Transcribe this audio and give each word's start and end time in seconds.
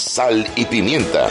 Sal 0.00 0.50
y 0.56 0.64
Pimienta. 0.64 1.30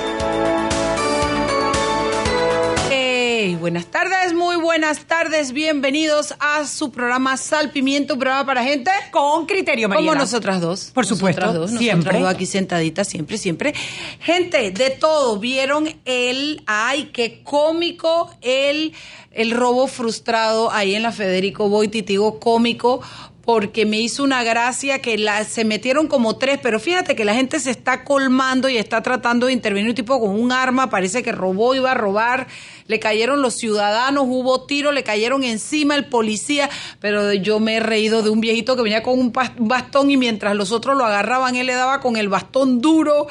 Hey, 2.92 3.58
buenas 3.60 3.88
tardes, 3.88 4.34
muy 4.34 4.58
buenas 4.58 5.06
tardes, 5.06 5.54
bienvenidos 5.54 6.36
a 6.40 6.68
su 6.68 6.92
programa 6.92 7.36
Sal 7.38 7.72
Pimiento, 7.72 8.14
un 8.14 8.20
programa 8.20 8.46
para 8.46 8.64
gente 8.64 8.92
con 9.10 9.48
criterio. 9.48 9.90
Como 9.90 10.14
nosotras 10.14 10.62
dos. 10.62 10.92
Por 10.94 11.08
supuesto, 11.08 11.42
nosotras 11.42 11.72
dos, 11.72 11.80
siempre. 11.80 11.98
Nosotras 11.98 12.22
dos 12.22 12.32
aquí 12.32 12.46
sentaditas, 12.46 13.08
siempre, 13.08 13.40
siempre. 13.40 13.74
Gente, 14.20 14.70
de 14.70 14.92
todo, 14.92 15.40
vieron 15.40 15.90
el, 16.06 16.62
ay, 16.68 17.10
qué 17.12 17.42
cómico 17.44 18.30
el, 18.42 18.94
el 19.32 19.52
robo 19.52 19.88
frustrado 19.88 20.72
ahí 20.72 20.94
en 20.94 21.02
la 21.02 21.12
Federico 21.12 21.70
Boiti, 21.70 22.04
digo 22.04 22.40
cómico, 22.40 23.02
porque 23.50 23.88
me 23.88 24.00
hizo 24.00 24.24
una 24.24 24.44
gracia 24.44 25.02
que 25.02 25.18
la, 25.18 25.44
se 25.44 25.66
metieron 25.66 26.08
como 26.08 26.38
tres, 26.38 26.60
pero 26.62 26.80
fíjate 26.80 27.16
que 27.16 27.26
la 27.26 27.34
gente 27.34 27.60
se 27.60 27.72
está 27.72 28.04
colmando 28.04 28.70
y 28.70 28.78
está 28.78 29.02
tratando 29.02 29.48
de 29.48 29.54
intervenir 29.54 29.90
un 29.90 29.96
tipo 29.96 30.20
con 30.20 30.40
un 30.40 30.52
arma, 30.52 30.92
parece 30.92 31.24
que 31.24 31.32
robó, 31.32 31.74
iba 31.74 31.90
a 31.90 31.96
robar, 31.96 32.46
le 32.86 33.00
cayeron 33.00 33.42
los 33.42 33.56
ciudadanos, 33.56 34.26
hubo 34.28 34.68
tiro, 34.68 34.92
le 34.92 35.02
cayeron 35.02 35.44
encima 35.44 35.96
el 35.96 36.06
policía, 36.06 36.70
pero 37.00 37.34
yo 37.34 37.60
me 37.60 37.78
he 37.78 37.80
reído 37.80 38.22
de 38.22 38.30
un 38.30 38.40
viejito 38.40 38.76
que 38.76 38.84
venía 38.84 39.02
con 39.02 39.18
un 39.18 39.34
bastón 39.34 40.12
y 40.12 40.18
mientras 40.18 40.56
los 40.56 40.72
otros 40.72 40.96
lo 40.96 41.04
agarraban, 41.04 41.56
él 41.56 41.66
le 41.66 41.74
daba 41.74 42.02
con 42.02 42.18
el 42.18 42.30
bastón 42.30 42.82
duro. 42.82 43.26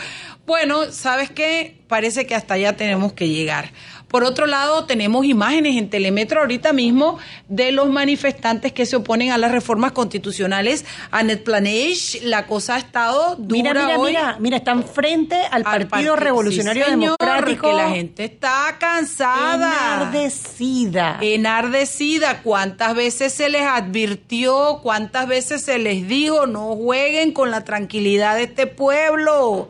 Bueno, 0.48 0.90
¿sabes 0.90 1.30
qué? 1.30 1.78
Parece 1.86 2.26
que 2.26 2.34
hasta 2.34 2.54
allá 2.54 2.76
tenemos 2.76 3.12
que 3.12 3.28
llegar. 3.28 3.70
Por 4.08 4.24
otro 4.24 4.46
lado, 4.46 4.86
tenemos 4.86 5.26
imágenes 5.26 5.76
en 5.76 5.90
Telemetro 5.90 6.40
ahorita 6.40 6.72
mismo 6.72 7.18
de 7.48 7.72
los 7.72 7.88
manifestantes 7.90 8.72
que 8.72 8.86
se 8.86 8.96
oponen 8.96 9.30
a 9.32 9.38
las 9.38 9.52
reformas 9.52 9.92
constitucionales. 9.92 10.86
Anet 11.10 11.44
Planage, 11.44 12.20
la 12.22 12.46
cosa 12.46 12.76
ha 12.76 12.78
estado 12.78 13.36
dura 13.36 13.74
mira, 13.74 13.86
mira, 13.86 13.98
hoy. 13.98 14.10
Mira, 14.12 14.36
mira, 14.40 14.56
están 14.56 14.82
frente 14.84 15.36
al, 15.36 15.62
Al 15.66 15.86
Partido 15.88 16.14
parti- 16.14 16.24
Revolucionario 16.24 16.84
sí, 16.86 16.90
señor, 16.90 17.16
Democrático. 17.18 17.68
Que 17.68 17.74
la 17.74 17.90
gente 17.90 18.24
está 18.24 18.76
cansada. 18.78 19.74
Enardecida. 20.00 21.18
Enardecida. 21.20 22.42
¿Cuántas 22.42 22.94
veces 22.94 23.32
se 23.34 23.48
les 23.48 23.62
advirtió? 23.62 24.80
¿Cuántas 24.82 25.28
veces 25.28 25.62
se 25.62 25.78
les 25.78 26.08
dijo 26.08 26.46
no 26.46 26.74
jueguen 26.76 27.32
con 27.32 27.50
la 27.50 27.64
tranquilidad 27.64 28.36
de 28.36 28.44
este 28.44 28.66
pueblo? 28.66 29.68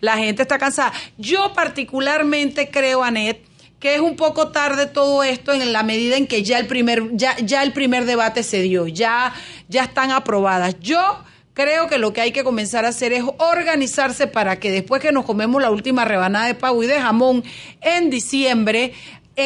La 0.00 0.16
gente 0.16 0.42
está 0.42 0.58
cansada. 0.58 0.92
Yo 1.18 1.52
particularmente 1.54 2.70
creo, 2.70 3.02
Anet, 3.02 3.42
que 3.80 3.94
es 3.94 4.00
un 4.00 4.14
poco 4.14 4.48
tarde 4.48 4.86
todo 4.86 5.22
esto 5.22 5.52
en 5.52 5.72
la 5.72 5.82
medida 5.82 6.16
en 6.16 6.26
que 6.26 6.42
ya 6.42 6.58
el 6.58 6.66
primer, 6.66 7.08
ya, 7.12 7.36
ya 7.38 7.62
el 7.62 7.72
primer 7.72 8.04
debate 8.04 8.42
se 8.42 8.60
dio, 8.60 8.86
ya, 8.86 9.32
ya 9.68 9.84
están 9.84 10.10
aprobadas. 10.12 10.78
Yo 10.80 11.24
creo 11.54 11.88
que 11.88 11.98
lo 11.98 12.12
que 12.12 12.20
hay 12.20 12.32
que 12.32 12.44
comenzar 12.44 12.84
a 12.84 12.88
hacer 12.88 13.12
es 13.14 13.24
organizarse 13.38 14.26
para 14.26 14.60
que 14.60 14.70
después 14.70 15.00
que 15.00 15.12
nos 15.12 15.24
comemos 15.24 15.60
la 15.62 15.70
última 15.70 16.04
rebanada 16.04 16.46
de 16.46 16.54
pavo 16.54 16.82
y 16.82 16.86
de 16.86 17.00
jamón 17.00 17.42
en 17.80 18.10
diciembre, 18.10 18.92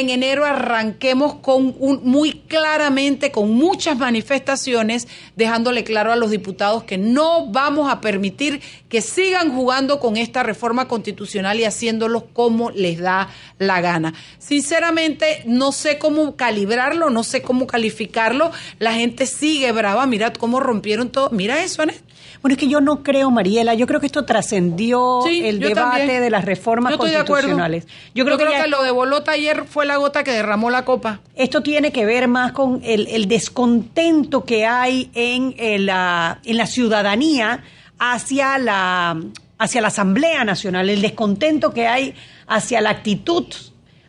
en 0.00 0.10
enero 0.10 0.44
arranquemos 0.44 1.34
con 1.36 1.74
un, 1.78 2.00
muy 2.04 2.32
claramente, 2.32 3.30
con 3.32 3.50
muchas 3.52 3.98
manifestaciones, 3.98 5.08
dejándole 5.36 5.84
claro 5.84 6.12
a 6.12 6.16
los 6.16 6.30
diputados 6.30 6.84
que 6.84 6.98
no 6.98 7.46
vamos 7.46 7.90
a 7.90 8.00
permitir 8.00 8.60
que 8.88 9.00
sigan 9.00 9.52
jugando 9.54 10.00
con 10.00 10.16
esta 10.16 10.42
reforma 10.42 10.88
constitucional 10.88 11.58
y 11.58 11.64
haciéndolo 11.64 12.26
como 12.32 12.70
les 12.70 12.98
da 12.98 13.28
la 13.58 13.80
gana. 13.80 14.14
Sinceramente, 14.38 15.42
no 15.46 15.72
sé 15.72 15.98
cómo 15.98 16.36
calibrarlo, 16.36 17.10
no 17.10 17.24
sé 17.24 17.42
cómo 17.42 17.66
calificarlo. 17.66 18.52
La 18.78 18.94
gente 18.94 19.26
sigue 19.26 19.72
brava. 19.72 20.06
Mirad 20.06 20.34
cómo 20.34 20.60
rompieron 20.60 21.10
todo. 21.10 21.30
Mira 21.30 21.62
eso, 21.62 21.82
Anet. 21.82 22.02
Bueno, 22.44 22.56
es 22.56 22.60
que 22.60 22.68
yo 22.68 22.82
no 22.82 23.02
creo, 23.02 23.30
Mariela, 23.30 23.72
yo 23.72 23.86
creo 23.86 24.00
que 24.00 24.04
esto 24.04 24.26
trascendió 24.26 25.20
Sí, 25.24 25.46
el 25.46 25.60
debate 25.60 26.00
también. 26.00 26.20
de 26.20 26.28
las 26.28 26.44
reformas 26.44 26.92
Yo 26.92 27.02
de 27.02 27.24
constitucionales. 27.24 27.86
Yo 28.14 28.26
creo, 28.26 28.36
que, 28.36 28.68
lo 28.68 28.82
de 28.82 28.90
Bolota 28.90 29.32
ayer 29.32 29.64
fue 29.66 29.86
la 29.86 29.96
gota 29.96 30.24
que 30.24 30.32
derramó 30.32 30.68
la 30.68 30.84
copa. 30.84 31.20
esto 31.36 31.62
tiene 31.62 31.90
que 31.90 32.04
ver 32.04 32.28
más 32.28 32.52
con 32.52 32.82
el, 32.84 33.06
el 33.06 33.28
descontento 33.28 34.44
que 34.44 34.66
hay 34.66 35.10
en, 35.14 35.54
el, 35.56 35.86
la, 35.86 36.40
en 36.44 36.58
la 36.58 36.66
ciudadanía 36.66 37.64
hacia 37.98 38.58
la, 38.58 39.18
hacia 39.56 39.80
la 39.80 39.88
Asamblea 39.88 40.44
Nacional, 40.44 40.90
el 40.90 41.00
descontento 41.00 41.72
que 41.72 41.86
hay 41.86 42.14
hacia 42.46 42.82
la 42.82 42.90
actitud, 42.90 43.46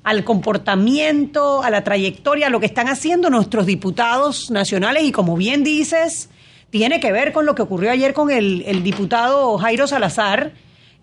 al 0.03 0.25
comportamiento, 0.25 1.63
a 1.63 1.69
la 1.69 1.85
trayectoria, 1.85 2.47
a 2.47 2.49
lo 2.49 2.59
que 2.59 2.65
están 2.65 2.89
haciendo 2.89 3.29
nuestros 3.29 3.65
diputados 3.65 4.51
nacionales 4.51 5.03
y 5.03 5.13
como 5.13 5.37
bien 5.37 5.63
dices, 5.63 6.27
tiene 6.77 6.99
que 6.99 7.13
ver 7.13 7.31
con 7.31 7.45
lo 7.45 7.55
que 7.55 7.61
ocurrió 7.61 7.89
ayer 7.89 8.13
con 8.13 8.29
el, 8.29 8.61
el 8.67 8.83
diputado 8.83 9.57
Jairo 9.57 9.87
Salazar, 9.87 10.51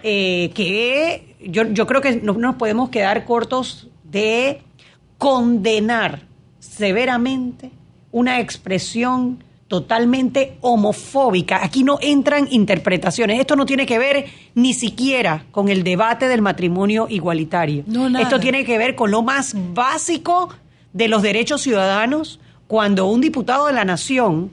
eh, 0.02 0.50
que 0.54 1.34
yo, 1.40 1.62
yo 1.70 1.86
creo 1.86 2.02
que 2.02 2.16
no 2.16 2.34
nos 2.34 2.56
podemos 2.56 2.90
quedar 2.90 3.24
cortos 3.24 3.88
de 4.04 4.60
condenar 5.16 6.26
severamente 6.58 7.70
una 8.10 8.38
expresión 8.38 9.42
totalmente 9.66 10.58
homofóbica. 10.60 11.64
Aquí 11.64 11.84
no 11.84 11.96
entran 12.02 12.48
interpretaciones. 12.50 13.40
Esto 13.40 13.56
no 13.56 13.64
tiene 13.64 13.86
que 13.86 13.98
ver 13.98 14.26
ni 14.54 14.74
siquiera 14.74 15.46
con 15.52 15.70
el 15.70 15.84
debate 15.84 16.28
del 16.28 16.42
matrimonio 16.42 17.06
igualitario. 17.08 17.84
No. 17.86 18.18
Esto 18.18 18.40
tiene 18.40 18.66
que 18.66 18.76
ver 18.76 18.94
con 18.94 19.10
lo 19.10 19.22
más 19.22 19.54
básico 19.72 20.50
de 20.92 21.08
los 21.08 21.22
derechos 21.22 21.62
ciudadanos 21.62 22.40
cuando 22.66 23.06
un 23.06 23.22
diputado 23.22 23.68
de 23.68 23.72
la 23.72 23.86
nación 23.86 24.50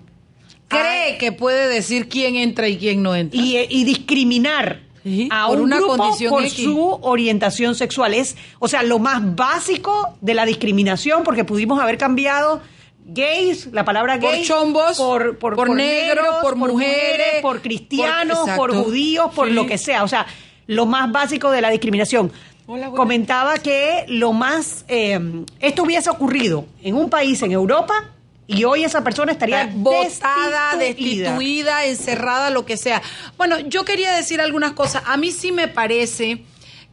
Cree 0.69 1.18
que 1.18 1.31
puede 1.31 1.68
decir 1.68 2.07
quién 2.07 2.35
entra 2.35 2.68
y 2.68 2.78
quién 2.78 3.02
no 3.03 3.16
entra. 3.16 3.40
y, 3.40 3.57
y 3.69 3.84
discriminar 3.84 4.81
Sí, 5.03 5.28
a 5.31 5.47
por 5.47 5.57
un 5.57 5.63
una 5.63 5.78
grupo 5.78 5.97
condición 5.97 6.30
por 6.31 6.44
X. 6.44 6.53
su 6.63 7.00
orientación 7.02 7.74
sexual. 7.74 8.13
Es, 8.13 8.35
o 8.59 8.68
sea, 8.68 8.84
lo 8.84 9.00
más 9.00 9.35
básico 9.35 10.16
de 10.22 10.34
la 10.34 10.46
discriminación, 10.46 11.24
porque 11.24 11.46
pudimos 11.46 11.80
haber 11.81 11.97
cambiado 11.97 12.62
gays, 13.06 13.68
la 13.72 13.85
palabra 13.85 14.19
Por 14.19 14.30
gay, 14.31 14.44
chombos, 14.46 14.97
por, 14.97 15.38
por 15.40 15.69
negros, 15.74 16.28
por 16.41 16.56
mujeres, 16.57 17.41
por 17.41 17.62
cristianos, 17.62 18.40
por- 18.56 18.72
por, 18.72 18.84
judíos, 18.84 19.31
por 19.34 19.47
Sí. 19.47 19.53
lo 19.53 19.66
que 19.66 19.78
sea. 19.78 20.03
O 20.03 20.07
sea, 20.07 20.28
lo 20.68 20.86
más 20.86 21.12
básico 21.12 21.50
de 21.50 21.62
la 21.62 21.69
discriminación. 21.72 22.31
Hola. 22.68 22.91
Comentaba 22.91 23.57
que 23.57 24.06
lo 24.09 24.31
más, 24.34 24.86
eh, 24.90 25.19
esto 25.59 25.84
hubiese 25.84 26.09
ocurrido 26.12 26.66
en 26.84 26.94
un 26.96 27.09
país 27.09 27.41
en 27.41 27.51
Europa 27.53 28.12
y 28.50 28.64
hoy 28.64 28.84
esa 28.84 29.04
persona 29.04 29.32
estaría 29.32 29.70
votada, 29.72 30.76
destituida. 30.76 31.30
destituida, 31.30 31.86
encerrada, 31.86 32.50
lo 32.50 32.66
que 32.66 32.78
sea. 32.78 33.00
Bueno, 33.38 33.60
yo 33.60 33.86
quería 33.86 34.12
decir 34.12 34.42
algunas 34.42 34.72
cosas. 34.72 35.04
A 35.06 35.18
mí 35.18 35.32
sí 35.32 35.52
me 35.52 35.68
parece 35.68 36.44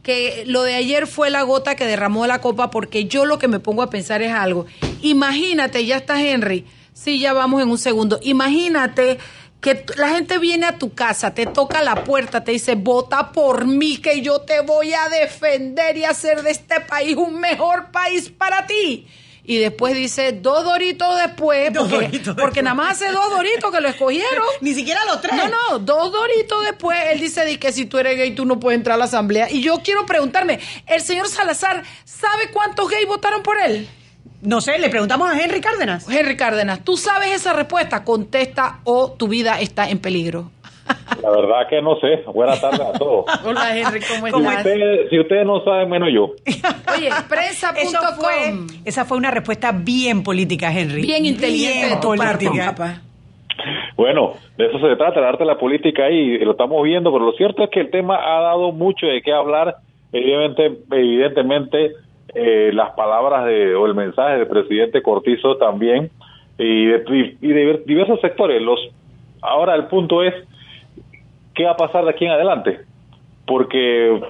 que 0.03 0.43
lo 0.45 0.61
de 0.61 0.75
ayer 0.75 1.07
fue 1.07 1.31
la 1.31 1.41
gota 1.41 1.75
que 1.75 1.87
derramó 1.87 2.27
la 2.27 2.41
copa, 2.41 2.69
porque 2.69 3.05
yo 3.05 3.25
lo 3.25 3.39
que 3.39 3.47
me 3.47 3.59
pongo 3.59 3.81
a 3.81 3.89
pensar 3.89 4.21
es 4.21 4.31
algo. 4.31 4.67
Imagínate, 5.01 5.83
ya 5.83 5.97
está 5.97 6.21
Henry. 6.21 6.63
Sí, 6.93 7.19
ya 7.19 7.33
vamos 7.33 7.63
en 7.63 7.71
un 7.71 7.79
segundo. 7.79 8.19
Imagínate 8.21 9.17
que 9.59 9.83
la 9.97 10.09
gente 10.09 10.37
viene 10.37 10.67
a 10.67 10.77
tu 10.77 10.93
casa, 10.93 11.33
te 11.33 11.47
toca 11.47 11.81
la 11.81 12.03
puerta, 12.03 12.43
te 12.43 12.51
dice, 12.51 12.75
vota 12.75 13.31
por 13.31 13.65
mí, 13.65 13.97
que 13.97 14.21
yo 14.21 14.41
te 14.41 14.61
voy 14.61 14.93
a 14.93 15.09
defender 15.09 15.97
y 15.97 16.05
hacer 16.05 16.43
de 16.43 16.51
este 16.51 16.81
país 16.81 17.17
un 17.17 17.39
mejor 17.39 17.89
país 17.89 18.29
para 18.29 18.67
ti. 18.67 19.07
Y 19.49 19.59
después 19.59 19.95
dice, 19.95 20.33
dos 20.33 20.65
doritos 20.65 21.17
después, 21.17 21.71
Dos 21.71 21.87
porque, 21.87 22.05
doritos 22.07 22.35
porque 22.35 22.59
después. 22.59 22.63
nada 22.65 22.75
más 22.75 23.01
hace 23.01 23.11
dos 23.13 23.29
doritos 23.29 23.71
que 23.71 23.79
lo 23.79 23.87
escogieron. 23.87 24.43
Ni 24.61 24.73
siquiera 24.73 24.99
los 25.05 25.21
tres. 25.21 25.33
No, 25.35 25.47
no, 25.47 25.79
dos 25.79 26.11
doritos 26.11 26.65
después, 26.65 26.99
él 27.13 27.21
dice 27.21 27.45
de 27.45 27.57
que 27.57 27.71
si 27.71 27.85
tú 27.85 27.97
eres 27.97 28.17
gay 28.17 28.35
tú 28.35 28.43
no 28.45 28.59
puedes 28.59 28.77
entrar 28.77 28.95
a 28.95 28.97
la 28.97 29.05
asamblea. 29.05 29.49
Y 29.49 29.61
yo 29.61 29.79
quiero 29.83 30.05
preguntarme, 30.05 30.59
¿el 30.85 31.01
señor 31.01 31.29
Salazar 31.29 31.81
sabe 32.03 32.51
cuántos 32.51 32.89
gays 32.89 33.07
votaron 33.07 33.41
por 33.41 33.57
él? 33.57 33.87
No 34.41 34.59
sé, 34.61 34.77
le 34.79 34.89
preguntamos 34.89 35.31
a 35.31 35.39
Henry 35.41 35.61
Cárdenas. 35.61 36.07
Henry 36.09 36.35
Cárdenas, 36.37 36.83
¿tú 36.83 36.97
sabes 36.97 37.31
esa 37.33 37.53
respuesta? 37.53 38.03
Contesta 38.03 38.81
o 38.83 39.13
tu 39.13 39.27
vida 39.29 39.59
está 39.61 39.89
en 39.89 39.99
peligro. 39.99 40.51
La 41.21 41.29
verdad 41.31 41.67
que 41.69 41.81
no 41.81 41.95
sé. 41.99 42.23
Buenas 42.33 42.61
tardes 42.61 42.79
a 42.81 42.93
todos. 42.93 43.25
Hola 43.45 43.77
Henry, 43.77 43.99
¿cómo 44.01 44.27
Si 44.27 44.35
estás? 44.43 44.57
ustedes, 44.57 45.09
si 45.09 45.19
ustedes 45.19 45.45
no 45.45 45.63
saben, 45.63 45.89
menos 45.89 46.09
yo. 46.13 46.31
Oye, 46.95 47.07
Eso 47.07 47.15
fue, 47.27 47.37
prensa.com. 47.37 48.67
esa 48.85 49.05
fue 49.05 49.17
una 49.17 49.31
respuesta 49.31 49.71
bien 49.71 50.23
política, 50.23 50.71
Henry. 50.71 51.01
Bien 51.01 51.25
inteligente 51.25 51.95
de 51.95 52.01
tu 52.01 52.15
parte, 52.15 52.45
política. 52.45 52.75
papá. 52.75 53.01
Bueno, 53.95 54.33
de 54.57 54.67
eso 54.67 54.79
se 54.79 54.95
trata, 54.95 55.19
el 55.19 55.25
arte 55.25 55.39
de 55.43 55.47
la 55.47 55.57
política 55.57 56.03
ahí, 56.05 56.15
y 56.35 56.45
lo 56.45 56.51
estamos 56.51 56.83
viendo, 56.83 57.11
pero 57.11 57.25
lo 57.25 57.31
cierto 57.33 57.63
es 57.63 57.69
que 57.71 57.79
el 57.81 57.89
tema 57.89 58.15
ha 58.15 58.41
dado 58.41 58.71
mucho 58.71 59.07
de 59.07 59.21
qué 59.21 59.33
hablar. 59.33 59.77
Evidentemente, 60.13 60.81
evidentemente 60.95 61.91
eh, 62.35 62.69
las 62.73 62.91
palabras 62.91 63.45
de, 63.45 63.73
o 63.75 63.85
el 63.87 63.95
mensaje 63.95 64.37
del 64.37 64.47
presidente 64.47 65.01
Cortizo 65.01 65.57
también, 65.57 66.11
y 66.59 66.85
de, 66.85 67.35
y 67.41 67.47
de 67.47 67.81
diversos 67.85 68.21
sectores. 68.21 68.61
Los 68.61 68.79
Ahora 69.41 69.75
el 69.75 69.85
punto 69.85 70.23
es, 70.23 70.33
¿qué 71.57 71.65
va 71.65 71.71
a 71.71 71.77
pasar 71.77 72.05
de 72.05 72.11
aquí 72.11 72.23
en 72.25 72.31
adelante? 72.31 72.81
Porque 73.45 74.21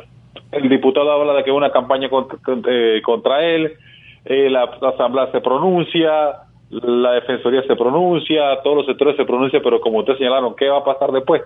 el 0.52 0.70
diputado 0.70 1.12
habla 1.12 1.34
de 1.34 1.44
que 1.44 1.52
una 1.52 1.72
campaña 1.72 2.10
contra, 2.10 2.40
eh, 2.72 3.56
él, 3.56 3.74
eh, 4.26 4.50
la 4.50 4.64
asamblea 4.64 5.30
se 5.32 5.42
pronuncia, 5.42 6.38
la 6.70 7.12
defensoría 7.12 7.64
se 7.64 7.76
pronuncia, 7.76 8.62
todos 8.64 8.78
los 8.78 8.86
sectores 8.86 9.18
se 9.18 9.26
pronuncian, 9.26 9.62
pero 9.62 9.82
como 9.82 10.00
ustedes 10.00 10.20
señalaron, 10.20 10.56
¿qué 10.56 10.70
va 10.70 10.78
a 10.78 10.86
pasar 10.86 11.12
después? 11.12 11.44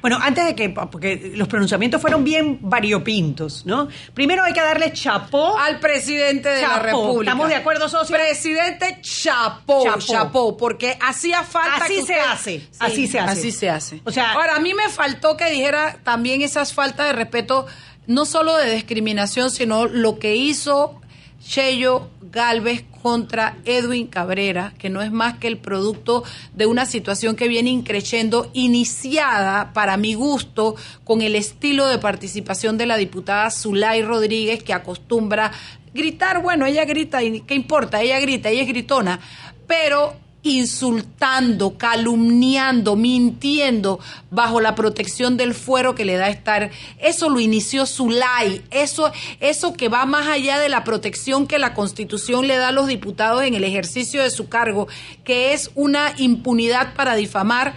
Bueno, 0.00 0.18
antes 0.20 0.44
de 0.46 0.54
que, 0.54 0.68
porque 0.70 1.32
los 1.34 1.48
pronunciamientos 1.48 2.00
fueron 2.00 2.24
bien 2.24 2.58
variopintos, 2.62 3.64
¿no? 3.66 3.88
Primero 4.14 4.42
hay 4.44 4.52
que 4.52 4.60
darle 4.60 4.92
chapó 4.92 5.58
al 5.58 5.80
presidente 5.80 6.48
de 6.48 6.62
la. 6.62 6.78
República. 6.78 7.30
¿Estamos 7.32 7.48
de 7.48 7.54
acuerdo, 7.56 7.88
socio? 7.88 8.16
Presidente 8.16 8.98
chapó, 9.02 9.84
Chapó. 9.84 9.98
chapó, 10.00 10.56
porque 10.56 10.96
hacía 11.00 11.42
falta 11.42 11.84
Así 11.84 11.96
que 11.96 12.02
se 12.02 12.20
hace, 12.20 12.68
así 12.78 13.06
se 13.06 13.18
hace. 13.18 13.30
Así 13.40 13.52
se 13.52 13.70
hace. 13.70 14.00
O 14.04 14.10
sea- 14.10 14.32
ahora 14.32 14.56
a 14.56 14.60
mí 14.60 14.74
me 14.74 14.88
faltó 14.88 15.36
que 15.36 15.50
dijera 15.50 15.98
también 16.04 16.42
esas 16.42 16.72
faltas 16.72 17.06
de 17.08 17.12
respeto, 17.14 17.66
no 18.06 18.24
solo 18.24 18.56
de 18.56 18.72
discriminación, 18.72 19.50
sino 19.50 19.86
lo 19.86 20.18
que 20.18 20.36
hizo 20.36 21.00
Cheyo 21.40 22.08
Galvez 22.20 22.84
contra 23.02 23.56
Edwin 23.64 24.06
Cabrera, 24.06 24.74
que 24.78 24.90
no 24.90 25.02
es 25.02 25.10
más 25.10 25.38
que 25.38 25.46
el 25.46 25.58
producto 25.58 26.24
de 26.54 26.66
una 26.66 26.84
situación 26.84 27.36
que 27.36 27.48
viene 27.48 27.70
increciendo, 27.70 28.50
iniciada, 28.52 29.72
para 29.72 29.96
mi 29.96 30.14
gusto, 30.14 30.76
con 31.04 31.22
el 31.22 31.34
estilo 31.34 31.86
de 31.86 31.98
participación 31.98 32.76
de 32.76 32.86
la 32.86 32.96
diputada 32.96 33.50
Zulay 33.50 34.02
Rodríguez, 34.02 34.62
que 34.62 34.72
acostumbra 34.72 35.52
gritar, 35.94 36.42
bueno, 36.42 36.66
ella 36.66 36.84
grita, 36.84 37.20
¿qué 37.20 37.54
importa? 37.54 38.02
Ella 38.02 38.20
grita, 38.20 38.50
ella 38.50 38.62
es 38.62 38.68
gritona, 38.68 39.20
pero 39.66 40.14
insultando, 40.48 41.78
calumniando, 41.78 42.96
mintiendo 42.96 44.00
bajo 44.30 44.60
la 44.60 44.74
protección 44.74 45.36
del 45.36 45.54
fuero 45.54 45.94
que 45.94 46.04
le 46.04 46.16
da 46.16 46.28
estar. 46.28 46.70
Eso 46.98 47.28
lo 47.28 47.40
inició 47.40 47.86
Zulay, 47.86 48.62
eso, 48.70 49.12
eso 49.40 49.72
que 49.74 49.88
va 49.88 50.06
más 50.06 50.26
allá 50.26 50.58
de 50.58 50.68
la 50.68 50.84
protección 50.84 51.46
que 51.46 51.58
la 51.58 51.74
Constitución 51.74 52.46
le 52.46 52.56
da 52.56 52.68
a 52.68 52.72
los 52.72 52.86
diputados 52.86 53.42
en 53.42 53.54
el 53.54 53.64
ejercicio 53.64 54.22
de 54.22 54.30
su 54.30 54.48
cargo, 54.48 54.88
que 55.24 55.52
es 55.52 55.70
una 55.74 56.12
impunidad 56.16 56.94
para 56.94 57.14
difamar 57.14 57.74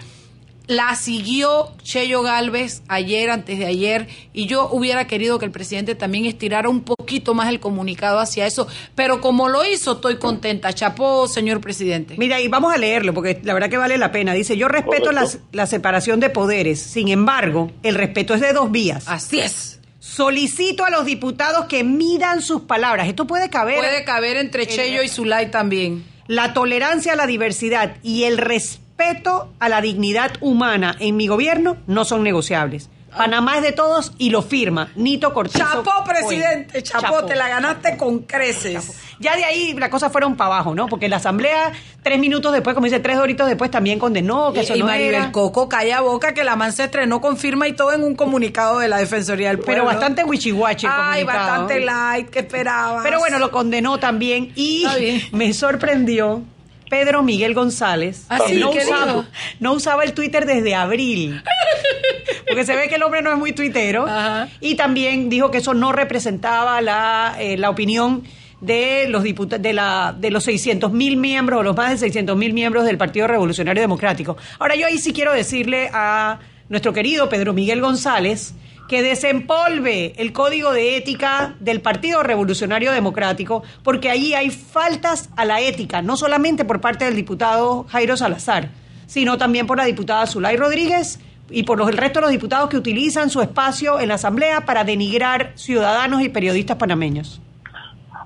la 0.71 0.95
siguió 0.95 1.73
Cheyo 1.83 2.21
Galvez 2.21 2.81
ayer, 2.87 3.29
antes 3.29 3.59
de 3.59 3.65
ayer, 3.65 4.07
y 4.31 4.45
yo 4.45 4.69
hubiera 4.71 5.05
querido 5.05 5.37
que 5.37 5.43
el 5.43 5.51
presidente 5.51 5.95
también 5.95 6.23
estirara 6.23 6.69
un 6.69 6.81
poquito 6.81 7.33
más 7.33 7.49
el 7.49 7.59
comunicado 7.59 8.19
hacia 8.19 8.47
eso, 8.47 8.67
pero 8.95 9.19
como 9.19 9.49
lo 9.49 9.65
hizo, 9.65 9.93
estoy 9.93 10.15
contenta. 10.15 10.71
Chapó, 10.71 11.27
señor 11.27 11.59
presidente. 11.59 12.15
Mira, 12.17 12.39
y 12.39 12.47
vamos 12.47 12.73
a 12.73 12.77
leerlo, 12.77 13.13
porque 13.13 13.41
la 13.43 13.53
verdad 13.53 13.69
que 13.69 13.75
vale 13.75 13.97
la 13.97 14.13
pena. 14.13 14.33
Dice, 14.33 14.55
yo 14.55 14.69
respeto 14.69 15.11
la, 15.11 15.67
separación 15.67 16.21
de 16.21 16.29
poderes, 16.29 16.81
sin 16.81 17.09
embargo, 17.09 17.69
el 17.83 17.95
respeto 17.95 18.33
es 18.33 18.39
de 18.39 18.53
dos 18.53 18.71
vías. 18.71 19.03
Así 19.07 19.41
es. 19.41 19.81
Solicito 19.99 20.85
a 20.85 20.89
los 20.89 21.05
diputados 21.05 21.65
que 21.65 21.83
midan 21.83 22.41
sus 22.41 22.61
palabras. 22.61 23.09
Esto 23.09 23.27
puede 23.27 23.49
caber. 23.49 23.77
Puede 23.77 24.05
caber 24.05 24.37
entre 24.37 24.65
Cheyo 24.67 25.03
y 25.03 25.09
Zulay 25.09 25.51
también. 25.51 26.05
La 26.27 26.53
tolerancia 26.53 27.13
a 27.13 27.15
la 27.17 27.27
diversidad 27.27 27.97
y 28.03 28.23
el 28.23 28.37
respeto 28.37 28.90
a 29.59 29.69
la 29.69 29.81
dignidad 29.81 30.31
humana 30.41 30.95
en 30.99 31.17
mi 31.17 31.27
gobierno 31.27 31.77
no 31.87 32.05
son 32.05 32.23
negociables. 32.23 32.89
Panamá 33.15 33.57
es 33.57 33.63
de 33.63 33.73
todos 33.73 34.13
y 34.19 34.29
lo 34.29 34.41
firma 34.41 34.89
Nito 34.95 35.33
Cortizo. 35.33 35.57
Chapó, 35.59 35.83
Cohen. 35.83 36.03
presidente, 36.05 36.81
chapó, 36.81 37.25
te 37.25 37.35
la 37.35 37.49
ganaste 37.49 37.97
con 37.97 38.19
creces. 38.19 38.93
Ya 39.19 39.35
de 39.35 39.43
ahí 39.43 39.73
las 39.73 39.89
cosas 39.89 40.13
fueron 40.13 40.37
para 40.37 40.47
abajo, 40.55 40.73
¿no? 40.75 40.87
Porque 40.87 41.09
la 41.09 41.17
asamblea, 41.17 41.73
tres 42.03 42.19
minutos 42.19 42.53
después, 42.53 42.73
como 42.73 42.85
dice, 42.85 43.01
tres 43.01 43.17
horitos 43.17 43.47
después, 43.47 43.69
también 43.69 43.99
condenó 43.99 44.53
que 44.53 44.61
eso 44.61 44.75
y 44.75 44.79
no 44.79 44.85
Maribel 44.85 45.15
era. 45.15 45.31
Coco 45.33 45.67
calla 45.67 45.99
boca 45.99 46.33
que 46.33 46.45
la 46.45 46.55
man 46.55 46.71
se 46.71 46.85
estrenó 46.85 47.19
con 47.19 47.35
firma 47.35 47.67
y 47.67 47.73
todo 47.73 47.91
en 47.91 48.03
un 48.03 48.15
comunicado 48.15 48.79
de 48.79 48.87
la 48.87 48.99
Defensoría 48.99 49.49
del 49.49 49.57
Pueblo. 49.57 49.73
Pero 49.73 49.85
bastante 49.85 50.23
wichihuachi 50.23 50.85
el 50.85 50.91
Ay, 50.95 51.25
comunicado. 51.25 51.49
bastante 51.49 51.79
light, 51.81 52.29
que 52.29 52.39
esperaba. 52.39 53.03
Pero 53.03 53.19
bueno, 53.19 53.39
lo 53.39 53.51
condenó 53.51 53.99
también 53.99 54.53
y 54.55 54.85
me 55.33 55.53
sorprendió 55.53 56.43
Pedro 56.91 57.23
Miguel 57.23 57.53
González. 57.53 58.25
¿Ah, 58.27 58.37
no, 58.53 58.71
¿Qué 58.71 58.79
usaba, 58.79 59.05
dijo? 59.05 59.25
no 59.61 59.71
usaba 59.71 60.03
el 60.03 60.11
Twitter 60.11 60.45
desde 60.45 60.75
abril. 60.75 61.41
Porque 62.47 62.65
se 62.65 62.75
ve 62.75 62.89
que 62.89 62.95
el 62.95 63.03
hombre 63.03 63.21
no 63.21 63.31
es 63.31 63.37
muy 63.37 63.53
tuitero. 63.53 64.05
Ajá. 64.05 64.49
Y 64.59 64.75
también 64.75 65.29
dijo 65.29 65.51
que 65.51 65.59
eso 65.59 65.73
no 65.73 65.93
representaba 65.93 66.81
la, 66.81 67.37
eh, 67.39 67.57
la 67.57 67.69
opinión 67.69 68.23
de 68.59 69.05
los 69.07 69.23
diputados 69.23 69.63
de 69.63 69.71
la 69.71 70.13
de 70.19 70.31
los 70.31 70.43
600 70.43 70.91
mil 70.91 71.15
miembros 71.15 71.61
o 71.61 71.63
los 71.63 71.77
más 71.77 71.91
de 71.91 71.97
600 71.97 72.35
mil 72.35 72.51
miembros 72.51 72.83
del 72.83 72.97
Partido 72.97 73.25
Revolucionario 73.25 73.81
Democrático. 73.81 74.35
Ahora 74.59 74.75
yo 74.75 74.85
ahí 74.85 74.97
sí 74.97 75.13
quiero 75.13 75.31
decirle 75.31 75.89
a 75.93 76.39
nuestro 76.67 76.91
querido 76.91 77.29
Pedro 77.29 77.53
Miguel 77.53 77.79
González 77.79 78.53
que 78.91 79.01
desempolve 79.01 80.11
el 80.17 80.33
código 80.33 80.73
de 80.73 80.97
ética 80.97 81.55
del 81.61 81.79
Partido 81.79 82.23
Revolucionario 82.23 82.91
Democrático, 82.91 83.63
porque 83.85 84.09
ahí 84.09 84.33
hay 84.33 84.49
faltas 84.49 85.29
a 85.37 85.45
la 85.45 85.61
ética, 85.61 86.01
no 86.01 86.17
solamente 86.17 86.65
por 86.65 86.81
parte 86.81 87.05
del 87.05 87.15
diputado 87.15 87.85
Jairo 87.87 88.17
Salazar, 88.17 88.67
sino 89.05 89.37
también 89.37 89.65
por 89.65 89.77
la 89.77 89.85
diputada 89.85 90.27
Zulay 90.27 90.57
Rodríguez 90.57 91.21
y 91.49 91.63
por 91.63 91.77
los, 91.77 91.87
el 91.87 91.95
resto 91.95 92.19
de 92.19 92.23
los 92.23 92.31
diputados 92.31 92.69
que 92.69 92.75
utilizan 92.75 93.29
su 93.29 93.41
espacio 93.41 93.97
en 93.97 94.09
la 94.09 94.15
Asamblea 94.15 94.65
para 94.65 94.83
denigrar 94.83 95.53
ciudadanos 95.55 96.21
y 96.21 96.27
periodistas 96.27 96.75
panameños. 96.75 97.41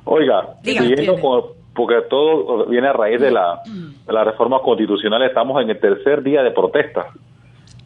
Oiga, 0.04 0.56
siguiendo 0.64 1.54
porque 1.76 1.96
todo 2.10 2.66
viene 2.66 2.88
a 2.88 2.94
raíz 2.94 3.22
de 3.22 3.30
la, 3.30 3.62
de 3.68 4.14
la 4.14 4.24
reforma 4.24 4.58
constitucional, 4.64 5.22
estamos 5.22 5.62
en 5.62 5.70
el 5.70 5.80
tercer 5.80 6.24
día 6.24 6.42
de 6.42 6.50
protesta. 6.50 7.10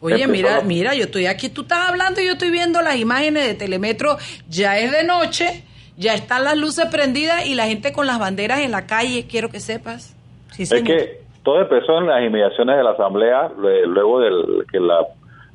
Oye, 0.02 0.26
mira, 0.26 0.60
mira, 0.66 0.94
yo 0.94 1.04
estoy 1.04 1.26
aquí, 1.26 1.48
tú 1.50 1.62
estás 1.62 1.88
hablando 1.90 2.20
y 2.20 2.26
yo 2.26 2.32
estoy 2.32 2.50
viendo 2.50 2.80
las 2.82 2.96
imágenes 2.96 3.46
de 3.46 3.54
Telemetro, 3.54 4.16
ya 4.48 4.78
es 4.78 4.92
de 4.92 5.04
noche, 5.04 5.64
ya 5.96 6.14
están 6.14 6.44
las 6.44 6.56
luces 6.56 6.86
prendidas 6.86 7.46
y 7.46 7.54
la 7.54 7.66
gente 7.66 7.92
con 7.92 8.06
las 8.06 8.18
banderas 8.18 8.60
en 8.60 8.70
la 8.70 8.86
calle, 8.86 9.26
quiero 9.30 9.50
que 9.50 9.60
sepas. 9.60 10.16
Sí, 10.52 10.62
Es 10.62 10.82
que 10.82 11.20
todo 11.42 11.60
empezó 11.60 11.98
en 11.98 12.06
las 12.06 12.22
inmediaciones 12.24 12.76
de 12.76 12.82
la 12.82 12.90
Asamblea, 12.92 13.48
lue- 13.58 13.86
luego 13.86 14.20
de 14.20 14.30
que 14.72 14.80
la, 14.80 15.00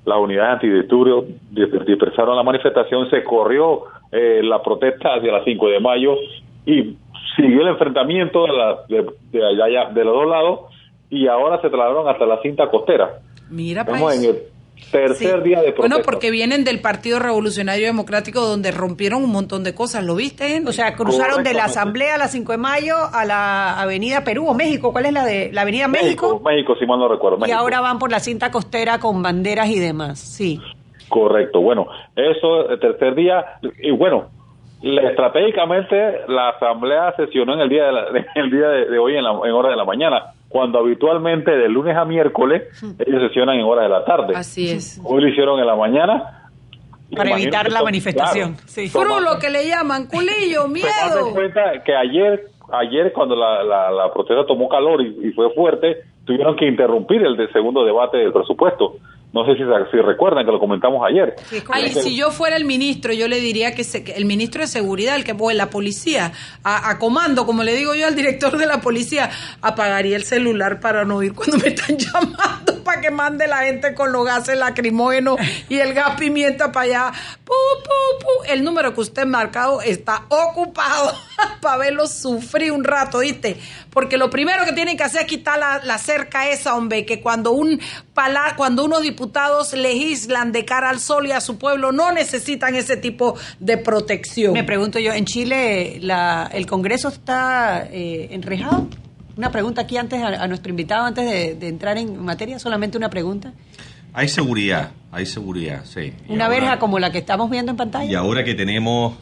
las 0.06 0.18
unidades 0.20 0.54
antidisturbios 0.56 1.26
dis- 1.52 1.86
dispersaron 1.86 2.36
la 2.36 2.44
manifestación, 2.44 3.10
se 3.10 3.24
corrió 3.24 3.86
eh, 4.12 4.42
la 4.44 4.62
protesta 4.62 5.16
hacia 5.16 5.32
las 5.32 5.44
5 5.44 5.70
de 5.70 5.80
mayo 5.80 6.16
y 6.68 6.96
siguió 7.36 7.62
el 7.62 7.70
enfrentamiento 7.70 8.46
de, 8.46 8.54
la- 8.54 8.78
de, 8.88 9.06
de 9.32 9.64
allá- 9.64 9.90
de 9.92 10.04
los 10.06 10.14
dos 10.14 10.28
lados 10.30 10.60
y 11.10 11.28
ahora 11.28 11.56
se 11.62 11.70
trasladaron 11.70 12.08
hasta 12.08 12.26
la 12.28 12.40
cinta 12.42 12.70
costera. 12.70 13.20
Mira, 13.50 13.82
Estamos 13.82 14.02
país. 14.14 14.24
en 14.24 14.30
el 14.30 14.42
tercer 14.92 15.38
Sí. 15.42 15.44
día 15.50 15.58
de 15.62 15.72
protesta. 15.72 15.80
Bueno, 15.82 15.98
porque 16.04 16.32
vienen 16.32 16.64
del 16.64 16.82
Partido 16.82 17.20
Revolucionario 17.20 17.86
Democrático 17.88 18.42
donde 18.42 18.72
rompieron 18.72 19.24
un 19.24 19.32
montón 19.32 19.64
de 19.64 19.74
cosas, 19.74 20.04
¿lo 20.04 20.16
viste? 20.16 20.62
O 20.68 20.72
sea, 20.72 20.96
cruzaron 20.96 21.44
de 21.44 21.54
la. 21.54 21.66
Asamblea 21.66 22.16
a 22.16 22.18
la 22.18 22.28
5 22.28 22.52
de 22.52 22.58
mayo 22.58 22.96
a 23.14 23.26
la 23.26 23.80
Avenida 23.82 24.24
Perú 24.24 24.48
o 24.48 24.54
México. 24.54 24.92
¿Cuál 24.92 25.08
es 25.08 25.14
la 25.14 25.26
de 25.26 25.50
la 25.52 25.62
Avenida 25.62 25.88
México? 25.88 26.28
México, 26.28 26.50
México, 26.50 26.76
si 26.80 26.86
mal 26.86 27.00
no 27.00 27.08
recuerdo. 27.08 27.40
Y 27.48 27.52
ahora 27.52 27.82
van 27.82 28.00
por 28.00 28.12
la 28.12 28.20
cinta 28.20 28.52
costera 28.52 29.00
con 29.00 29.22
banderas 29.24 29.68
y 29.70 29.80
demás. 29.80 30.20
Sí. 30.20 30.60
Correcto, 31.10 31.62
bueno, 31.62 31.88
eso 32.16 32.70
el 32.70 32.80
tercer 32.80 33.14
día, 33.16 33.46
y 33.80 33.92
bueno, 33.92 34.26
la- 34.82 35.10
estratégicamente 35.10 35.96
la 36.28 36.50
asamblea 36.50 37.14
sesionó 37.16 37.54
en 37.54 37.60
el 37.62 37.70
día 37.70 37.86
de, 37.86 37.92
la- 37.92 38.08
en 38.36 38.44
el 38.44 38.52
día 38.52 38.68
de, 38.70 38.86
de 38.90 38.98
hoy 39.00 39.16
en, 39.16 39.24
la, 39.24 39.32
en 39.32 39.52
hora 39.52 39.70
de 39.70 39.76
la 39.76 39.86
mañana, 39.86 40.34
cuando 40.56 40.80
habitualmente 40.80 41.52
de 41.52 41.68
lunes 41.68 41.98
a 41.98 42.06
miércoles 42.06 42.64
ellos 43.06 43.22
sesionan 43.28 43.58
en 43.58 43.66
horas 43.66 43.84
de 43.84 43.90
la 43.90 44.06
tarde. 44.06 44.34
Así 44.38 44.72
es. 44.72 45.02
Hoy 45.04 45.22
lo 45.22 45.28
hicieron 45.28 45.60
en 45.60 45.68
la 45.68 45.76
mañana. 45.76 46.48
Para 47.14 47.32
evitar 47.32 47.70
la 47.70 47.84
manifestación, 47.84 48.54
claro, 48.54 48.68
sí. 48.68 48.90
toma- 48.90 49.16
Fru, 49.18 49.20
lo 49.34 49.38
que 49.38 49.50
le 49.50 49.68
llaman, 49.68 50.08
culillo, 50.08 50.68
miedo. 50.70 51.28
en 51.28 51.34
cuenta 51.34 51.84
que 51.84 51.94
ayer, 51.94 52.46
ayer 52.72 53.12
cuando 53.12 53.36
la, 53.36 53.64
la, 53.66 53.92
la 53.92 54.14
protesta 54.14 54.46
tomó 54.46 54.70
calor 54.70 55.02
y, 55.02 55.28
y 55.28 55.32
fue 55.34 55.54
fuerte, 55.54 55.98
tuvieron 56.26 56.56
que 56.56 56.66
interrumpir 56.68 57.22
el 57.22 57.36
de 57.36 57.52
segundo 57.52 57.84
debate 57.84 58.16
del 58.18 58.32
presupuesto. 58.32 58.96
No 59.36 59.46
sé 59.46 59.52
si, 59.54 59.64
si 59.92 59.98
recuerdan 60.02 60.46
que 60.46 60.52
lo 60.52 60.60
comentamos 60.60 61.06
ayer. 61.08 61.36
Sí, 61.50 61.62
Ay, 61.70 61.92
si 61.92 62.16
yo 62.16 62.32
fuera 62.32 62.56
el 62.56 62.64
ministro, 62.66 63.12
yo 63.14 63.28
le 63.28 63.40
diría 63.42 63.76
que, 63.76 63.84
se- 63.84 64.04
que 64.04 64.14
el 64.14 64.24
ministro 64.26 64.62
de 64.62 64.68
Seguridad, 64.68 65.18
el 65.18 65.26
que 65.26 65.36
o 65.38 65.52
la 65.52 65.70
policía, 65.70 66.32
a, 66.64 66.90
a 66.90 66.98
comando, 66.98 67.46
como 67.46 67.62
le 67.64 67.76
digo 67.76 67.94
yo 67.96 68.08
al 68.08 68.16
director 68.16 68.58
de 68.58 68.66
la 68.66 68.80
policía, 68.80 69.30
apagaría 69.62 70.16
el 70.16 70.24
celular 70.24 70.80
para 70.80 71.04
no 71.04 71.18
oír 71.18 71.34
cuando 71.34 71.58
me 71.58 71.68
están 71.68 71.98
llamando 71.98 72.82
para 72.86 73.02
que 73.02 73.12
mande 73.12 73.48
la 73.48 73.58
gente 73.64 73.94
con 73.94 74.12
los 74.12 74.26
gases 74.26 74.58
lacrimógenos 74.58 75.38
y 75.70 75.80
el 75.80 75.94
gas 75.94 76.12
pimienta 76.18 76.72
para 76.72 76.86
allá. 76.86 77.12
El 78.48 78.64
número 78.64 78.94
que 78.94 79.02
usted 79.02 79.26
marcado 79.26 79.82
está 79.82 80.24
ocupado 80.30 81.12
para 81.62 81.78
verlo 81.78 82.08
sufrir 82.08 82.72
un 82.72 82.84
rato, 82.84 83.20
¿viste? 83.20 83.58
Porque 83.90 84.18
lo 84.18 84.30
primero 84.30 84.66
que 84.66 84.74
tienen 84.74 84.98
que 84.98 85.04
hacer 85.04 85.22
es 85.22 85.28
quitar 85.28 85.58
la, 85.84 85.98
cerca 85.98 86.50
esa, 86.50 86.76
hombre, 86.76 87.06
que 87.06 87.22
cuando 87.22 87.52
un 87.52 87.80
pala- 88.14 88.54
cuando 88.56 88.84
unos 88.86 89.02
diputados 89.02 89.74
legislan 89.74 90.52
de 90.52 90.66
cara 90.66 90.90
al 90.90 91.00
sol 91.00 91.26
y 91.28 91.32
a 91.32 91.42
su 91.42 91.58
pueblo, 91.58 91.92
no 91.92 92.12
necesitan 92.12 92.76
ese 92.76 92.98
tipo 92.98 93.36
de 93.60 93.78
protección. 93.78 94.54
Me 94.54 94.64
pregunto 94.64 95.00
yo, 95.00 95.12
¿en 95.14 95.26
Chile 95.26 96.00
la, 96.02 96.50
el 96.54 96.66
Congreso 96.68 97.10
está 97.10 97.88
eh, 97.92 98.28
enrejado? 98.32 98.88
Una 99.38 99.52
pregunta 99.52 99.82
aquí 99.82 99.98
antes 99.98 100.22
a, 100.24 100.48
nuestro 100.48 100.70
invitado, 100.70 101.04
antes 101.06 101.60
de 101.60 101.68
entrar 101.68 101.98
en 101.98 102.24
materia, 102.24 102.58
solamente 102.60 102.98
una 102.98 103.10
pregunta. 103.10 103.52
Hay 104.16 104.30
seguridad, 104.30 104.92
hay 105.12 105.26
seguridad, 105.26 105.84
sí. 105.86 106.14
Y 106.28 106.34
Una 106.34 106.46
ahora- 106.46 106.60
verja 106.60 106.80
como 106.80 107.00
la 107.00 107.12
que 107.12 107.18
estamos 107.20 107.50
viendo 107.50 107.72
en 107.72 107.78
pantalla. 107.78 108.10
Y 108.10 108.16
ahora 108.16 108.44
que 108.44 108.56
tenemos... 108.56 109.16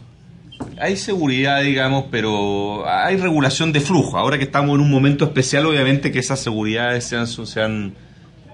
Hay 0.79 0.95
seguridad, 0.97 1.61
digamos, 1.63 2.05
pero 2.11 2.87
hay 2.87 3.17
regulación 3.17 3.73
de 3.73 3.81
flujo. 3.81 4.17
Ahora 4.17 4.37
que 4.37 4.43
estamos 4.45 4.75
en 4.75 4.81
un 4.81 4.91
momento 4.91 5.25
especial, 5.25 5.65
obviamente 5.65 6.11
que 6.11 6.19
esas 6.19 6.39
seguridades 6.39 7.03
sean, 7.05 7.25
sean 7.27 7.93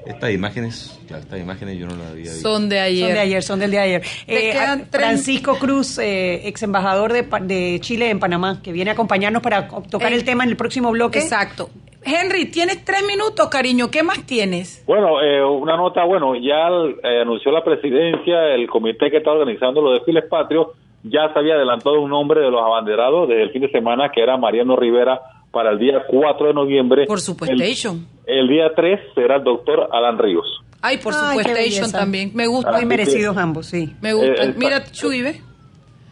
Estas 0.08 0.32
imágenes, 0.32 0.98
claro, 1.08 1.24
estas 1.24 1.40
imágenes 1.40 1.78
yo 1.78 1.86
no 1.88 1.96
las 1.98 2.08
había 2.12 2.32
visto. 2.32 2.40
Son 2.50 2.68
de 2.70 2.80
ayer. 2.80 3.06
Son 3.06 3.14
de 3.14 3.20
ayer, 3.20 3.44
son 3.44 3.60
del 3.60 3.72
de 3.72 3.80
ayer. 3.80 4.02
Eh, 4.28 4.52
quedan 4.54 4.80
a- 4.82 4.84
tres- 4.86 5.02
Francisco 5.06 5.60
Cruz, 5.60 6.00
eh, 6.00 6.48
ex 6.48 6.64
embajador 6.64 7.12
de, 7.14 7.24
Pa- 7.24 7.42
de 7.42 7.78
Chile 7.82 8.10
en 8.10 8.18
Panamá, 8.20 8.62
que 8.64 8.72
viene 8.72 8.90
a 8.92 8.94
acompañarnos 8.94 9.44
para 9.44 9.68
tocar 9.68 10.12
Eh, 10.14 10.16
el 10.16 10.24
tema 10.24 10.46
en 10.46 10.52
el 10.52 10.56
próximo 10.56 10.90
bloque. 10.92 11.20
Exacto. 11.20 11.70
Henry, 12.04 12.46
tienes 12.46 12.84
tres 12.86 13.04
minutos, 13.06 13.48
cariño. 13.50 13.92
¿Qué 13.92 14.04
más 14.04 14.26
tienes? 14.26 14.84
Bueno, 14.88 15.22
eh, 15.22 15.44
una 15.44 15.76
nota, 15.76 16.04
bueno, 16.06 16.36
ya 16.36 16.70
eh, 17.04 17.22
anunció 17.22 17.52
la 17.52 17.64
presidencia, 17.64 18.54
el 18.56 18.68
comité 18.68 19.12
que 19.12 19.18
está 19.18 19.32
organizando 19.32 19.82
los 19.82 19.94
desfiles 20.00 20.24
patrios, 20.30 20.68
ya 21.04 21.32
se 21.34 21.40
había 21.40 21.56
adelantado 21.56 22.00
un 22.02 22.10
nombre 22.10 22.42
de 22.42 22.50
los 22.52 22.62
abanderados 22.62 23.28
desde 23.30 23.44
el 23.44 23.52
fin 23.52 23.62
de 23.64 23.72
semana, 23.72 24.10
que 24.14 24.22
era 24.22 24.38
Mariano 24.38 24.76
Rivera, 24.76 25.20
para 25.52 25.72
el 25.72 25.80
día 25.80 26.04
4 26.08 26.48
de 26.48 26.54
noviembre. 26.54 27.06
Por 27.06 27.18
El, 27.18 27.22
supuestation. 27.22 28.06
el 28.26 28.48
día 28.48 28.72
3 28.76 29.00
será 29.16 29.38
el 29.38 29.44
doctor 29.44 29.90
Alan 29.92 30.18
Ríos. 30.18 30.46
Ay, 30.82 30.98
por 30.98 31.14
belleza. 31.14 31.98
también. 31.98 32.32
Me 32.34 32.48
gustan. 32.48 32.76
Muy 32.76 32.86
merecidos 32.86 33.36
ambos, 33.36 33.66
sí. 33.66 33.94
Me 34.02 34.14
gustan. 34.14 34.52
Eh, 34.52 34.54
Mira, 34.58 34.84
Chuy, 34.92 35.22
¿ves? 35.22 35.44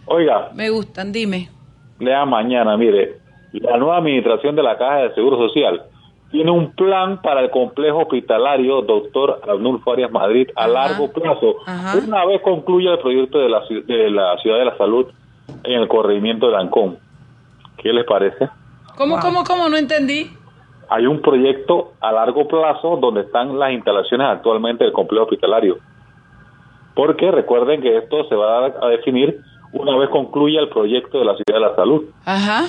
Oiga, 0.06 0.52
Me 0.54 0.70
gustan, 0.70 1.12
dime. 1.12 1.50
lea 2.00 2.26
mañana, 2.26 2.76
mire, 2.78 3.18
la 3.54 3.78
nueva 3.78 3.98
administración 3.98 4.56
de 4.56 4.64
la 4.64 4.78
Caja 4.78 4.98
de 5.04 5.14
Seguro 5.16 5.38
Social 5.38 5.82
tiene 6.32 6.52
un 6.52 6.72
plan 6.74 7.22
para 7.22 7.40
el 7.42 7.50
complejo 7.50 8.00
hospitalario 8.00 8.82
doctor 8.82 9.40
Arnulfo 9.48 9.94
Arias 9.94 10.12
Madrid 10.12 10.50
a 10.56 10.64
Ajá. 10.66 10.68
largo 10.74 11.12
plazo, 11.12 11.56
Ajá. 11.66 11.98
una 12.06 12.26
vez 12.26 12.42
concluya 12.42 12.92
el 12.92 13.00
proyecto 13.00 13.40
de 13.40 13.48
la, 13.50 13.62
de 13.70 14.10
la 14.12 14.38
Ciudad 14.40 14.58
de 14.60 14.66
la 14.66 14.78
Salud 14.78 15.06
en 15.64 15.82
el 15.82 15.88
corregimiento 15.88 16.50
de 16.50 16.58
Ancón. 16.58 16.98
¿Qué 17.78 17.94
les 17.94 18.06
parece? 18.06 18.50
¿Cómo, 18.98 19.14
Wow. 19.16 19.22
cómo, 19.24 19.44
cómo? 19.46 19.70
No 19.70 19.78
entendí. 19.78 20.30
Hay 20.90 21.06
un 21.06 21.22
proyecto 21.22 21.94
a 22.02 22.12
largo 22.12 22.48
plazo 22.48 22.98
donde 22.98 23.22
están 23.22 23.58
las 23.58 23.72
instalaciones 23.72 24.28
actualmente 24.28 24.84
del 24.84 24.94
complejo 24.94 25.24
hospitalario. 25.26 25.78
Porque 26.96 27.30
recuerden 27.32 27.82
que 27.82 27.98
esto 27.98 28.28
se 28.28 28.36
va 28.36 28.58
a, 28.58 28.62
dar 28.62 28.74
a 28.82 28.88
definir 28.88 29.40
una 29.74 29.96
vez 29.98 30.10
concluya 30.10 30.60
el 30.62 30.70
proyecto 30.70 31.20
de 31.20 31.26
la 31.26 31.36
Ciudad 31.36 31.54
de 31.54 31.60
la 31.60 31.76
Salud. 31.76 32.04
Ajá. 32.26 32.64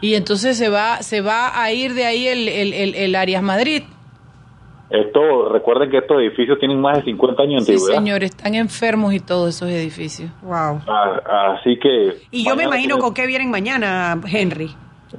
Y 0.00 0.14
entonces 0.14 0.56
se 0.56 0.68
va, 0.68 1.02
se 1.02 1.20
va 1.20 1.60
a 1.60 1.72
ir 1.72 1.94
de 1.94 2.04
ahí 2.06 2.26
el, 2.28 2.48
el, 2.48 2.72
el, 2.72 2.94
el 2.94 3.14
Arias 3.14 3.42
Madrid. 3.42 3.82
Esto, 4.90 5.50
recuerden 5.50 5.90
que 5.90 5.98
estos 5.98 6.18
edificios 6.18 6.58
tienen 6.58 6.80
más 6.80 6.96
de 6.96 7.04
50 7.04 7.42
años 7.42 7.66
de 7.66 7.66
Sí, 7.66 7.72
antigüedad. 7.74 7.98
señor, 7.98 8.24
están 8.24 8.54
enfermos 8.54 9.12
y 9.12 9.20
todos 9.20 9.54
esos 9.54 9.68
edificios. 9.68 10.30
Wow. 10.40 10.80
Ah, 10.88 11.56
Así 11.58 11.78
que... 11.78 12.14
Y 12.30 12.44
yo 12.48 12.56
me 12.56 12.64
imagino 12.64 12.94
tiene- 12.94 13.00
con 13.02 13.12
qué 13.12 13.26
vienen 13.26 13.50
mañana, 13.50 14.18
Henry. 14.32 14.70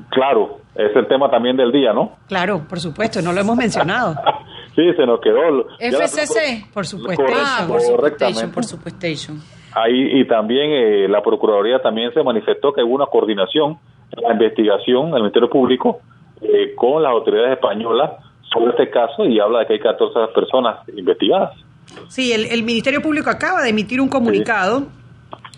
Claro, 0.10 0.62
es 0.74 0.96
el 0.96 1.08
tema 1.08 1.30
también 1.30 1.56
del 1.56 1.72
día, 1.72 1.94
¿no? 1.94 2.14
Claro, 2.28 2.66
por 2.68 2.80
supuesto, 2.80 3.22
no 3.22 3.32
lo 3.32 3.42
hemos 3.42 3.56
mencionado. 3.58 4.16
sí, 4.76 4.92
se 4.98 5.06
nos 5.06 5.22
quedó. 5.22 5.52
la- 5.52 5.64
FCC. 5.80 6.66
Por 6.74 6.88
supuesto. 6.88 7.24
Ah, 7.32 7.66
por 7.68 7.78
Correctamente. 7.80 7.92
supuestation, 7.92 8.52
por 8.52 8.64
supuestation. 8.64 9.40
Ahí, 9.76 10.20
y 10.22 10.26
también 10.28 10.72
eh, 10.72 11.08
la 11.08 11.22
Procuraduría 11.22 11.80
también 11.80 12.12
se 12.16 12.24
manifestó 12.24 12.74
que 12.74 12.82
hubo 12.82 12.96
una 12.96 13.06
coordinación 13.06 13.78
la 14.12 14.34
investigación 14.34 15.12
del 15.12 15.22
Ministerio 15.22 15.50
Público 15.50 16.00
eh, 16.42 16.74
con 16.75 17.04
las 17.04 17.12
autoridades 17.12 17.54
españolas 17.54 18.12
sobre 18.51 18.72
este 18.72 18.89
caso 18.89 19.25
y 19.25 19.39
habla 19.39 19.60
de 19.60 19.68
que 19.68 19.74
hay 19.74 19.80
14 19.80 20.34
personas 20.34 20.88
investigadas. 20.96 21.51
Sí, 22.08 22.34
el, 22.34 22.46
el 22.46 22.63
Ministerio 22.63 23.01
Público 23.01 23.30
acaba 23.30 23.62
de 23.62 23.70
emitir 23.70 24.01
un 24.01 24.10
comunicado 24.10 24.88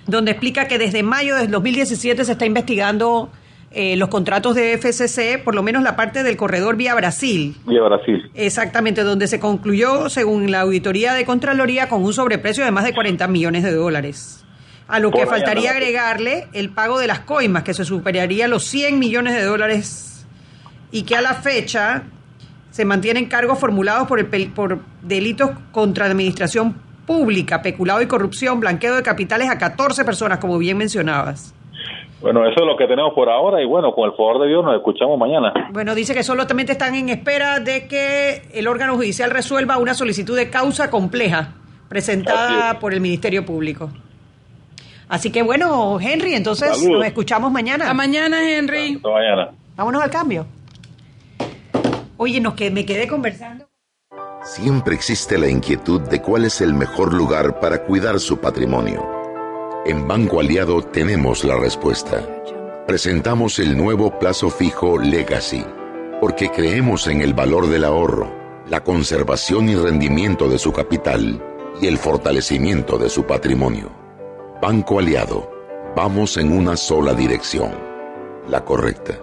donde 0.08 0.32
explica 0.32 0.68
que 0.68 0.78
desde 0.78 1.04
mayo 1.04 1.36
del 1.36 1.52
2017 1.52 2.26
se 2.26 2.32
está 2.32 2.46
investigando 2.46 3.30
eh, 3.74 3.96
los 3.96 4.10
contratos 4.10 4.56
de 4.56 4.78
FCC, 4.78 5.42
por 5.44 5.56
lo 5.56 5.64
menos 5.64 5.82
la 5.84 5.96
parte 5.96 6.24
del 6.24 6.36
corredor 6.36 6.76
vía 6.76 6.94
Brasil. 6.94 7.56
Y 7.68 7.78
a 7.78 7.84
Brasil. 7.84 8.30
Exactamente, 8.34 9.04
donde 9.04 9.28
se 9.28 9.40
concluyó, 9.40 10.10
según 10.10 10.52
la 10.52 10.62
auditoría 10.62 11.14
de 11.14 11.24
Contraloría, 11.24 11.88
con 11.88 12.04
un 12.04 12.14
sobreprecio 12.14 12.66
de 12.66 12.72
más 12.72 12.84
de 12.84 12.94
40 12.94 13.28
millones 13.30 13.64
de 13.64 13.74
dólares. 13.74 14.46
A 14.92 15.00
lo 15.00 15.10
que 15.10 15.26
faltaría 15.26 15.72
agregarle 15.72 16.48
el 16.52 16.70
pago 16.70 17.00
de 17.00 17.08
las 17.08 17.22
coimas, 17.22 17.64
que 17.64 17.74
se 17.74 17.86
superaría 17.86 18.50
los 18.50 18.66
100 18.66 19.00
millones 19.00 19.34
de 19.34 19.46
dólares 19.46 20.28
y 20.92 21.04
que 21.04 21.16
a 21.16 21.22
la 21.22 21.34
fecha 21.34 22.04
se 22.72 22.84
mantienen 22.84 23.28
cargos 23.28 23.58
formulados 23.58 24.06
por, 24.06 24.20
el 24.20 24.28
por 24.52 24.80
delitos 25.02 25.52
contra 25.72 26.08
la 26.08 26.12
administración 26.12 26.76
pública, 27.06 27.62
peculado 27.62 28.02
y 28.02 28.08
corrupción, 28.08 28.60
blanqueo 28.60 28.98
de 28.98 29.02
capitales 29.02 29.50
a 29.50 29.58
14 29.58 30.04
personas, 30.04 30.40
como 30.40 30.58
bien 30.58 30.78
mencionabas. 30.78 31.56
Bueno, 32.20 32.46
eso 32.46 32.60
es 32.60 32.68
lo 32.68 32.76
que 32.76 32.86
tenemos 32.86 33.14
por 33.14 33.30
ahora 33.30 33.62
y 33.62 33.66
bueno, 33.66 33.94
con 33.94 34.10
el 34.10 34.16
favor 34.18 34.42
de 34.42 34.50
Dios 34.50 34.62
nos 34.62 34.76
escuchamos 34.76 35.18
mañana. 35.18 35.54
Bueno, 35.72 35.96
dice 35.96 36.14
que 36.14 36.22
solamente 36.22 36.74
están 36.74 36.96
en 36.96 37.08
espera 37.08 37.62
de 37.62 37.88
que 37.88 38.42
el 38.54 38.68
órgano 38.68 38.96
judicial 38.96 39.32
resuelva 39.32 39.78
una 39.78 39.94
solicitud 39.94 40.36
de 40.36 40.50
causa 40.50 40.90
compleja 40.90 41.54
presentada 41.88 42.72
es. 42.72 42.78
por 42.78 42.94
el 42.94 43.00
Ministerio 43.00 43.46
Público. 43.46 43.90
Así 45.12 45.30
que 45.30 45.44
bueno, 45.44 46.00
Henry, 46.00 46.36
entonces 46.36 46.70
Saludos. 46.70 47.00
nos 47.00 47.06
escuchamos 47.06 47.52
mañana. 47.52 47.84
Hasta 47.84 47.94
mañana, 47.94 48.50
Henry. 48.50 48.96
Hasta 48.96 49.10
mañana. 49.10 49.52
Vámonos 49.76 50.02
al 50.02 50.10
cambio. 50.10 50.46
Oye, 52.16 52.40
nos 52.40 52.54
que 52.54 52.72
me 52.72 52.86
quedé 52.86 53.10
conversando. 53.10 53.68
Siempre 54.46 54.96
existe 54.96 55.38
la 55.38 55.50
inquietud 55.50 56.00
de 56.00 56.22
cuál 56.22 56.46
es 56.46 56.62
el 56.62 56.74
mejor 56.74 57.14
lugar 57.14 57.60
para 57.60 57.84
cuidar 57.84 58.22
su 58.22 58.38
patrimonio. 58.38 59.06
En 59.86 60.08
Banco 60.08 60.40
Aliado 60.40 60.82
tenemos 60.82 61.44
la 61.44 61.58
respuesta. 61.58 62.26
Presentamos 62.88 63.60
el 63.60 63.76
nuevo 63.76 64.18
plazo 64.18 64.50
fijo 64.50 64.98
Legacy, 64.98 65.66
porque 66.22 66.50
creemos 66.52 67.08
en 67.08 67.20
el 67.20 67.34
valor 67.34 67.68
del 67.68 67.84
ahorro, 67.84 68.32
la 68.70 68.82
conservación 68.82 69.68
y 69.68 69.76
rendimiento 69.76 70.48
de 70.48 70.58
su 70.58 70.72
capital 70.72 71.44
y 71.82 71.88
el 71.88 71.98
fortalecimiento 71.98 72.98
de 72.98 73.10
su 73.10 73.26
patrimonio. 73.26 74.01
Banco 74.62 75.00
Aliado, 75.00 75.50
vamos 75.96 76.38
en 76.38 76.56
una 76.56 76.78
sola 76.78 77.16
dirección, 77.16 77.76
la 78.48 78.64
correcta. 78.64 79.18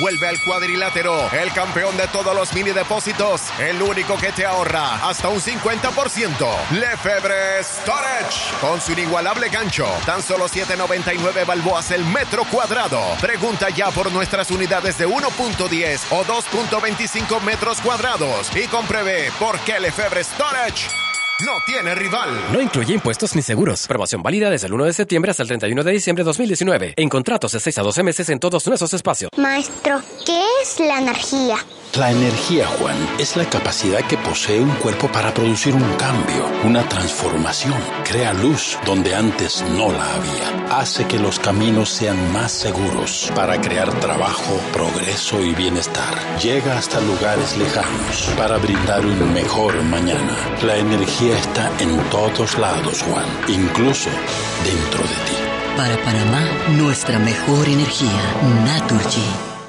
Vuelve 0.00 0.28
al 0.28 0.42
cuadrilátero, 0.42 1.30
el 1.32 1.52
campeón 1.52 1.94
de 1.98 2.06
todos 2.08 2.34
los 2.34 2.54
mini 2.54 2.70
depósitos, 2.70 3.42
el 3.60 3.82
único 3.82 4.16
que 4.16 4.32
te 4.32 4.46
ahorra 4.46 5.06
hasta 5.06 5.28
un 5.28 5.40
50%. 5.40 6.46
Lefebvre 6.72 7.62
Storage, 7.62 8.56
con 8.62 8.80
su 8.80 8.92
inigualable 8.92 9.50
gancho, 9.50 9.86
tan 10.06 10.22
solo 10.22 10.46
7.99 10.48 11.44
balboas 11.44 11.90
el 11.90 12.02
metro 12.06 12.44
cuadrado. 12.50 13.00
Pregunta 13.20 13.68
ya 13.68 13.90
por 13.90 14.10
nuestras 14.10 14.50
unidades 14.50 14.96
de 14.96 15.06
1.10 15.06 16.00
o 16.12 16.24
2.25 16.24 17.42
metros 17.42 17.78
cuadrados 17.82 18.50
y 18.56 18.66
compruebe 18.68 19.30
por 19.38 19.58
qué 19.60 19.78
Lefebvre 19.78 20.24
Storage 20.24 21.07
no 21.44 21.52
tiene 21.64 21.94
rival. 21.94 22.28
No 22.52 22.60
incluye 22.60 22.94
impuestos 22.94 23.36
ni 23.36 23.42
seguros. 23.42 23.86
Promoción 23.86 24.22
válida 24.22 24.50
desde 24.50 24.66
el 24.66 24.72
1 24.72 24.84
de 24.86 24.92
septiembre 24.92 25.30
hasta 25.30 25.42
el 25.44 25.48
31 25.48 25.84
de 25.84 25.92
diciembre 25.92 26.24
de 26.24 26.26
2019. 26.26 26.94
En 26.96 27.08
contratos 27.08 27.52
de 27.52 27.60
6 27.60 27.78
a 27.78 27.82
12 27.82 28.02
meses 28.02 28.28
en 28.30 28.40
todos 28.40 28.66
nuestros 28.66 28.92
espacios. 28.92 29.30
Maestro, 29.36 30.00
¿qué 30.26 30.42
es 30.62 30.80
la 30.80 30.98
energía? 30.98 31.56
La 31.96 32.12
energía, 32.12 32.66
Juan, 32.66 32.96
es 33.18 33.36
la 33.36 33.44
capacidad 33.46 34.00
que 34.06 34.18
posee 34.18 34.60
un 34.60 34.70
cuerpo 34.76 35.08
para 35.08 35.32
producir 35.32 35.74
un 35.74 35.94
cambio, 35.94 36.46
una 36.64 36.88
transformación. 36.88 37.74
Crea 38.04 38.32
luz 38.34 38.78
donde 38.84 39.14
antes 39.14 39.64
no 39.76 39.90
la 39.90 40.14
había. 40.14 40.78
Hace 40.78 41.06
que 41.06 41.18
los 41.18 41.40
caminos 41.40 41.88
sean 41.88 42.32
más 42.32 42.52
seguros 42.52 43.32
para 43.34 43.60
crear 43.60 43.92
trabajo, 44.00 44.60
progreso 44.72 45.42
y 45.42 45.54
bienestar. 45.54 46.14
Llega 46.40 46.78
hasta 46.78 47.00
lugares 47.00 47.56
lejanos 47.56 48.30
para 48.36 48.58
brindar 48.58 49.04
un 49.04 49.32
mejor 49.32 49.82
mañana. 49.84 50.36
La 50.62 50.76
energía 50.76 51.36
está 51.36 51.70
en 51.80 51.98
todos 52.10 52.58
lados, 52.58 53.02
Juan, 53.02 53.26
incluso 53.48 54.10
dentro 54.62 55.02
de 55.02 55.08
ti. 55.08 55.36
Para 55.76 55.96
Panamá, 56.04 56.44
nuestra 56.76 57.18
mejor 57.18 57.66
energía, 57.66 58.22
Naturgy. 58.64 59.57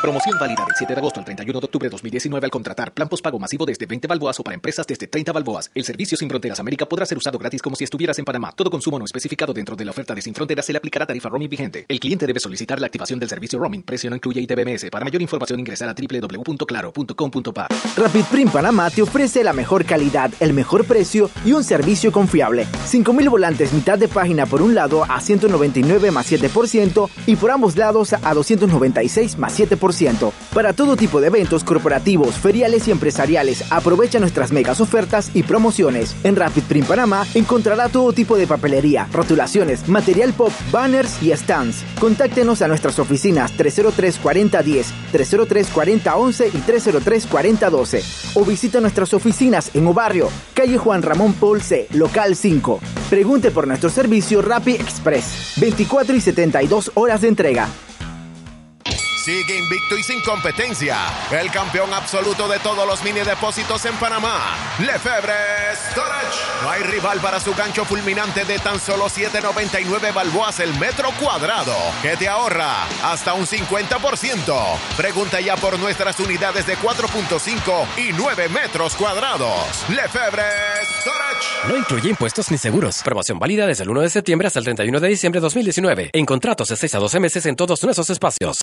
Promoción 0.00 0.38
válida 0.38 0.64
del 0.64 0.74
7 0.76 0.94
de 0.94 1.00
agosto 1.00 1.18
al 1.18 1.24
31 1.24 1.58
de 1.58 1.64
octubre 1.64 1.86
de 1.88 1.90
2019 1.90 2.44
al 2.44 2.50
contratar 2.52 2.94
plan 2.94 3.08
pago 3.08 3.38
masivo 3.40 3.66
desde 3.66 3.84
20 3.84 4.06
balboas 4.06 4.38
o 4.38 4.44
para 4.44 4.54
empresas 4.54 4.86
desde 4.86 5.08
30 5.08 5.32
balboas. 5.32 5.72
El 5.74 5.82
servicio 5.82 6.16
Sin 6.16 6.28
Fronteras 6.28 6.60
América 6.60 6.86
podrá 6.86 7.04
ser 7.04 7.18
usado 7.18 7.36
gratis 7.36 7.60
como 7.60 7.74
si 7.74 7.82
estuvieras 7.82 8.16
en 8.20 8.24
Panamá. 8.24 8.52
Todo 8.54 8.70
consumo 8.70 8.98
no 8.98 9.04
especificado 9.04 9.52
dentro 9.52 9.74
de 9.74 9.84
la 9.84 9.90
oferta 9.90 10.14
de 10.14 10.22
Sin 10.22 10.34
Fronteras 10.34 10.66
se 10.66 10.72
le 10.72 10.78
aplicará 10.78 11.04
tarifa 11.04 11.28
roaming 11.28 11.48
vigente. 11.48 11.84
El 11.88 11.98
cliente 11.98 12.28
debe 12.28 12.38
solicitar 12.38 12.80
la 12.80 12.86
activación 12.86 13.18
del 13.18 13.28
servicio 13.28 13.58
roaming. 13.58 13.82
Precio 13.82 14.08
no 14.08 14.14
incluye 14.14 14.40
ITBMS. 14.40 14.88
Para 14.90 15.04
mayor 15.04 15.20
información 15.20 15.58
ingresar 15.58 15.88
a 15.88 15.94
www.claro.com.pa. 15.94 17.68
Rapid 17.96 18.24
Print 18.30 18.52
Panamá 18.52 18.90
te 18.90 19.02
ofrece 19.02 19.42
la 19.42 19.52
mejor 19.52 19.84
calidad, 19.84 20.30
el 20.38 20.52
mejor 20.52 20.84
precio 20.84 21.28
y 21.44 21.52
un 21.52 21.64
servicio 21.64 22.12
confiable. 22.12 22.68
5000 22.86 23.28
volantes 23.30 23.72
mitad 23.72 23.98
de 23.98 24.06
página 24.06 24.46
por 24.46 24.62
un 24.62 24.76
lado 24.76 25.02
a 25.02 25.20
199 25.20 26.12
más 26.12 26.30
7% 26.30 27.10
y 27.26 27.34
por 27.34 27.50
ambos 27.50 27.76
lados 27.76 28.12
a 28.12 28.32
296 28.32 29.38
más 29.38 29.58
7%. 29.58 29.87
Para 30.54 30.72
todo 30.72 30.96
tipo 30.96 31.20
de 31.20 31.28
eventos 31.28 31.64
corporativos, 31.64 32.34
feriales 32.34 32.88
y 32.88 32.90
empresariales, 32.90 33.64
aprovecha 33.70 34.18
nuestras 34.18 34.52
megas 34.52 34.80
ofertas 34.80 35.30
y 35.34 35.44
promociones. 35.44 36.14
En 36.24 36.36
Rapid 36.36 36.64
Print 36.64 36.86
Panamá 36.86 37.26
encontrará 37.34 37.88
todo 37.88 38.12
tipo 38.12 38.36
de 38.36 38.46
papelería, 38.46 39.08
rotulaciones, 39.12 39.88
material 39.88 40.32
pop, 40.34 40.52
banners 40.70 41.22
y 41.22 41.34
stands. 41.34 41.84
Contáctenos 41.98 42.60
a 42.60 42.68
nuestras 42.68 42.98
oficinas 42.98 43.52
303 43.52 44.18
4010, 44.18 44.92
303 45.12 45.68
4011 45.68 46.48
y 46.48 46.58
303 46.58 47.26
4012 47.26 48.02
o 48.34 48.44
visita 48.44 48.80
nuestras 48.80 49.14
oficinas 49.14 49.70
en 49.74 49.86
Obarrio, 49.86 50.28
calle 50.54 50.76
Juan 50.76 51.02
Ramón 51.02 51.34
C, 51.60 51.88
local 51.94 52.36
5. 52.36 52.80
Pregunte 53.08 53.50
por 53.50 53.66
nuestro 53.66 53.88
servicio 53.88 54.42
Rapid 54.42 54.80
Express, 54.80 55.54
24 55.56 56.14
y 56.14 56.20
72 56.20 56.92
horas 56.94 57.22
de 57.22 57.28
entrega. 57.28 57.68
Sigue 59.28 59.58
invicto 59.58 59.94
y 59.94 60.02
sin 60.02 60.22
competencia. 60.22 60.96
El 61.30 61.50
campeón 61.50 61.92
absoluto 61.92 62.48
de 62.48 62.58
todos 62.60 62.86
los 62.86 63.04
mini 63.04 63.20
depósitos 63.20 63.84
en 63.84 63.94
Panamá. 63.96 64.56
Lefebvre 64.78 65.34
Storage. 65.90 66.38
No 66.62 66.70
hay 66.70 66.82
rival 66.84 67.20
para 67.20 67.38
su 67.38 67.54
gancho 67.54 67.84
fulminante 67.84 68.46
de 68.46 68.58
tan 68.58 68.80
solo 68.80 69.04
7.99 69.04 70.14
balboas 70.14 70.60
el 70.60 70.74
metro 70.78 71.10
cuadrado. 71.20 71.74
Que 72.00 72.16
te 72.16 72.26
ahorra 72.26 72.86
hasta 73.04 73.34
un 73.34 73.44
50%. 73.44 74.78
Pregunta 74.96 75.42
ya 75.42 75.58
por 75.58 75.78
nuestras 75.78 76.18
unidades 76.20 76.66
de 76.66 76.78
4.5 76.78 77.86
y 77.98 78.14
9 78.14 78.48
metros 78.48 78.94
cuadrados. 78.94 79.84
Lefebvre 79.90 80.42
Storage. 81.02 81.68
No 81.68 81.76
incluye 81.76 82.08
impuestos 82.08 82.50
ni 82.50 82.56
seguros. 82.56 83.02
Promoción 83.02 83.38
válida 83.38 83.66
desde 83.66 83.82
el 83.82 83.90
1 83.90 84.00
de 84.00 84.08
septiembre 84.08 84.46
hasta 84.46 84.60
el 84.60 84.64
31 84.64 85.00
de 85.00 85.08
diciembre 85.08 85.38
de 85.38 85.42
2019. 85.42 86.10
En 86.14 86.24
contratos 86.24 86.68
de 86.68 86.76
6 86.76 86.94
a 86.94 86.98
12 86.98 87.20
meses 87.20 87.44
en 87.44 87.56
todos 87.56 87.84
nuestros 87.84 88.08
espacios. 88.08 88.62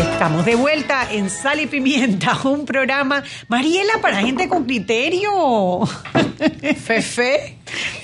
Estamos 0.00 0.44
de 0.44 0.54
vuelta 0.54 1.06
en 1.10 1.28
Sal 1.30 1.60
y 1.60 1.66
Pimienta, 1.66 2.36
un 2.44 2.64
programa, 2.64 3.22
Mariela, 3.48 3.94
para 4.00 4.20
gente 4.20 4.48
con 4.48 4.64
criterio. 4.64 5.80
Fefe. 6.76 7.56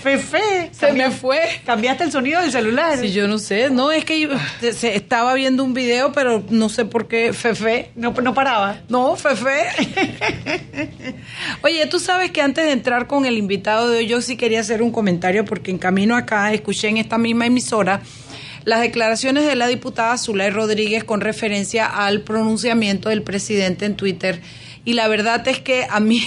Fefe. 0.02 0.70
Se 0.72 0.92
me 0.92 1.10
fue. 1.10 1.40
¿Cambiaste 1.64 2.04
el 2.04 2.12
sonido 2.12 2.40
del 2.40 2.52
celular? 2.52 2.98
Sí, 2.98 3.12
yo 3.12 3.26
no 3.26 3.38
sé. 3.38 3.70
No, 3.70 3.90
es 3.90 4.04
que 4.04 4.20
yo 4.20 4.28
se- 4.72 4.94
estaba 4.94 5.34
viendo 5.34 5.64
un 5.64 5.74
video, 5.74 6.12
pero 6.12 6.44
no 6.50 6.68
sé 6.68 6.84
por 6.84 7.08
qué 7.08 7.32
Fefe. 7.32 7.90
No, 7.96 8.12
no 8.12 8.34
paraba. 8.34 8.80
No, 8.88 9.16
Fefe. 9.16 9.64
Oye, 11.62 11.86
tú 11.86 11.98
sabes 11.98 12.30
que 12.30 12.42
antes 12.42 12.64
de 12.66 12.72
entrar 12.72 13.06
con 13.06 13.24
el 13.26 13.38
invitado 13.38 13.88
de 13.88 13.98
hoy, 13.98 14.06
yo 14.06 14.20
sí 14.20 14.36
quería 14.36 14.60
hacer 14.60 14.82
un 14.82 14.92
comentario 14.92 15.44
porque 15.44 15.70
en 15.70 15.78
camino 15.78 16.14
acá 16.14 16.52
escuché 16.52 16.88
en 16.88 16.98
esta 16.98 17.18
misma 17.18 17.46
emisora 17.46 18.02
las 18.66 18.80
declaraciones 18.80 19.46
de 19.46 19.54
la 19.54 19.68
diputada 19.68 20.18
Zulay 20.18 20.50
Rodríguez 20.50 21.04
con 21.04 21.20
referencia 21.20 21.86
al 21.86 22.22
pronunciamiento 22.22 23.08
del 23.08 23.22
presidente 23.22 23.86
en 23.86 23.96
Twitter. 23.96 24.42
Y 24.84 24.94
la 24.94 25.06
verdad 25.06 25.46
es 25.46 25.60
que 25.60 25.86
a 25.88 26.00
mí, 26.00 26.20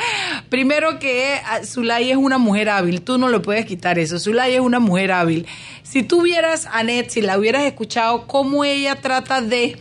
primero 0.48 0.98
que 0.98 1.34
ah, 1.44 1.60
Zulay 1.64 2.10
es 2.10 2.16
una 2.16 2.38
mujer 2.38 2.70
hábil, 2.70 3.02
tú 3.02 3.18
no 3.18 3.28
le 3.28 3.38
puedes 3.38 3.66
quitar 3.66 4.00
eso. 4.00 4.18
Zulay 4.18 4.54
es 4.54 4.60
una 4.60 4.80
mujer 4.80 5.12
hábil. 5.12 5.46
Si 5.84 6.02
tú 6.02 6.22
vieras 6.22 6.66
a 6.66 6.80
Annette, 6.80 7.10
si 7.10 7.20
la 7.22 7.38
hubieras 7.38 7.62
escuchado, 7.62 8.26
cómo 8.26 8.64
ella 8.64 8.96
trata 8.96 9.40
de 9.40 9.78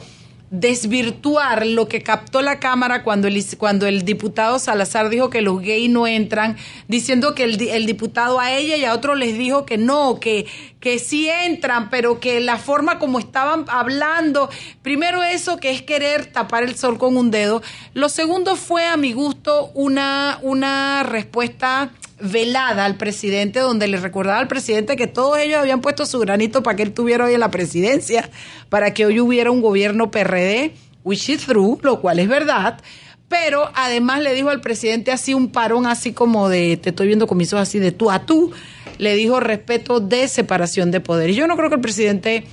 desvirtuar 0.52 1.66
lo 1.66 1.88
que 1.88 2.02
captó 2.02 2.42
la 2.42 2.60
cámara 2.60 3.04
cuando 3.04 3.28
el, 3.28 3.44
cuando 3.58 3.88
el 3.88 4.06
diputado 4.06 4.60
Salazar 4.60 5.10
dijo 5.10 5.30
que 5.30 5.42
los 5.42 5.60
gays 5.60 5.90
no 5.90 6.08
entran, 6.08 6.56
diciendo 6.88 7.34
que 7.34 7.44
el, 7.44 7.62
el 7.68 7.86
diputado 7.86 8.40
a 8.40 8.54
ella 8.54 8.78
y 8.78 8.86
a 8.86 8.94
otros 8.94 9.18
les 9.18 9.38
dijo 9.38 9.66
que 9.66 9.78
no, 9.78 10.20
que, 10.20 10.46
que 10.86 11.00
sí 11.00 11.28
entran, 11.28 11.90
pero 11.90 12.20
que 12.20 12.40
la 12.40 12.60
forma 12.60 13.00
como 13.00 13.18
estaban 13.18 13.66
hablando, 13.70 14.52
primero 14.84 15.24
eso 15.24 15.58
que 15.58 15.72
es 15.72 15.82
querer 15.82 16.28
tapar 16.28 16.62
el 16.62 16.76
sol 16.76 17.00
con 17.00 17.18
un 17.18 17.32
dedo, 17.32 17.64
lo 17.96 18.08
segundo 18.08 18.56
fue 18.56 18.86
a 18.86 18.96
mi 18.96 19.12
gusto 19.12 19.72
una, 19.74 20.38
una 20.44 21.02
respuesta 21.02 21.90
velada 22.20 22.86
al 22.86 22.98
presidente, 22.98 23.62
donde 23.62 23.88
le 23.88 23.98
recordaba 23.98 24.38
al 24.38 24.48
presidente 24.48 24.96
que 24.96 25.08
todos 25.08 25.40
ellos 25.40 25.58
habían 25.58 25.82
puesto 25.82 26.06
su 26.06 26.20
granito 26.20 26.62
para 26.62 26.76
que 26.76 26.84
él 26.84 26.94
tuviera 26.94 27.26
hoy 27.26 27.34
en 27.34 27.40
la 27.40 27.50
presidencia, 27.50 28.30
para 28.70 28.94
que 28.94 29.08
hoy 29.08 29.20
hubiera 29.20 29.50
un 29.50 29.64
gobierno 29.64 30.12
PRD, 30.12 30.76
which 31.04 31.30
is 31.30 31.48
true, 31.48 31.80
lo 31.82 32.00
cual 32.00 32.20
es 32.20 32.28
verdad. 32.28 32.80
Pero 33.28 33.72
además 33.74 34.22
le 34.22 34.34
dijo 34.34 34.50
al 34.50 34.62
presidente 34.62 35.12
así 35.12 35.34
un 35.34 35.52
parón 35.52 35.88
así 35.88 36.14
como 36.14 36.48
de, 36.48 36.78
te 36.78 36.90
estoy 36.90 37.08
viendo 37.08 37.28
con 37.28 37.38
mis 37.38 37.52
ojos 37.54 37.68
así 37.68 37.80
de 37.80 37.92
tú 37.92 38.12
a 38.12 38.26
tú, 38.26 38.52
le 38.98 39.16
dijo 39.16 39.40
respeto 39.40 40.00
de 40.00 40.28
separación 40.28 40.92
de 40.92 41.02
poderes. 41.02 41.36
Yo 41.36 41.48
no 41.48 41.58
creo 41.58 41.70
que 41.70 41.76
el 41.76 41.82
presidente 41.82 42.46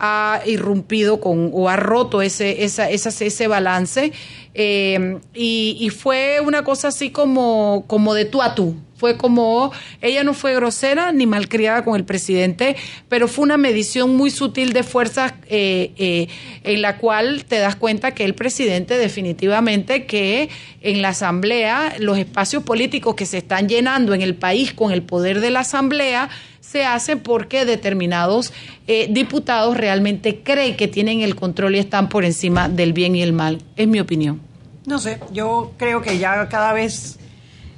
ha 0.00 0.40
irrumpido 0.46 1.20
con 1.20 1.50
o 1.52 1.68
ha 1.68 1.76
roto 1.76 2.22
ese, 2.22 2.64
esa, 2.64 2.88
esa- 2.90 3.10
ese 3.24 3.46
balance 3.46 4.12
eh, 4.54 5.18
y, 5.34 5.76
y 5.78 5.90
fue 5.90 6.40
una 6.44 6.64
cosa 6.64 6.88
así 6.88 7.10
como, 7.10 7.84
como 7.86 8.14
de 8.14 8.24
tú 8.24 8.42
a 8.42 8.54
tú. 8.54 8.74
Fue 8.96 9.16
como, 9.16 9.72
ella 10.02 10.24
no 10.24 10.34
fue 10.34 10.54
grosera 10.54 11.10
ni 11.10 11.24
malcriada 11.26 11.84
con 11.84 11.96
el 11.96 12.04
presidente, 12.04 12.76
pero 13.08 13.28
fue 13.28 13.44
una 13.44 13.56
medición 13.56 14.14
muy 14.14 14.30
sutil 14.30 14.74
de 14.74 14.82
fuerzas 14.82 15.32
eh, 15.48 15.92
eh, 15.96 16.28
en 16.64 16.82
la 16.82 16.98
cual 16.98 17.46
te 17.46 17.58
das 17.60 17.76
cuenta 17.76 18.12
que 18.12 18.24
el 18.26 18.34
presidente 18.34 18.98
definitivamente 18.98 20.04
que 20.04 20.50
en 20.82 21.00
la 21.00 21.10
asamblea 21.10 21.94
los 21.98 22.18
espacios 22.18 22.62
políticos 22.62 23.14
que 23.14 23.24
se 23.24 23.38
están 23.38 23.68
llenando 23.70 24.12
en 24.12 24.20
el 24.20 24.34
país 24.34 24.74
con 24.74 24.92
el 24.92 25.02
poder 25.02 25.40
de 25.40 25.50
la 25.50 25.60
asamblea 25.60 26.28
se 26.70 26.84
hace 26.84 27.16
porque 27.16 27.64
determinados 27.64 28.52
eh, 28.86 29.08
diputados 29.10 29.76
realmente 29.76 30.42
creen 30.44 30.76
que 30.76 30.86
tienen 30.86 31.20
el 31.20 31.34
control 31.34 31.74
y 31.74 31.80
están 31.80 32.08
por 32.08 32.24
encima 32.24 32.68
del 32.68 32.92
bien 32.92 33.16
y 33.16 33.22
el 33.22 33.32
mal. 33.32 33.58
Es 33.74 33.88
mi 33.88 33.98
opinión. 33.98 34.40
No 34.86 35.00
sé, 35.00 35.18
yo 35.32 35.72
creo 35.78 36.00
que 36.00 36.18
ya 36.18 36.48
cada 36.48 36.72
vez 36.72 37.18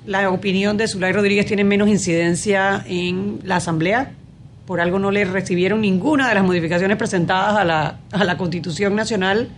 la 0.05 0.29
opinión 0.29 0.77
de 0.77 0.89
Zulay 0.89 1.13
Rodríguez 1.13 1.47
tiene 1.47 1.65
menos 1.65 1.89
incidencia 1.89 2.85
en 2.87 3.39
la 3.45 3.57
Asamblea. 3.57 4.13
Por 4.67 4.79
algo 4.79 4.99
no 4.99 5.11
le 5.11 5.25
recibieron 5.25 5.81
ninguna 5.81 6.29
de 6.29 6.35
las 6.35 6.45
modificaciones 6.45 6.99
presentadas 6.99 7.57
a 7.57 7.65
la, 7.65 7.99
a 8.11 8.25
la 8.25 8.37
Constitución 8.37 8.95
Nacional 8.95 9.49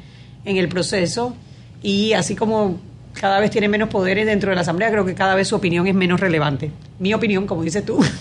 en 0.44 0.58
el 0.58 0.68
proceso. 0.68 1.34
Y 1.82 2.12
así 2.12 2.36
como 2.36 2.78
cada 3.14 3.40
vez 3.40 3.50
tiene 3.50 3.66
menos 3.66 3.88
poderes 3.88 4.26
dentro 4.26 4.50
de 4.50 4.54
la 4.54 4.62
Asamblea, 4.62 4.92
creo 4.92 5.04
que 5.04 5.16
cada 5.16 5.34
vez 5.34 5.48
su 5.48 5.56
opinión 5.56 5.88
es 5.88 5.94
menos 5.94 6.20
relevante. 6.20 6.70
Mi 7.00 7.12
opinión, 7.14 7.48
como 7.48 7.64
dices 7.64 7.84
tú. 7.84 7.98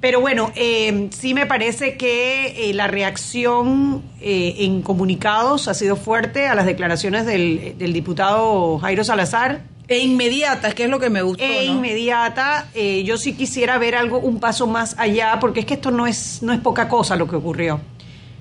Pero 0.00 0.20
bueno, 0.20 0.52
eh, 0.54 1.08
sí 1.10 1.34
me 1.34 1.46
parece 1.46 1.96
que 1.96 2.70
eh, 2.70 2.74
la 2.74 2.86
reacción 2.86 4.02
eh, 4.20 4.54
en 4.58 4.82
comunicados 4.82 5.66
ha 5.66 5.74
sido 5.74 5.96
fuerte 5.96 6.46
a 6.46 6.54
las 6.54 6.66
declaraciones 6.66 7.26
del, 7.26 7.74
del 7.78 7.92
diputado 7.92 8.78
Jairo 8.78 9.02
Salazar. 9.02 9.62
E 9.88 10.00
inmediata, 10.00 10.72
que 10.72 10.84
es 10.84 10.90
lo 10.90 11.00
que 11.00 11.08
me 11.08 11.22
gustó. 11.22 11.42
E 11.42 11.66
¿no? 11.66 11.72
inmediata. 11.72 12.68
Eh, 12.74 13.02
yo 13.04 13.16
sí 13.16 13.32
quisiera 13.32 13.78
ver 13.78 13.96
algo, 13.96 14.18
un 14.18 14.38
paso 14.38 14.66
más 14.66 14.94
allá, 14.98 15.38
porque 15.40 15.60
es 15.60 15.66
que 15.66 15.74
esto 15.74 15.90
no 15.90 16.06
es, 16.06 16.42
no 16.42 16.52
es 16.52 16.60
poca 16.60 16.88
cosa 16.88 17.16
lo 17.16 17.26
que 17.26 17.36
ocurrió. 17.36 17.80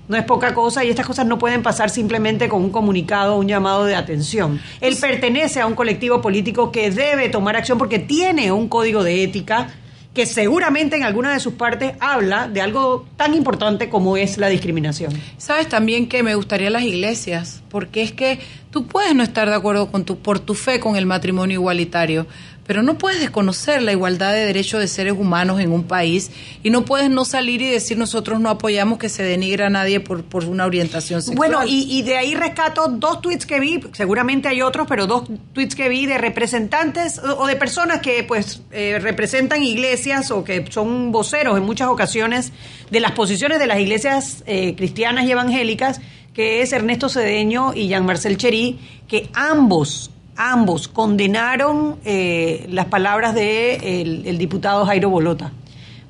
No 0.10 0.16
es 0.16 0.24
poca 0.24 0.54
cosa 0.54 0.84
y 0.86 0.90
estas 0.90 1.06
cosas 1.06 1.26
no 1.26 1.38
pueden 1.38 1.64
pasar 1.64 1.90
simplemente 1.90 2.48
con 2.50 2.64
un 2.64 2.70
comunicado 2.70 3.36
o 3.36 3.40
un 3.40 3.48
llamado 3.48 3.86
de 3.86 3.96
atención. 3.96 4.62
Él 4.80 4.96
pertenece 5.00 5.60
a 5.60 5.66
un 5.68 5.76
colectivo 5.76 6.22
político 6.22 6.72
que 6.72 6.92
debe 6.92 7.30
tomar 7.30 7.56
acción 7.56 7.78
porque 7.78 8.00
tiene 8.00 8.52
un 8.52 8.70
código 8.70 9.04
de 9.04 9.24
ética 9.24 9.70
que 10.18 10.26
seguramente 10.26 10.96
en 10.96 11.04
alguna 11.04 11.32
de 11.32 11.40
sus 11.40 11.54
partes 11.54 11.94
habla 12.00 12.48
de 12.48 12.60
algo 12.60 13.06
tan 13.18 13.36
importante 13.36 13.88
como 13.88 14.18
es 14.18 14.40
la 14.40 14.48
discriminación. 14.48 15.14
Sabes 15.38 15.70
también 15.70 16.10
que 16.10 16.24
me 16.24 16.34
gustaría 16.34 16.72
las 16.72 16.82
iglesias, 16.82 17.62
porque 17.70 18.02
es 18.02 18.14
que 18.14 18.40
tú 18.72 18.88
puedes 18.88 19.14
no 19.14 19.22
estar 19.22 19.48
de 19.48 19.54
acuerdo 19.54 19.92
con 19.92 20.06
tu, 20.06 20.18
por 20.18 20.40
tu 20.40 20.56
fe 20.56 20.80
con 20.80 20.96
el 20.96 21.06
matrimonio 21.06 21.60
igualitario, 21.60 22.26
pero 22.68 22.84
no 22.84 22.98
puedes 22.98 23.20
desconocer 23.20 23.82
la 23.82 23.94
igualdad 23.94 24.34
de 24.34 24.46
derechos 24.46 24.82
de 24.82 24.88
seres 24.88 25.14
humanos 25.14 25.60
en 25.62 25.72
un 25.72 25.84
país 25.84 26.30
y 26.62 26.70
no 26.70 26.86
puedes 26.86 27.10
no 27.10 27.26
salir 27.26 27.62
y 27.62 27.70
decir 27.70 27.98
nosotros 27.98 28.40
no 28.40 28.50
apoyamos 28.50 29.00
que 29.00 29.10
se 29.10 29.24
denigre 29.24 29.64
a 29.64 29.70
nadie 29.70 30.02
por, 30.02 30.24
por 30.24 30.44
una 30.44 30.66
orientación 30.66 31.22
sexual. 31.22 31.38
Bueno, 31.38 31.66
y, 31.66 31.88
y 31.90 32.04
de 32.04 32.18
ahí 32.18 32.36
rescato 32.36 32.90
dos 32.90 33.22
tweets 33.22 33.46
que 33.46 33.60
vi, 33.60 33.80
seguramente 33.94 34.50
hay 34.50 34.62
otros, 34.62 34.86
pero 34.88 35.08
dos 35.08 35.24
tweets 35.54 35.76
que 35.76 35.88
vi 35.88 36.06
de 36.06 36.18
representantes 36.18 37.20
o 37.20 37.48
de 37.48 37.56
personas 37.56 38.02
que 38.02 38.24
pues 38.24 38.62
eh, 38.72 39.00
representan 39.00 39.64
iglesias 39.64 40.30
o 40.32 40.44
que 40.44 40.66
son 40.70 41.12
voceros 41.12 41.58
en 41.58 41.64
muchas 41.64 41.88
ocasiones 41.88 42.52
de 42.92 43.00
las 43.00 43.14
posiciones 43.14 43.60
de 43.60 43.68
las 43.68 43.80
iglesias 43.80 44.44
eh, 44.46 44.76
cristianas 44.76 45.26
y 45.26 45.32
evangélicas, 45.32 46.02
que 46.34 46.62
es 46.62 46.74
Ernesto 46.74 47.08
Cedeño 47.08 47.74
y 47.74 47.88
Jean-Marcel 47.88 48.38
Chery, 48.38 48.78
que 49.08 49.30
ambos 49.34 50.12
ambos 50.38 50.88
condenaron 50.88 51.98
eh, 52.06 52.66
las 52.70 52.86
palabras 52.86 53.34
del 53.34 53.44
de 53.44 54.02
el, 54.02 54.28
el 54.28 54.38
diputado 54.38 54.86
Jairo 54.86 55.10
Bolota. 55.10 55.52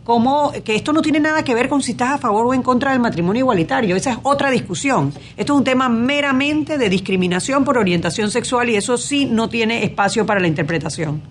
Como 0.04 0.54
que 0.64 0.76
esto 0.76 0.94
no 0.94 1.02
tiene 1.02 1.20
nada 1.20 1.44
que 1.44 1.54
ver 1.54 1.68
con 1.68 1.82
si 1.82 1.92
estás 1.92 2.12
a 2.12 2.18
favor 2.18 2.46
o 2.46 2.54
en 2.54 2.62
contra 2.62 2.92
del 2.92 3.02
matrimonio 3.02 3.42
igualitario. 3.42 3.96
Esa 3.96 4.12
es 4.12 4.18
otra 4.24 4.50
discusión. 4.50 5.14
Esto 5.36 5.54
es 5.54 5.58
un 5.58 5.66
tema 5.66 5.90
meramente 5.90 6.78
de 6.78 6.88
discriminación 6.88 7.66
por 7.66 7.78
orientación 7.78 8.32
sexual 8.32 8.70
y 8.70 8.76
eso 8.76 8.98
sí 8.98 9.26
no 9.26 9.50
tiene 9.50 9.84
espacio 9.84 10.26
para 10.26 10.40
la 10.40 10.48
interpretación. 10.48 11.22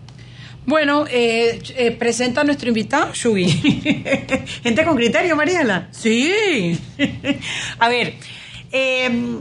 Bueno, 0.66 1.06
eh, 1.08 1.60
eh, 1.76 1.92
presenta 1.92 2.40
a 2.42 2.44
nuestro 2.44 2.68
invitado, 2.68 3.12
Shugi. 3.14 3.46
Gente 4.62 4.84
con 4.84 4.96
criterio, 4.96 5.36
Mariela. 5.36 5.88
Sí. 5.92 6.76
a 7.78 7.88
ver, 7.88 8.16
eh, 8.72 9.38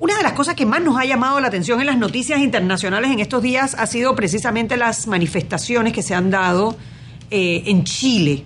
una 0.00 0.16
de 0.16 0.22
las 0.22 0.32
cosas 0.32 0.54
que 0.54 0.64
más 0.64 0.82
nos 0.82 0.98
ha 0.98 1.04
llamado 1.04 1.38
la 1.40 1.48
atención 1.48 1.78
en 1.80 1.86
las 1.86 1.98
noticias 1.98 2.40
internacionales 2.40 3.10
en 3.10 3.20
estos 3.20 3.42
días 3.42 3.76
ha 3.78 3.86
sido 3.86 4.16
precisamente 4.16 4.78
las 4.78 5.06
manifestaciones 5.06 5.92
que 5.92 6.02
se 6.02 6.14
han 6.14 6.30
dado 6.30 6.74
eh, 7.30 7.64
en 7.66 7.84
Chile. 7.84 8.44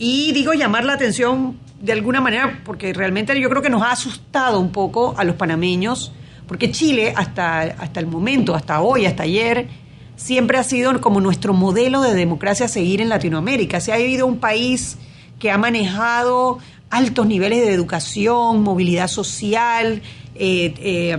Y 0.00 0.32
digo 0.32 0.52
llamar 0.52 0.84
la 0.84 0.94
atención 0.94 1.60
de 1.80 1.92
alguna 1.92 2.20
manera 2.20 2.60
porque 2.64 2.92
realmente 2.92 3.40
yo 3.40 3.48
creo 3.48 3.62
que 3.62 3.70
nos 3.70 3.82
ha 3.82 3.92
asustado 3.92 4.58
un 4.58 4.72
poco 4.72 5.14
a 5.16 5.22
los 5.22 5.36
panameños, 5.36 6.12
porque 6.48 6.72
Chile 6.72 7.14
hasta, 7.16 7.60
hasta 7.60 8.00
el 8.00 8.08
momento, 8.08 8.56
hasta 8.56 8.80
hoy, 8.80 9.06
hasta 9.06 9.22
ayer, 9.22 9.68
siempre 10.16 10.58
ha 10.58 10.64
sido 10.64 11.00
como 11.00 11.20
nuestro 11.20 11.54
modelo 11.54 12.02
de 12.02 12.14
democracia 12.14 12.66
a 12.66 12.68
seguir 12.68 13.00
en 13.00 13.10
Latinoamérica. 13.10 13.78
Se 13.78 13.92
ha 13.92 13.96
vivido 13.96 14.26
un 14.26 14.38
país 14.38 14.98
que 15.38 15.52
ha 15.52 15.58
manejado 15.58 16.58
altos 16.90 17.26
niveles 17.26 17.60
de 17.60 17.72
educación, 17.72 18.62
movilidad 18.62 19.06
social, 19.06 20.02
eh, 20.34 20.74
eh, 20.78 21.18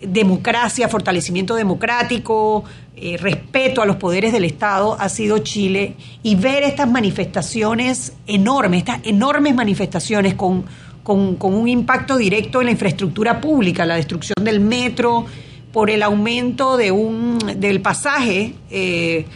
democracia, 0.00 0.88
fortalecimiento 0.88 1.54
democrático, 1.54 2.64
eh, 2.96 3.16
respeto 3.16 3.82
a 3.82 3.86
los 3.86 3.96
poderes 3.96 4.32
del 4.32 4.44
Estado, 4.44 4.96
ha 4.98 5.08
sido 5.08 5.38
Chile. 5.38 5.94
Y 6.22 6.36
ver 6.36 6.62
estas 6.62 6.90
manifestaciones 6.90 8.14
enormes, 8.26 8.80
estas 8.80 9.00
enormes 9.04 9.54
manifestaciones 9.54 10.34
con, 10.34 10.64
con, 11.02 11.36
un 11.40 11.68
impacto 11.68 12.16
directo 12.16 12.60
en 12.60 12.66
la 12.66 12.72
infraestructura 12.72 13.40
pública, 13.40 13.86
la 13.86 13.96
destrucción 13.96 14.34
del 14.42 14.60
metro, 14.60 15.26
por 15.72 15.90
el 15.90 16.02
aumento 16.02 16.76
de 16.76 16.90
un, 16.90 17.38
del 17.56 17.80
pasaje, 17.80 18.54
eh, 18.70 19.26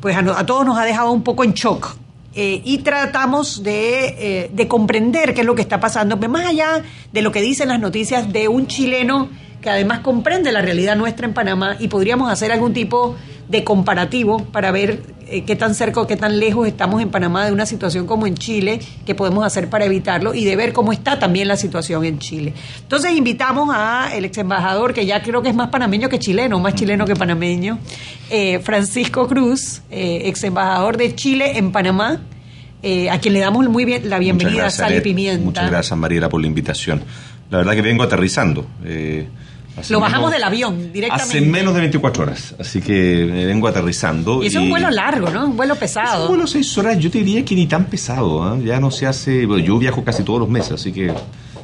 pues 0.00 0.16
a, 0.16 0.20
a 0.20 0.46
todos 0.46 0.64
nos 0.64 0.78
ha 0.78 0.84
dejado 0.84 1.10
un 1.10 1.22
poco 1.22 1.44
en 1.44 1.52
shock. 1.54 1.96
Eh, 2.38 2.60
y 2.66 2.78
tratamos 2.78 3.62
de, 3.62 4.08
eh, 4.08 4.50
de 4.52 4.68
comprender 4.68 5.32
qué 5.32 5.40
es 5.40 5.46
lo 5.46 5.54
que 5.54 5.62
está 5.62 5.80
pasando, 5.80 6.18
más 6.28 6.44
allá 6.44 6.82
de 7.10 7.22
lo 7.22 7.32
que 7.32 7.40
dicen 7.40 7.70
las 7.70 7.80
noticias 7.80 8.30
de 8.30 8.46
un 8.46 8.66
chileno 8.66 9.30
que 9.62 9.70
además 9.70 10.00
comprende 10.00 10.52
la 10.52 10.60
realidad 10.60 10.96
nuestra 10.96 11.26
en 11.26 11.32
Panamá 11.32 11.76
y 11.80 11.88
podríamos 11.88 12.30
hacer 12.30 12.52
algún 12.52 12.74
tipo 12.74 13.16
de 13.16 13.16
comparativo 13.64 14.44
para 14.44 14.70
ver 14.72 15.02
eh, 15.28 15.42
qué 15.44 15.56
tan 15.56 15.74
cerca 15.74 16.00
o 16.00 16.06
qué 16.06 16.16
tan 16.16 16.38
lejos 16.38 16.66
estamos 16.66 17.00
en 17.00 17.10
Panamá 17.10 17.46
de 17.46 17.52
una 17.52 17.64
situación 17.66 18.06
como 18.06 18.26
en 18.26 18.34
Chile, 18.34 18.80
qué 19.04 19.14
podemos 19.14 19.44
hacer 19.44 19.70
para 19.70 19.84
evitarlo 19.84 20.34
y 20.34 20.44
de 20.44 20.56
ver 20.56 20.72
cómo 20.72 20.92
está 20.92 21.18
también 21.18 21.48
la 21.48 21.56
situación 21.56 22.04
en 22.04 22.18
Chile. 22.18 22.52
Entonces 22.82 23.12
invitamos 23.16 23.70
a 23.72 24.10
el 24.14 24.24
ex 24.24 24.38
embajador, 24.38 24.92
que 24.92 25.06
ya 25.06 25.22
creo 25.22 25.42
que 25.42 25.48
es 25.48 25.54
más 25.54 25.68
panameño 25.68 26.08
que 26.08 26.18
chileno, 26.18 26.58
más 26.58 26.74
chileno 26.74 27.04
que 27.04 27.14
panameño, 27.14 27.78
eh, 28.30 28.58
Francisco 28.60 29.26
Cruz, 29.28 29.82
eh, 29.90 30.22
ex 30.24 30.42
embajador 30.44 30.96
de 30.96 31.14
Chile 31.14 31.56
en 31.56 31.72
Panamá, 31.72 32.20
eh, 32.82 33.10
a 33.10 33.18
quien 33.20 33.34
le 33.34 33.40
damos 33.40 33.68
muy 33.68 33.84
bien 33.84 34.10
la 34.10 34.18
bienvenida, 34.18 34.62
gracias, 34.62 34.88
Sal 34.88 34.96
y. 34.98 35.00
Pimienta. 35.00 35.44
Muchas 35.44 35.70
gracias, 35.70 35.98
Mariela, 35.98 36.28
por 36.28 36.40
la 36.40 36.46
invitación. 36.46 37.02
La 37.50 37.58
verdad 37.58 37.74
que 37.74 37.82
vengo 37.82 38.02
aterrizando. 38.02 38.66
eh, 38.84 39.28
hace 39.76 39.92
Lo 39.92 40.00
bajamos 40.00 40.30
menos- 40.30 40.32
del 40.32 40.44
avión 40.44 40.92
directamente. 40.92 41.38
Hace 41.38 41.40
menos 41.46 41.74
de 41.74 41.80
24 41.80 42.22
horas, 42.22 42.54
así 42.58 42.80
que 42.80 43.28
me 43.30 43.46
vengo 43.46 43.68
aterrizando. 43.68 44.42
Y 44.42 44.46
es 44.46 44.54
un 44.54 44.68
vuelo 44.70 44.90
largo, 44.90 45.28
¿no? 45.30 45.46
Un 45.46 45.56
vuelo 45.56 45.74
pesado. 45.76 46.16
Es 46.16 46.20
un 46.22 46.28
vuelo 46.36 46.46
seis 46.46 46.76
horas, 46.78 46.98
yo 46.98 47.10
te 47.10 47.18
diría 47.18 47.44
que 47.44 47.54
ni 47.54 47.66
tan 47.66 47.84
pesado, 47.86 48.42
¿ah? 48.42 48.56
ya 48.62 48.80
no 48.80 48.90
se 48.90 49.06
hace, 49.06 49.46
bueno, 49.46 49.64
yo 49.64 49.78
viajo 49.78 50.02
casi 50.04 50.22
todos 50.22 50.40
los 50.40 50.48
meses, 50.48 50.72
así 50.72 50.92
que 50.92 51.12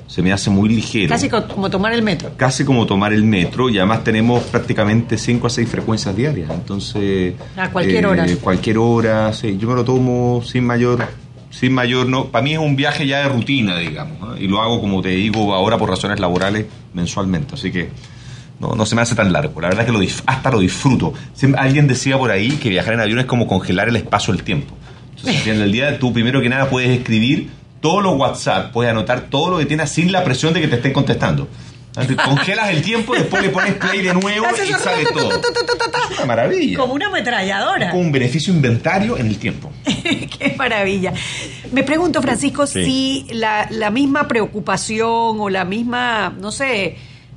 se 0.06 0.20
me 0.20 0.30
hace 0.32 0.50
muy 0.50 0.68
ligero. 0.68 1.08
Casi 1.08 1.28
co- 1.30 1.46
como 1.48 1.70
tomar 1.70 1.92
el 1.94 2.02
metro. 2.02 2.32
Casi 2.36 2.64
como 2.64 2.84
tomar 2.86 3.12
el 3.14 3.24
metro 3.24 3.70
y 3.70 3.78
además 3.78 4.04
tenemos 4.04 4.42
prácticamente 4.44 5.16
5 5.16 5.46
a 5.46 5.50
6 5.50 5.68
frecuencias 5.68 6.14
diarias, 6.14 6.50
entonces... 6.50 7.34
A 7.56 7.70
cualquier 7.70 8.04
eh, 8.04 8.06
hora. 8.08 8.26
Cualquier 8.42 8.76
hora, 8.78 9.32
sí, 9.32 9.56
yo 9.58 9.68
me 9.68 9.74
lo 9.74 9.84
tomo 9.84 10.42
sin 10.44 10.64
mayor... 10.64 11.06
Sin 11.52 11.72
mayor, 11.74 12.06
no, 12.08 12.24
para 12.26 12.42
mí 12.42 12.54
es 12.54 12.58
un 12.58 12.74
viaje 12.74 13.06
ya 13.06 13.18
de 13.20 13.28
rutina, 13.28 13.76
digamos, 13.78 14.40
y 14.40 14.48
lo 14.48 14.60
hago, 14.60 14.80
como 14.80 15.00
te 15.02 15.10
digo, 15.10 15.54
ahora 15.54 15.78
por 15.78 15.88
razones 15.88 16.18
laborales 16.18 16.66
mensualmente, 16.94 17.54
así 17.54 17.70
que 17.70 17.90
no, 18.58 18.74
no 18.74 18.86
se 18.86 18.94
me 18.96 19.02
hace 19.02 19.14
tan 19.14 19.32
largo. 19.32 19.60
La 19.60 19.68
verdad 19.68 19.84
es 19.86 19.92
que 19.92 19.98
lo 19.98 20.04
hasta 20.26 20.50
lo 20.50 20.60
disfruto. 20.60 21.12
Siem- 21.38 21.54
alguien 21.58 21.86
decía 21.86 22.16
por 22.18 22.30
ahí 22.30 22.52
que 22.52 22.68
viajar 22.70 22.94
en 22.94 23.00
avión 23.00 23.18
es 23.18 23.26
como 23.26 23.46
congelar 23.46 23.88
el 23.88 23.96
espacio 23.96 24.32
del 24.32 24.42
tiempo. 24.44 24.74
Entonces, 25.10 25.36
al 25.36 25.42
final 25.42 25.58
del 25.60 25.72
día, 25.72 25.98
tú 25.98 26.12
primero 26.12 26.40
que 26.40 26.48
nada 26.48 26.68
puedes 26.70 26.90
escribir 26.90 27.50
todos 27.80 28.02
los 28.02 28.16
WhatsApp, 28.16 28.72
puedes 28.72 28.90
anotar 28.90 29.22
todo 29.28 29.50
lo 29.50 29.58
que 29.58 29.66
tienes 29.66 29.90
sin 29.90 30.10
la 30.10 30.24
presión 30.24 30.52
de 30.54 30.60
que 30.60 30.68
te 30.68 30.76
estén 30.76 30.92
contestando. 30.92 31.48
Congelas 32.24 32.70
el 32.70 32.80
tiempo, 32.82 33.14
después 33.14 33.42
le 33.42 33.50
pones 33.50 33.74
play 33.74 34.00
de 34.00 34.14
nuevo 34.14 34.46
y 34.50 34.72
sale 34.72 35.04
todo. 35.12 35.30
Es 35.30 36.16
una 36.18 36.24
maravilla. 36.26 36.78
Como 36.78 36.94
una 36.94 37.06
ametralladora. 37.08 37.90
Con 37.90 38.00
un 38.00 38.12
beneficio 38.12 38.52
inventario 38.52 39.18
en 39.18 39.26
el 39.26 39.36
tiempo. 39.38 39.70
Qué 39.84 40.54
maravilla. 40.56 41.12
Me 41.72 41.82
pregunto, 41.82 42.22
Francisco, 42.22 42.66
Sí. 42.66 42.84
si 42.84 43.26
la, 43.34 43.66
la 43.70 43.90
misma 43.90 44.26
preocupación 44.26 45.38
o 45.40 45.50
la 45.50 45.64
misma, 45.66 46.34
no 46.40 46.50
sé, 46.50 46.96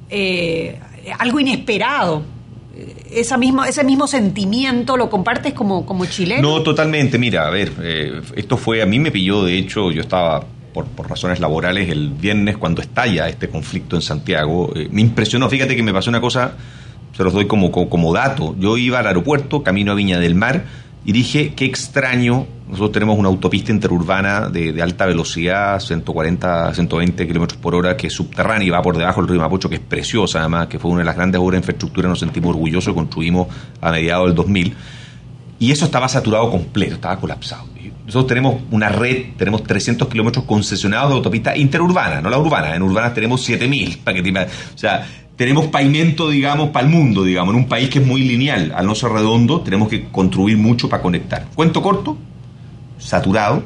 eh, 0.09 0.79
algo 1.19 1.39
inesperado, 1.41 2.23
eh, 2.75 2.95
esa 3.11 3.37
misma, 3.37 3.67
ese 3.67 3.83
mismo 3.83 4.07
sentimiento 4.07 4.95
lo 4.95 5.09
compartes 5.09 5.53
como, 5.53 5.85
como 5.85 6.05
chileno. 6.05 6.41
No, 6.49 6.63
totalmente. 6.63 7.17
Mira, 7.17 7.45
a 7.47 7.49
ver, 7.49 7.73
eh, 7.81 8.21
esto 8.35 8.55
fue, 8.55 8.81
a 8.81 8.85
mí 8.85 8.99
me 8.99 9.11
pilló, 9.11 9.43
de 9.43 9.57
hecho, 9.57 9.91
yo 9.91 10.01
estaba 10.01 10.45
por, 10.75 10.85
por 10.87 11.09
razones 11.09 11.39
laborales 11.39 11.89
el 11.89 12.09
viernes 12.09 12.57
cuando 12.57 12.81
estalla 12.81 13.29
este 13.29 13.47
conflicto 13.47 13.95
en 13.95 14.01
Santiago. 14.01 14.73
Eh, 14.75 14.89
me 14.91 14.99
impresionó, 14.99 15.49
fíjate 15.49 15.73
que 15.73 15.81
me 15.81 15.93
pasó 15.93 16.09
una 16.09 16.19
cosa, 16.19 16.51
se 17.15 17.23
los 17.23 17.31
doy 17.31 17.47
como, 17.47 17.71
como, 17.71 17.89
como 17.89 18.13
dato. 18.13 18.57
Yo 18.59 18.75
iba 18.75 18.99
al 18.99 19.07
aeropuerto, 19.07 19.63
camino 19.63 19.93
a 19.93 19.95
Viña 19.95 20.19
del 20.19 20.35
Mar, 20.35 20.65
y 21.05 21.13
dije, 21.13 21.53
qué 21.55 21.63
extraño, 21.63 22.45
nosotros 22.67 22.91
tenemos 22.91 23.17
una 23.17 23.29
autopista 23.29 23.71
interurbana 23.71 24.49
de, 24.49 24.81
alta 24.81 25.05
velocidad, 25.05 25.79
140, 25.79 26.73
120 26.73 27.25
kilómetros 27.25 27.61
por 27.61 27.73
hora, 27.73 27.95
que 27.95 28.07
es 28.07 28.13
subterránea 28.13 28.67
y 28.67 28.69
va 28.69 28.81
por 28.81 28.97
debajo 28.97 29.21
del 29.21 29.29
río 29.29 29.39
Mapocho, 29.39 29.69
que 29.69 29.75
es 29.75 29.81
preciosa 29.81 30.39
además, 30.39 30.67
que 30.67 30.77
fue 30.77 30.91
una 30.91 30.99
de 30.99 31.05
las 31.05 31.15
grandes 31.15 31.39
obras 31.39 31.53
de 31.53 31.57
infraestructura, 31.59 32.09
nos 32.09 32.19
sentimos 32.19 32.49
orgullosos, 32.49 32.93
construimos 32.93 33.47
a 33.79 33.91
mediados 33.91 34.27
del 34.27 34.35
2000. 34.35 34.75
Y 35.57 35.71
eso 35.71 35.85
estaba 35.85 36.09
saturado 36.09 36.51
completo, 36.51 36.95
estaba 36.95 37.17
colapsado. 37.17 37.74
Nosotros 38.05 38.27
tenemos 38.27 38.61
una 38.71 38.89
red, 38.89 39.33
tenemos 39.37 39.63
300 39.63 40.07
kilómetros 40.07 40.45
concesionados 40.45 41.09
de 41.09 41.15
autopista 41.15 41.57
interurbana, 41.57 42.21
no 42.21 42.29
la 42.29 42.37
urbana. 42.37 42.75
En 42.75 42.83
urbanas 42.83 43.13
tenemos 43.13 43.43
7000. 43.43 43.97
Para 44.03 44.21
que 44.21 44.31
te 44.31 44.39
o 44.39 44.77
sea, 44.77 45.07
tenemos 45.35 45.67
pavimento, 45.67 46.29
digamos, 46.29 46.69
para 46.69 46.85
el 46.85 46.93
mundo, 46.93 47.23
digamos. 47.23 47.53
En 47.53 47.61
un 47.61 47.67
país 47.67 47.89
que 47.89 47.99
es 47.99 48.05
muy 48.05 48.21
lineal, 48.21 48.73
al 48.75 48.85
no 48.85 48.95
ser 48.95 49.11
redondo, 49.11 49.61
tenemos 49.61 49.89
que 49.89 50.05
construir 50.09 50.57
mucho 50.57 50.87
para 50.87 51.01
conectar. 51.01 51.47
Cuento 51.55 51.81
corto, 51.81 52.17
saturado. 52.97 53.63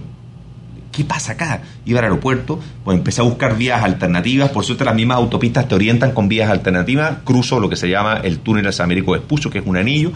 ¿Qué 0.91 1.03
pasa 1.03 1.33
acá? 1.33 1.61
Iba 1.85 1.99
al 1.99 2.05
aeropuerto, 2.05 2.59
pues 2.83 2.97
empecé 2.97 3.21
a 3.21 3.23
buscar 3.23 3.55
vías 3.55 3.83
alternativas. 3.83 4.49
Por 4.49 4.65
suerte, 4.65 4.83
las 4.83 4.95
mismas 4.95 5.17
autopistas 5.17 5.67
te 5.67 5.75
orientan 5.75 6.11
con 6.13 6.27
vías 6.27 6.49
alternativas. 6.49 7.19
Cruzo 7.23 7.59
lo 7.59 7.69
que 7.69 7.75
se 7.75 7.87
llama 7.87 8.19
el 8.23 8.39
túnel 8.39 8.63
de 8.63 8.71
San 8.71 8.85
Américo 8.85 9.11
Vespucio, 9.11 9.51
que 9.51 9.59
es 9.59 9.65
un 9.67 9.77
anillo. 9.77 10.11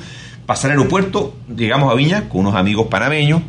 Pasé 0.48 0.68
al 0.68 0.72
aeropuerto, 0.72 1.36
llegamos 1.56 1.92
a 1.92 1.96
Viña 1.96 2.28
con 2.28 2.42
unos 2.42 2.56
amigos 2.56 2.88
panameños. 2.88 3.44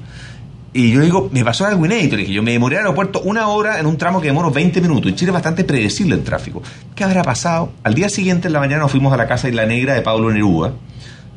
Y 0.74 0.90
yo 0.90 1.00
digo, 1.00 1.30
me 1.32 1.44
pasó 1.44 1.64
algo 1.64 1.86
inédito. 1.86 2.16
Le 2.16 2.22
dije, 2.22 2.34
yo 2.34 2.42
me 2.42 2.52
demoré 2.52 2.76
al 2.76 2.82
aeropuerto 2.82 3.20
una 3.22 3.48
hora 3.48 3.80
en 3.80 3.86
un 3.86 3.96
tramo 3.96 4.20
que 4.20 4.26
demoró 4.26 4.50
20 4.50 4.80
minutos. 4.82 5.10
Y 5.10 5.14
Chile 5.14 5.30
es 5.30 5.34
bastante 5.34 5.64
predecible 5.64 6.16
el 6.16 6.22
tráfico. 6.22 6.62
¿Qué 6.94 7.04
habrá 7.04 7.22
pasado? 7.22 7.72
Al 7.84 7.94
día 7.94 8.08
siguiente, 8.08 8.48
en 8.48 8.52
la 8.52 8.60
mañana, 8.60 8.82
nos 8.82 8.90
fuimos 8.90 9.12
a 9.12 9.16
la 9.16 9.26
casa 9.26 9.48
Isla 9.48 9.64
Negra 9.64 9.94
de 9.94 10.02
Pablo 10.02 10.30
Neruda 10.30 10.72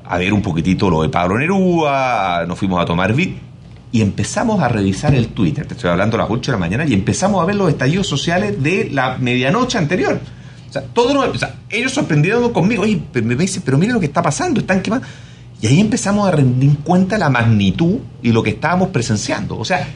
a 0.10 0.18
ver 0.18 0.34
un 0.34 0.42
poquitito 0.42 0.90
lo 0.90 1.02
de 1.02 1.10
Pablo 1.10 1.38
Neruda, 1.38 2.46
nos 2.46 2.58
fuimos 2.58 2.82
a 2.82 2.86
tomar 2.86 3.14
vid 3.14 3.32
y 3.92 4.02
empezamos 4.02 4.62
a 4.62 4.68
revisar 4.68 5.14
el 5.14 5.30
Twitter, 5.30 5.66
te 5.66 5.74
estoy 5.74 5.90
hablando 5.90 6.18
a 6.18 6.22
las 6.22 6.30
8 6.30 6.52
de 6.52 6.56
la 6.58 6.60
mañana, 6.60 6.86
y 6.86 6.94
empezamos 6.94 7.42
a 7.42 7.46
ver 7.46 7.56
los 7.56 7.70
estallidos 7.70 8.08
sociales 8.08 8.62
de 8.62 8.90
la 8.92 9.18
medianoche 9.18 9.78
anterior. 9.78 10.20
O 10.70 10.74
sea, 10.74 10.82
todo 10.82 11.20
o 11.20 11.38
sea, 11.38 11.56
ellos 11.70 11.94
sorprendieron 11.94 12.52
conmigo. 12.52 12.84
Oye, 12.84 13.02
pero 13.12 13.26
me 13.26 13.36
dice, 13.36 13.62
pero 13.64 13.78
mira 13.78 13.94
lo 13.94 14.02
que 14.02 14.08
está 14.08 14.22
pasando, 14.22 14.60
están 14.60 14.82
quemando. 14.82 15.08
Y 15.62 15.68
ahí 15.68 15.80
empezamos 15.80 16.28
a 16.28 16.32
rendir 16.32 16.78
cuenta 16.80 17.18
la 17.18 17.30
magnitud 17.30 18.00
y 18.22 18.32
lo 18.32 18.44
que 18.44 18.52
estábamos 18.52 18.90
presenciando. 18.90 19.58
O 19.58 19.66
sea, 19.66 19.88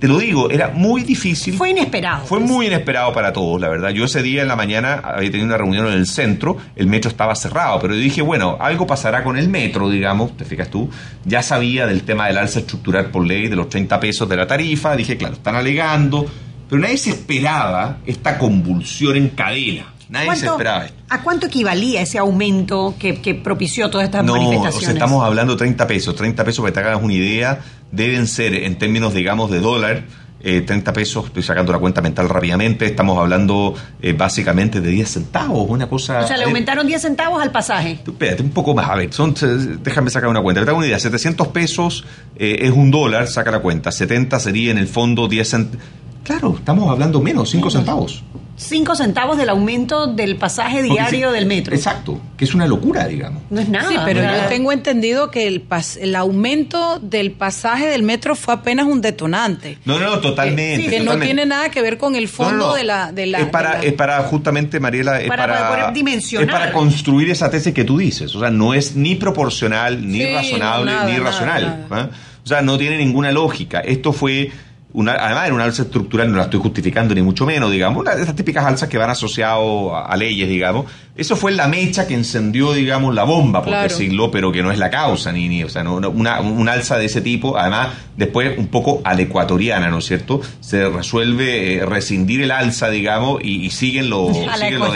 te 0.00 0.08
lo 0.08 0.18
digo, 0.18 0.50
era 0.50 0.68
muy 0.68 1.02
difícil. 1.02 1.54
Fue 1.54 1.70
inesperado. 1.70 2.24
Fue 2.24 2.40
muy 2.40 2.68
inesperado 2.68 3.12
para 3.12 3.32
todos, 3.32 3.60
la 3.60 3.68
verdad. 3.68 3.90
Yo 3.90 4.06
ese 4.06 4.22
día 4.22 4.40
en 4.40 4.48
la 4.48 4.56
mañana 4.56 4.94
había 5.04 5.30
tenido 5.30 5.46
una 5.46 5.58
reunión 5.58 5.88
en 5.88 5.92
el 5.92 6.06
centro, 6.06 6.56
el 6.74 6.86
metro 6.86 7.10
estaba 7.10 7.34
cerrado, 7.34 7.78
pero 7.80 7.94
yo 7.94 8.00
dije, 8.00 8.22
bueno, 8.22 8.56
algo 8.60 8.86
pasará 8.86 9.22
con 9.22 9.36
el 9.36 9.48
metro, 9.48 9.90
digamos, 9.90 10.36
te 10.38 10.46
fijas 10.46 10.70
tú. 10.70 10.88
Ya 11.26 11.42
sabía 11.42 11.86
del 11.86 12.04
tema 12.04 12.28
del 12.28 12.38
alza 12.38 12.60
estructural 12.60 13.10
por 13.10 13.26
ley 13.26 13.48
de 13.48 13.56
los 13.56 13.68
30 13.68 14.00
pesos 14.00 14.26
de 14.26 14.36
la 14.36 14.46
tarifa, 14.46 14.96
dije, 14.96 15.18
claro, 15.18 15.34
están 15.34 15.56
alegando, 15.56 16.24
pero 16.68 16.80
nadie 16.80 16.96
se 16.96 17.10
esperaba 17.10 17.98
esta 18.06 18.38
convulsión 18.38 19.16
en 19.16 19.28
cadena. 19.30 19.92
Nadie 20.10 20.36
se 20.36 20.46
esperaba 20.46 20.86
esto. 20.86 20.98
¿A 21.08 21.22
cuánto 21.22 21.46
equivalía 21.46 22.02
ese 22.02 22.18
aumento 22.18 22.94
que, 22.98 23.20
que 23.22 23.34
propició 23.34 23.88
todas 23.90 24.06
estas 24.06 24.24
No, 24.24 24.32
o 24.32 24.36
manifestaciones? 24.36 24.84
sea, 24.84 24.92
estamos 24.94 25.24
hablando 25.24 25.54
de 25.54 25.58
30 25.58 25.86
pesos. 25.86 26.14
30 26.16 26.44
pesos, 26.44 26.62
para 26.62 26.72
que 26.72 26.80
te 26.80 26.86
hagas 26.88 27.02
una 27.02 27.14
idea, 27.14 27.60
deben 27.92 28.26
ser 28.26 28.54
en 28.54 28.76
términos, 28.78 29.14
digamos, 29.14 29.50
de 29.50 29.60
dólar. 29.60 30.02
eh, 30.42 30.62
30 30.62 30.94
pesos, 30.94 31.26
estoy 31.26 31.42
sacando 31.42 31.70
la 31.70 31.78
cuenta 31.78 32.00
mental 32.00 32.26
rápidamente, 32.26 32.86
estamos 32.86 33.18
hablando 33.18 33.74
eh, 34.00 34.14
básicamente 34.14 34.80
de 34.80 34.88
10 34.88 35.06
centavos, 35.10 35.68
una 35.68 35.86
cosa... 35.86 36.20
O 36.20 36.26
sea, 36.26 36.38
le 36.38 36.44
aumentaron 36.44 36.86
10 36.86 37.02
centavos 37.02 37.42
al 37.42 37.50
pasaje. 37.52 38.00
Espérate, 38.06 38.42
un 38.42 38.48
poco 38.48 38.72
más, 38.74 38.88
a 38.88 38.94
ver, 38.94 39.12
son, 39.12 39.34
eh, 39.42 39.76
déjame 39.82 40.08
sacar 40.08 40.30
una 40.30 40.40
cuenta. 40.40 40.64
Te 40.64 40.70
hago 40.70 40.78
una 40.78 40.86
idea, 40.86 40.98
700 40.98 41.48
pesos 41.48 42.06
eh, 42.36 42.56
es 42.62 42.70
un 42.70 42.90
dólar, 42.90 43.28
saca 43.28 43.50
la 43.50 43.58
cuenta, 43.60 43.92
70 43.92 44.40
sería 44.40 44.70
en 44.70 44.78
el 44.78 44.88
fondo 44.88 45.28
10 45.28 45.46
centavos. 45.48 45.86
Claro, 46.24 46.54
estamos 46.58 46.88
hablando 46.90 47.20
menos, 47.20 47.50
5 47.50 47.70
centavos. 47.70 48.22
5 48.56 48.94
centavos 48.94 49.38
del 49.38 49.48
aumento 49.48 50.06
del 50.06 50.36
pasaje 50.36 50.82
diario 50.82 51.28
sí, 51.30 51.34
del 51.34 51.46
metro. 51.46 51.74
Exacto, 51.74 52.20
que 52.36 52.44
es 52.44 52.52
una 52.54 52.66
locura, 52.66 53.06
digamos. 53.06 53.42
No 53.48 53.58
es 53.58 53.70
nada. 53.70 53.88
Sí, 53.88 53.96
pero 54.04 54.20
yo 54.20 54.48
tengo 54.50 54.70
entendido 54.70 55.30
que 55.30 55.46
el, 55.46 55.66
pas- 55.66 55.96
el 55.98 56.14
aumento 56.14 56.98
del 57.00 57.32
pasaje 57.32 57.86
del 57.86 58.02
metro 58.02 58.34
fue 58.34 58.52
apenas 58.52 58.84
un 58.84 59.00
detonante. 59.00 59.78
No, 59.86 59.98
no, 59.98 60.18
totalmente. 60.20 60.90
que 60.90 60.98
no 60.98 61.04
totalmente. 61.06 61.24
tiene 61.24 61.46
nada 61.46 61.70
que 61.70 61.80
ver 61.80 61.96
con 61.96 62.14
el 62.16 62.28
fondo 62.28 62.52
No, 62.52 62.58
no, 62.58 62.68
no. 62.68 62.74
de 62.74 62.84
la... 62.84 63.12
De 63.12 63.24
la 63.26 63.38
es 63.38 63.46
para, 63.46 63.70
de 63.76 63.78
la- 63.78 63.84
es 63.84 63.92
para 63.94 64.18
justamente, 64.24 64.78
Mariela, 64.78 65.22
es 65.22 65.28
Para 65.28 65.46
para, 65.46 65.68
poder 65.70 65.92
dimensionar. 65.94 66.46
es 66.48 66.52
para 66.52 66.72
construir 66.72 67.30
esa 67.30 67.50
tesis 67.50 67.72
que 67.72 67.84
tú 67.84 67.96
dices. 67.96 68.34
O 68.36 68.40
sea, 68.40 68.50
no 68.50 68.74
es 68.74 68.94
ni 68.94 69.14
proporcional, 69.14 70.06
ni 70.06 70.18
Sí, 70.18 70.34
razonable, 70.34 70.84
no, 70.84 70.96
nada, 70.98 71.06
ni 71.10 71.16
nada, 71.18 71.46
nada. 71.46 71.86
¿ah? 71.90 72.08
O 72.44 72.46
sea, 72.46 72.60
no 72.60 72.76
tiene 72.76 72.98
ninguna 72.98 73.32
lógica. 73.32 73.80
Esto 73.80 74.12
fue... 74.12 74.50
Una, 74.92 75.12
además 75.12 75.46
era 75.46 75.54
una 75.54 75.64
alza 75.64 75.82
estructural, 75.82 76.30
no 76.30 76.38
la 76.38 76.44
estoy 76.44 76.60
justificando 76.60 77.14
ni 77.14 77.22
mucho 77.22 77.46
menos, 77.46 77.70
digamos, 77.70 78.00
una 78.00 78.14
de 78.14 78.22
esas 78.22 78.34
típicas 78.34 78.64
alzas 78.64 78.88
que 78.88 78.98
van 78.98 79.10
asociadas 79.10 79.58
a, 79.92 80.06
a 80.06 80.16
leyes, 80.16 80.48
digamos. 80.48 80.86
Eso 81.20 81.36
fue 81.36 81.52
la 81.52 81.68
mecha 81.68 82.06
que 82.06 82.14
encendió, 82.14 82.72
digamos, 82.72 83.14
la 83.14 83.24
bomba, 83.24 83.60
por 83.60 83.68
Claro. 83.72 83.88
decirlo, 83.90 84.30
pero 84.30 84.50
que 84.50 84.62
no 84.62 84.72
es 84.72 84.78
la 84.78 84.88
causa, 84.88 85.30
ni, 85.32 85.48
ni 85.48 85.62
o 85.62 85.68
sea, 85.68 85.84
no, 85.84 86.00
no, 86.00 86.08
una, 86.08 86.40
una 86.40 86.72
alza 86.72 86.96
de 86.96 87.04
ese 87.04 87.20
tipo, 87.20 87.58
además, 87.58 87.88
después 88.16 88.56
un 88.56 88.68
poco 88.68 89.02
a 89.04 89.12
la 89.12 89.20
ecuatoriana, 89.20 89.88
¿no 89.90 89.98
es 89.98 90.06
cierto? 90.06 90.40
Se 90.60 90.88
resuelve 90.88 91.74
eh, 91.74 91.84
rescindir 91.84 92.40
el 92.40 92.50
alza, 92.50 92.88
digamos, 92.88 93.40
y, 93.44 93.66
y 93.66 93.70
siguen 93.70 94.08
los, 94.08 94.28
siguen 94.58 94.78
los. 94.78 94.88
No, 94.88 94.94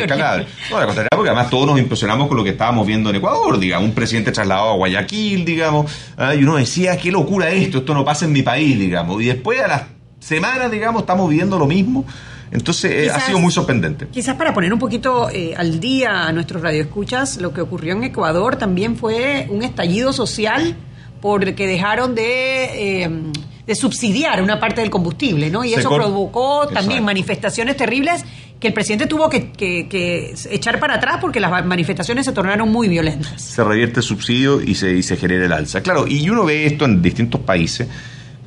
la 0.78 0.82
ecuatoriana, 0.84 1.08
porque 1.10 1.28
además 1.28 1.50
todos 1.50 1.66
nos 1.66 1.78
impresionamos 1.78 2.26
con 2.28 2.38
lo 2.38 2.42
que 2.44 2.50
estábamos 2.50 2.86
viendo 2.86 3.10
en 3.10 3.16
Ecuador, 3.16 3.58
digamos, 3.58 3.86
un 3.90 3.94
presidente 3.94 4.32
trasladado 4.32 4.70
a 4.70 4.76
Guayaquil, 4.76 5.44
digamos, 5.44 5.92
ah, 6.16 6.34
y 6.34 6.42
uno 6.42 6.56
decía, 6.56 6.96
qué 6.96 7.12
locura 7.12 7.50
esto, 7.50 7.78
esto 7.78 7.92
no 7.92 8.02
pasa 8.02 8.24
en 8.24 8.32
mi 8.32 8.40
país, 8.42 8.78
digamos, 8.78 9.20
y 9.22 9.26
después 9.26 9.60
a 9.60 9.68
las 9.68 9.82
semanas, 10.20 10.70
digamos, 10.70 11.02
estamos 11.02 11.28
viviendo 11.28 11.58
lo 11.58 11.66
mismo. 11.66 12.06
Entonces, 12.54 13.08
eh, 13.08 13.10
ha 13.10 13.20
sido 13.20 13.38
muy 13.40 13.52
sorprendente. 13.52 14.06
Quizás 14.10 14.36
para 14.36 14.54
poner 14.54 14.72
un 14.72 14.78
poquito 14.78 15.28
eh, 15.28 15.54
al 15.56 15.80
día 15.80 16.26
a 16.26 16.32
nuestros 16.32 16.62
radioescuchas, 16.62 17.36
lo 17.38 17.52
que 17.52 17.60
ocurrió 17.60 17.92
en 17.94 18.04
Ecuador 18.04 18.56
también 18.56 18.96
fue 18.96 19.46
un 19.50 19.62
estallido 19.62 20.12
social 20.14 20.76
porque 21.20 21.66
dejaron 21.66 22.14
de, 22.14 23.02
eh, 23.04 23.10
de 23.66 23.74
subsidiar 23.74 24.40
una 24.42 24.60
parte 24.60 24.80
del 24.82 24.90
combustible, 24.90 25.50
¿no? 25.50 25.64
Y 25.64 25.70
Se 25.70 25.80
eso 25.80 25.90
provocó 25.94 26.60
también 26.68 26.98
Exacto. 26.98 27.04
manifestaciones 27.04 27.76
terribles 27.76 28.24
que 28.60 28.68
el 28.68 28.72
presidente 28.74 29.06
tuvo 29.06 29.28
que, 29.28 29.50
que- 29.50 29.88
que 29.88 30.32
echar 30.50 30.78
para 30.78 30.94
atrás 30.94 31.18
porque 31.20 31.40
las 31.40 31.64
manifestaciones 31.66 32.24
se 32.24 32.32
tornaron 32.32 32.70
muy 32.70 32.88
violentas. 32.88 33.42
se 33.42 33.64
revierte 33.64 34.00
el 34.00 34.04
subsidio 34.06 34.60
y 34.62 34.74
se, 34.76 34.92
y 34.94 35.02
se 35.02 35.16
genera 35.16 35.44
el 35.46 35.52
alza. 35.52 35.82
Claro, 35.82 36.06
y 36.06 36.28
uno 36.30 36.44
ve 36.44 36.66
esto 36.66 36.84
en 36.84 37.02
distintos 37.02 37.40
países. 37.40 37.88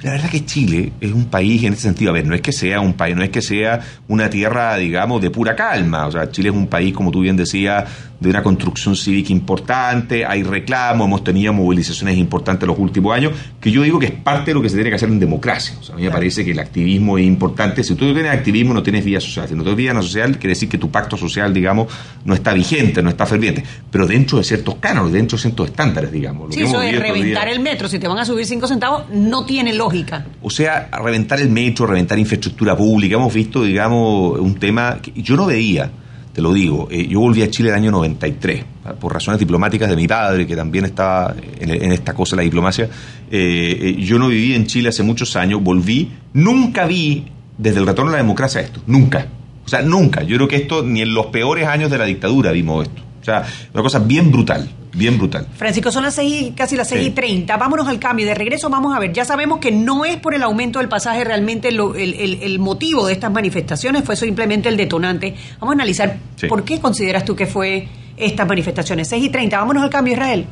La 0.02 0.12
verdad 0.12 0.30
que 0.30 0.46
Chile 0.46 0.94
es 1.02 1.12
un 1.12 1.26
país 1.26 1.64
en 1.64 1.74
ese 1.74 1.84
sentido, 1.84 2.12
a 2.12 2.14
ver, 2.14 2.28
no 2.28 2.36
es 2.36 2.42
que 2.42 2.52
sea 2.52 2.80
un 2.80 2.94
país, 2.94 3.16
no 3.16 3.24
es 3.24 3.30
que 3.32 3.42
sea 3.42 3.80
una 4.08 4.30
tierra, 4.30 4.76
digamos, 4.78 5.22
de 5.22 5.32
pura 5.32 5.56
calma. 5.56 6.06
O 6.06 6.12
sea, 6.12 6.30
Chile 6.30 6.50
es 6.50 6.56
un 6.56 6.68
país, 6.68 6.94
como 6.94 7.10
tú 7.10 7.22
bien 7.22 7.36
decías, 7.36 7.86
de 8.20 8.30
una 8.30 8.42
construcción 8.42 8.96
cívica 8.96 9.32
importante, 9.32 10.26
hay 10.26 10.44
reclamos, 10.44 11.06
hemos 11.06 11.24
tenido 11.24 11.54
movilizaciones 11.54 12.18
importantes 12.18 12.68
los 12.68 12.80
últimos 12.80 13.16
años, 13.16 13.34
que 13.62 13.72
yo 13.72 13.84
digo 13.84 14.00
que 14.00 14.08
es 14.08 14.12
parte 14.12 14.52
de 14.52 14.56
lo 14.56 14.62
que 14.62 14.70
se 14.70 14.76
tiene 14.76 14.90
que 14.90 14.96
hacer 14.96 15.10
en 15.10 15.20
democracia. 15.20 15.76
O 15.80 15.84
sea, 15.84 15.96
a 15.96 15.98
mí 15.98 16.04
me 16.04 16.12
parece 16.12 16.44
que 16.44 16.52
el 16.52 16.60
activismo 16.60 17.18
es 17.18 17.26
importante. 17.26 17.84
Si 17.84 17.96
tú 17.96 18.06
no 18.06 18.14
tienes 18.14 18.32
activismo, 18.32 18.74
no 18.74 18.82
tienes 18.82 19.06
vida 19.06 19.22
social. 19.22 19.48
Si 19.48 19.54
no 19.54 19.62
tienes 19.64 19.78
vida 19.78 19.94
social, 20.02 20.38
quiere 20.38 20.50
decir 20.50 20.68
que 20.68 20.78
tu 20.78 20.90
pacto 20.90 21.16
social, 21.16 21.54
digamos, 21.54 21.94
no 22.26 22.34
está 22.34 22.54
vigente, 22.54 23.04
no 23.04 23.10
está 23.10 23.26
ferviente. 23.26 23.64
Pero 23.92 24.08
dentro 24.08 24.40
de 24.40 24.44
ciertos 24.44 24.76
cánones, 24.76 25.14
dentro 25.14 25.38
de 25.38 25.42
ciertos 25.44 25.70
estándares, 25.70 26.12
digamos. 26.12 26.48
Lo 26.48 26.52
Sí, 26.52 26.60
que 26.60 26.66
eso 26.66 26.80
de 26.80 26.92
reventar 26.94 27.48
el 27.48 27.60
metro, 27.60 27.88
si 27.88 28.00
te 28.00 28.08
van 28.08 28.18
a 28.18 28.26
subir 28.26 28.46
5 28.46 28.68
centavos, 28.68 29.04
no 29.12 29.46
tiene 29.46 29.74
lógica. 29.74 30.26
O 30.42 30.50
sea, 30.50 30.90
reventar 30.92 31.40
el 31.40 31.50
metro, 31.50 31.86
reventar 31.86 32.18
infraestructura 32.18 32.76
pública. 32.76 33.16
Hemos 33.16 33.34
visto, 33.34 33.64
digamos, 33.64 34.40
un 34.40 34.56
tema 34.56 34.98
que 35.02 35.22
yo 35.22 35.36
no 35.36 35.46
veía, 35.46 35.92
te 36.38 36.44
lo 36.44 36.54
digo. 36.54 36.88
eh, 36.92 37.08
yo 37.08 37.20
volví 37.20 37.42
a 37.42 37.50
Chile 37.50 37.70
el 37.70 37.76
año 37.76 37.90
93, 37.90 38.64
por 39.00 39.12
razones 39.12 39.40
diplomáticas 39.40 39.90
de 39.90 39.96
mi 39.96 40.08
padre, 40.08 40.46
que 40.46 40.56
también 40.56 40.86
estaba 40.86 41.36
en, 41.60 41.72
en 41.72 41.92
esta 41.92 42.14
cosa 42.14 42.36
la 42.36 42.44
diplomacia. 42.44 42.84
Eh, 43.32 43.80
eh, 43.82 43.96
yo 43.98 44.20
no 44.20 44.28
viví 44.28 44.54
en 44.54 44.68
Chile 44.68 44.90
hace 44.90 45.02
muchos 45.02 45.36
años, 45.36 45.64
volví, 45.64 46.12
nunca 46.34 46.86
vi 46.86 47.26
desde 47.58 47.80
el 47.80 47.88
retorno 47.88 48.12
a 48.12 48.12
la 48.12 48.20
democracia 48.20 48.62
esto, 48.62 48.84
nunca. 48.86 49.26
O 49.66 49.68
sea, 49.68 49.82
nunca. 49.82 50.22
Yo 50.22 50.36
creo 50.36 50.48
que 50.48 50.58
esto, 50.58 50.84
ni 50.84 51.02
en 51.02 51.12
los 51.12 51.26
peores 51.26 51.66
años 51.66 51.90
de 51.90 51.98
la 51.98 52.06
dictadura 52.06 52.52
vimos 52.52 52.88
esto. 52.88 53.02
O 53.20 53.26
sea, 53.26 53.44
una 53.74 53.82
cosa 53.82 53.98
bien 53.98 54.32
brutal, 54.32 54.70
bien 54.98 55.18
brutal. 55.18 55.48
Francisco, 55.56 55.92
son 55.92 56.04
las 56.04 56.16
seis, 56.16 56.42
y- 56.42 56.52
casi 56.52 56.76
las 56.76 56.88
6 56.90 57.02
Sí. 57.02 57.08
y 57.08 57.12
30. 57.12 57.56
Vámonos 57.58 57.88
al 57.88 58.00
cambio. 58.00 58.26
De 58.26 58.34
regreso 58.34 58.70
vamos 58.70 58.96
a 58.96 59.00
ver. 59.00 59.14
Ya 59.14 59.24
sabemos 59.26 59.60
que 59.60 59.72
no 59.72 60.04
es 60.06 60.18
por 60.18 60.34
el 60.34 60.44
aumento 60.44 60.80
del 60.80 60.90
pasaje 60.90 61.24
realmente 61.24 61.72
lo- 61.72 61.96
el, 61.96 62.14
el- 62.16 62.42
el 62.44 62.60
motivo 62.60 63.06
de 63.08 63.14
estas 63.14 63.32
manifestaciones, 63.32 64.04
fue 64.04 64.16
simplemente 64.16 64.70
el 64.70 64.78
detonante. 64.78 65.36
Vamos 65.60 65.74
a 65.74 65.76
analizar 65.76 66.18
Sí. 66.36 66.48
por 66.48 66.64
qué 66.64 66.80
consideras 66.80 67.24
tú 67.26 67.36
que 67.36 67.46
fue 67.46 67.88
estas 68.18 68.48
manifestaciones. 68.48 69.08
6 69.08 69.24
y 69.24 69.30
30. 69.30 69.58
Vámonos 69.60 69.84
al 69.84 69.90
cambio, 69.90 70.14
Israel. 70.14 70.46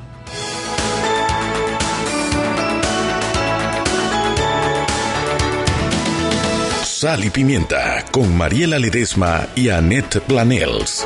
Sal 6.83 7.23
y 7.25 7.29
Pimienta 7.29 8.03
con 8.11 8.35
Mariela 8.35 8.79
Ledesma 8.79 9.47
y 9.55 9.69
Annette 9.69 10.21
Planels. 10.21 11.05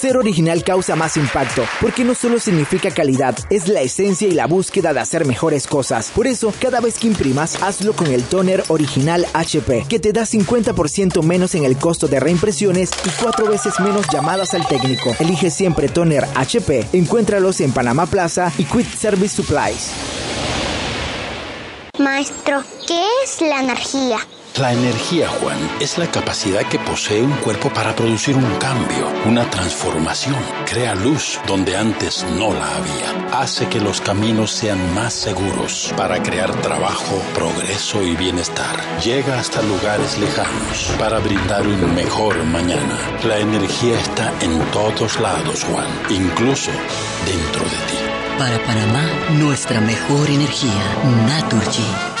Ser 0.00 0.18
original 0.18 0.62
causa 0.62 0.94
más 0.94 1.16
impacto, 1.16 1.64
porque 1.80 2.04
no 2.04 2.14
solo 2.14 2.38
significa 2.38 2.90
calidad, 2.90 3.34
es 3.48 3.66
la 3.66 3.80
esencia 3.80 4.28
y 4.28 4.32
la 4.32 4.46
búsqueda 4.46 4.92
de 4.92 5.00
hacer 5.00 5.24
mejores 5.24 5.66
cosas. 5.66 6.10
Por 6.14 6.26
eso, 6.26 6.52
cada 6.60 6.80
vez 6.80 6.98
que 6.98 7.06
imprimas, 7.06 7.62
hazlo 7.62 7.94
con 7.94 8.08
el 8.08 8.22
toner 8.24 8.62
original 8.68 9.26
HP, 9.32 9.86
que 9.88 9.98
te 9.98 10.12
da 10.12 10.22
50% 10.22 11.22
menos 11.22 11.54
en 11.54 11.64
el 11.64 11.78
costo 11.78 12.08
de 12.08 12.20
reimpresiones 12.20 12.90
y 13.06 13.22
cuatro 13.22 13.46
veces 13.46 13.80
menos 13.80 14.04
llamadas 14.12 14.52
al 14.52 14.68
técnico. 14.68 15.16
Elige 15.18 15.50
siempre 15.50 15.88
toner 15.88 16.26
HP. 16.34 16.84
Encuéntralos 16.92 17.62
en 17.62 17.72
Panamá 17.72 18.04
Plaza 18.04 18.52
y 18.58 18.64
Quick 18.64 18.94
Service 18.94 19.34
Supplies. 19.34 19.92
Maestro, 21.98 22.62
¿qué 22.86 23.02
es 23.24 23.40
la 23.40 23.60
energía? 23.60 24.18
La 24.58 24.72
energía, 24.72 25.28
Juan, 25.28 25.58
es 25.80 25.98
la 25.98 26.10
capacidad 26.10 26.62
que 26.66 26.78
posee 26.78 27.20
un 27.20 27.36
cuerpo 27.36 27.68
para 27.68 27.94
producir 27.94 28.36
un 28.36 28.54
cambio, 28.56 29.06
una 29.26 29.50
transformación. 29.50 30.36
Crea 30.64 30.94
luz 30.94 31.38
donde 31.46 31.76
antes 31.76 32.24
no 32.38 32.54
la 32.54 32.76
había. 32.76 33.38
Hace 33.38 33.68
que 33.68 33.80
los 33.80 34.00
caminos 34.00 34.50
sean 34.50 34.94
más 34.94 35.12
seguros 35.12 35.92
para 35.94 36.22
crear 36.22 36.50
trabajo, 36.62 37.22
progreso 37.34 38.02
y 38.02 38.16
bienestar. 38.16 38.76
Llega 39.04 39.38
hasta 39.38 39.60
lugares 39.60 40.16
lejanos 40.18 40.90
para 40.98 41.18
brindar 41.18 41.66
un 41.66 41.94
mejor 41.94 42.42
mañana. 42.44 42.96
La 43.24 43.38
energía 43.38 44.00
está 44.00 44.32
en 44.40 44.58
todos 44.70 45.20
lados, 45.20 45.64
Juan, 45.64 45.88
incluso 46.08 46.70
dentro 47.26 47.62
de 47.62 47.76
ti. 47.88 47.98
Para 48.38 48.58
Panamá, 48.64 49.04
nuestra 49.38 49.82
mejor 49.82 50.30
energía, 50.30 50.82
Naturgy. 51.26 52.15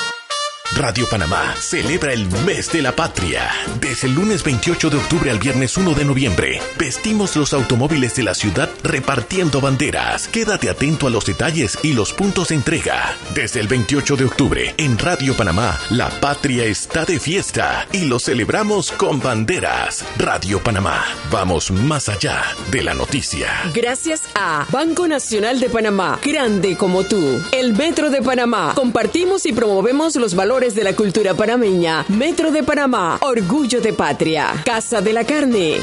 Radio 0.74 1.06
Panamá 1.08 1.54
celebra 1.58 2.12
el 2.12 2.26
mes 2.44 2.70
de 2.70 2.82
la 2.82 2.94
patria. 2.94 3.48
Desde 3.80 4.08
el 4.08 4.14
lunes 4.14 4.42
28 4.42 4.90
de 4.90 4.96
octubre 4.96 5.30
al 5.30 5.38
viernes 5.38 5.76
1 5.76 5.94
de 5.94 6.04
noviembre, 6.04 6.60
vestimos 6.78 7.34
los 7.36 7.54
automóviles 7.54 8.14
de 8.16 8.24
la 8.24 8.34
ciudad 8.34 8.68
repartiendo 8.82 9.60
banderas. 9.60 10.28
Quédate 10.28 10.68
atento 10.68 11.06
a 11.06 11.10
los 11.10 11.24
detalles 11.24 11.78
y 11.82 11.92
los 11.94 12.12
puntos 12.12 12.48
de 12.48 12.56
entrega. 12.56 13.16
Desde 13.34 13.60
el 13.60 13.68
28 13.68 14.16
de 14.16 14.24
octubre, 14.24 14.74
en 14.76 14.98
Radio 14.98 15.34
Panamá, 15.34 15.78
la 15.90 16.10
patria 16.20 16.64
está 16.64 17.04
de 17.04 17.20
fiesta 17.20 17.86
y 17.92 18.04
lo 18.04 18.18
celebramos 18.18 18.90
con 18.90 19.20
banderas. 19.20 20.04
Radio 20.18 20.62
Panamá, 20.62 21.04
vamos 21.30 21.70
más 21.70 22.08
allá 22.08 22.42
de 22.70 22.82
la 22.82 22.92
noticia. 22.92 23.48
Gracias 23.72 24.22
a 24.34 24.66
Banco 24.70 25.08
Nacional 25.08 25.58
de 25.60 25.70
Panamá, 25.70 26.18
grande 26.22 26.76
como 26.76 27.04
tú. 27.04 27.40
El 27.52 27.72
Metro 27.72 28.10
de 28.10 28.20
Panamá, 28.20 28.72
compartimos 28.74 29.46
y 29.46 29.52
promovemos 29.52 30.16
los 30.16 30.34
valores 30.34 30.55
de 30.56 30.82
la 30.82 30.96
cultura 30.96 31.34
panameña. 31.34 32.06
Metro 32.08 32.50
de 32.50 32.62
Panamá, 32.62 33.18
orgullo 33.20 33.82
de 33.82 33.92
patria. 33.92 34.62
Casa 34.64 35.02
de 35.02 35.12
la 35.12 35.22
Carne. 35.22 35.76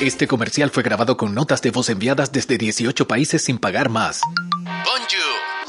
Este 0.00 0.26
comercial 0.26 0.70
fue 0.70 0.82
grabado 0.82 1.18
con 1.18 1.34
notas 1.34 1.60
de 1.60 1.70
voz 1.70 1.90
enviadas 1.90 2.32
desde 2.32 2.56
18 2.56 3.06
países 3.06 3.44
sin 3.44 3.58
pagar 3.58 3.90
más. 3.90 4.22
Bonjour, 4.64 5.36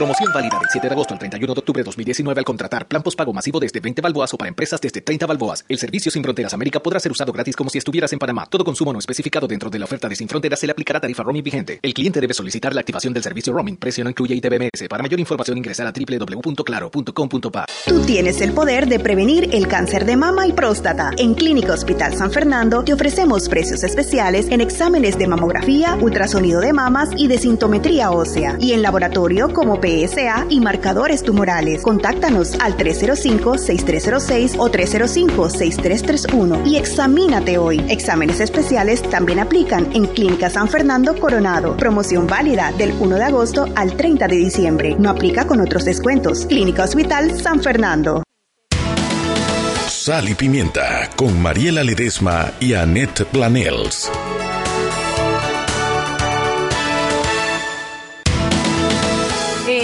Promoción 0.00 0.32
válida 0.32 0.58
del 0.58 0.68
7 0.70 0.88
de 0.88 0.94
agosto 0.94 1.12
al 1.12 1.18
31 1.18 1.52
de 1.52 1.58
octubre 1.58 1.80
de 1.80 1.84
2019 1.84 2.38
al 2.38 2.44
contratar 2.46 2.88
plan 2.88 3.02
postpago 3.02 3.34
masivo 3.34 3.60
desde 3.60 3.80
20 3.80 4.00
balboas 4.00 4.32
o 4.32 4.38
para 4.38 4.48
empresas 4.48 4.80
desde 4.80 5.02
30 5.02 5.26
balboas. 5.26 5.62
El 5.68 5.76
servicio 5.76 6.10
Sin 6.10 6.22
Fronteras 6.22 6.54
América 6.54 6.80
podrá 6.80 6.98
ser 7.00 7.12
usado 7.12 7.34
gratis 7.34 7.54
como 7.54 7.68
si 7.68 7.76
estuvieras 7.76 8.10
en 8.14 8.18
Panamá. 8.18 8.46
Todo 8.48 8.64
consumo 8.64 8.94
no 8.94 8.98
especificado 8.98 9.46
dentro 9.46 9.68
de 9.68 9.78
la 9.78 9.84
oferta 9.84 10.08
de 10.08 10.16
Sin 10.16 10.26
Fronteras 10.26 10.58
se 10.58 10.66
le 10.66 10.72
aplicará 10.72 11.00
tarifa 11.00 11.22
roaming 11.22 11.42
vigente. 11.42 11.80
El 11.82 11.92
cliente 11.92 12.18
debe 12.18 12.32
solicitar 12.32 12.74
la 12.74 12.80
activación 12.80 13.12
del 13.12 13.22
servicio 13.22 13.52
roaming. 13.52 13.76
Precio 13.76 14.02
no 14.02 14.08
incluye 14.08 14.34
ITBMS. 14.36 14.88
Para 14.88 15.02
mayor 15.02 15.20
información 15.20 15.58
ingresar 15.58 15.86
a 15.86 15.92
www.claro.com.pa. 15.92 17.66
Tú 17.86 18.00
tienes 18.06 18.40
el 18.40 18.52
poder 18.52 18.88
de 18.88 19.00
prevenir 19.00 19.50
el 19.52 19.68
cáncer 19.68 20.06
de 20.06 20.16
mama 20.16 20.46
y 20.46 20.54
próstata. 20.54 21.10
En 21.18 21.34
Clínica 21.34 21.74
Hospital 21.74 22.14
San 22.14 22.30
Fernando 22.30 22.84
te 22.84 22.94
ofrecemos 22.94 23.50
precios 23.50 23.84
especiales 23.84 24.48
en 24.48 24.62
exámenes 24.62 25.18
de 25.18 25.28
mamografía, 25.28 25.98
ultrasonido 26.00 26.62
de 26.62 26.72
mamas 26.72 27.10
y 27.18 27.28
de 27.28 27.36
sintometría 27.36 28.12
ósea. 28.12 28.56
Y 28.58 28.72
en 28.72 28.80
laboratorio 28.80 29.52
como 29.52 29.78
PSA 29.90 30.46
y 30.48 30.60
marcadores 30.60 31.22
tumorales. 31.22 31.82
Contáctanos 31.82 32.54
al 32.60 32.76
305-6306 32.76 34.56
o 34.58 34.70
305-6331 34.70 36.66
y 36.66 36.76
examínate 36.76 37.58
hoy. 37.58 37.84
Exámenes 37.88 38.40
especiales 38.40 39.02
también 39.02 39.40
aplican 39.40 39.90
en 39.92 40.06
Clínica 40.06 40.48
San 40.50 40.68
Fernando 40.68 41.18
Coronado. 41.18 41.76
Promoción 41.76 42.26
válida 42.26 42.72
del 42.76 42.92
1 42.98 43.16
de 43.16 43.24
agosto 43.24 43.66
al 43.74 43.96
30 43.96 44.28
de 44.28 44.36
diciembre. 44.36 44.96
No 44.98 45.10
aplica 45.10 45.46
con 45.46 45.60
otros 45.60 45.84
descuentos. 45.84 46.46
Clínica 46.46 46.84
Hospital 46.84 47.40
San 47.40 47.60
Fernando. 47.60 48.22
Sal 49.88 50.28
y 50.28 50.34
Pimienta 50.34 51.10
con 51.14 51.40
Mariela 51.42 51.84
Ledesma 51.84 52.52
y 52.58 52.74
Annette 52.74 53.24
Planels. 53.26 54.10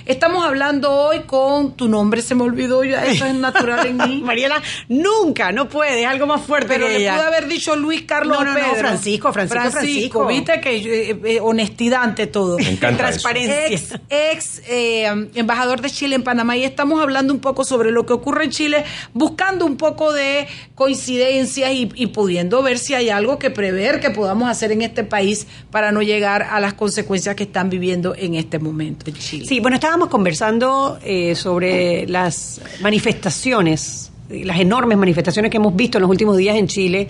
Estamos 0.05 0.45
hablando 0.45 0.91
hoy 0.91 1.21
con 1.21 1.75
tu 1.75 1.87
nombre, 1.89 2.21
se 2.21 2.33
me 2.33 2.43
olvidó 2.43 2.83
ya, 2.83 3.05
eso 3.05 3.25
es 3.25 3.35
natural 3.35 3.85
en 3.87 3.97
mí. 3.97 4.21
Mariela, 4.25 4.61
nunca, 4.87 5.51
no 5.51 5.67
puede, 5.67 6.01
es 6.01 6.07
algo 6.07 6.25
más 6.27 6.41
fuerte 6.41 6.67
Pero 6.69 6.87
que 6.87 6.93
le 6.93 6.99
ella. 6.99 7.15
pude 7.15 7.25
haber 7.25 7.47
dicho 7.47 7.75
Luis 7.75 8.03
Carlos 8.03 8.37
No, 8.37 8.45
no, 8.45 8.53
no, 8.53 8.59
Pedro. 8.59 8.75
Francisco, 8.75 9.33
Francisco, 9.33 9.69
Francisco. 9.71 10.27
Viste 10.27 10.61
que 10.61 10.77
eh, 10.77 11.19
eh, 11.23 11.39
honestidad 11.41 12.03
ante 12.03 12.27
todo. 12.27 12.57
Me 12.57 12.69
encanta 12.69 13.09
eso. 13.09 13.21
Transparencia. 13.21 13.67
Ex, 13.67 13.93
ex, 14.09 14.61
eh, 14.69 15.29
embajador 15.35 15.81
de 15.81 15.89
Chile 15.89 16.15
en 16.15 16.23
Panamá 16.23 16.55
y 16.55 16.63
estamos 16.63 17.01
hablando 17.01 17.33
un 17.33 17.39
poco 17.39 17.65
sobre 17.65 17.91
lo 17.91 18.05
que 18.05 18.13
ocurre 18.13 18.45
en 18.45 18.51
Chile, 18.51 18.85
buscando 19.13 19.65
un 19.65 19.75
poco 19.75 20.13
de 20.13 20.47
coincidencias 20.75 21.71
y, 21.71 21.89
y 21.95 22.07
pudiendo 22.07 22.63
ver 22.63 22.77
si 22.79 22.93
hay 22.93 23.09
algo 23.09 23.39
que 23.39 23.49
prever 23.49 23.99
que 23.99 24.09
podamos 24.09 24.49
hacer 24.49 24.71
en 24.71 24.83
este 24.83 25.03
país 25.03 25.47
para 25.71 25.91
no 25.91 26.01
llegar 26.01 26.43
a 26.43 26.59
las 26.59 26.73
consecuencias 26.73 27.35
que 27.35 27.43
están 27.43 27.56
viviendo 27.63 28.15
en 28.15 28.35
este 28.35 28.59
momento 28.59 29.09
en 29.09 29.15
Chile. 29.15 29.45
Sí, 29.45 29.59
bueno, 29.59 29.75
estábamos 29.75 30.09
conversando 30.09 30.99
eh, 31.03 31.35
sobre 31.35 32.07
las 32.07 32.61
manifestaciones, 32.81 34.11
las 34.29 34.59
enormes 34.59 34.97
manifestaciones 34.97 35.51
que 35.51 35.57
hemos 35.57 35.75
visto 35.75 35.97
en 35.97 36.03
los 36.03 36.09
últimos 36.09 36.37
días 36.37 36.55
en 36.55 36.67
Chile, 36.67 37.09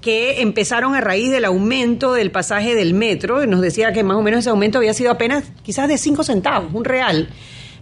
que 0.00 0.40
empezaron 0.40 0.94
a 0.94 1.00
raíz 1.00 1.30
del 1.30 1.44
aumento 1.44 2.12
del 2.12 2.30
pasaje 2.30 2.74
del 2.74 2.94
metro. 2.94 3.44
Nos 3.46 3.60
decía 3.60 3.92
que 3.92 4.02
más 4.02 4.16
o 4.16 4.22
menos 4.22 4.40
ese 4.40 4.50
aumento 4.50 4.78
había 4.78 4.94
sido 4.94 5.10
apenas 5.10 5.44
quizás 5.62 5.88
de 5.88 5.98
5 5.98 6.22
centavos, 6.22 6.72
un 6.72 6.84
real, 6.84 7.28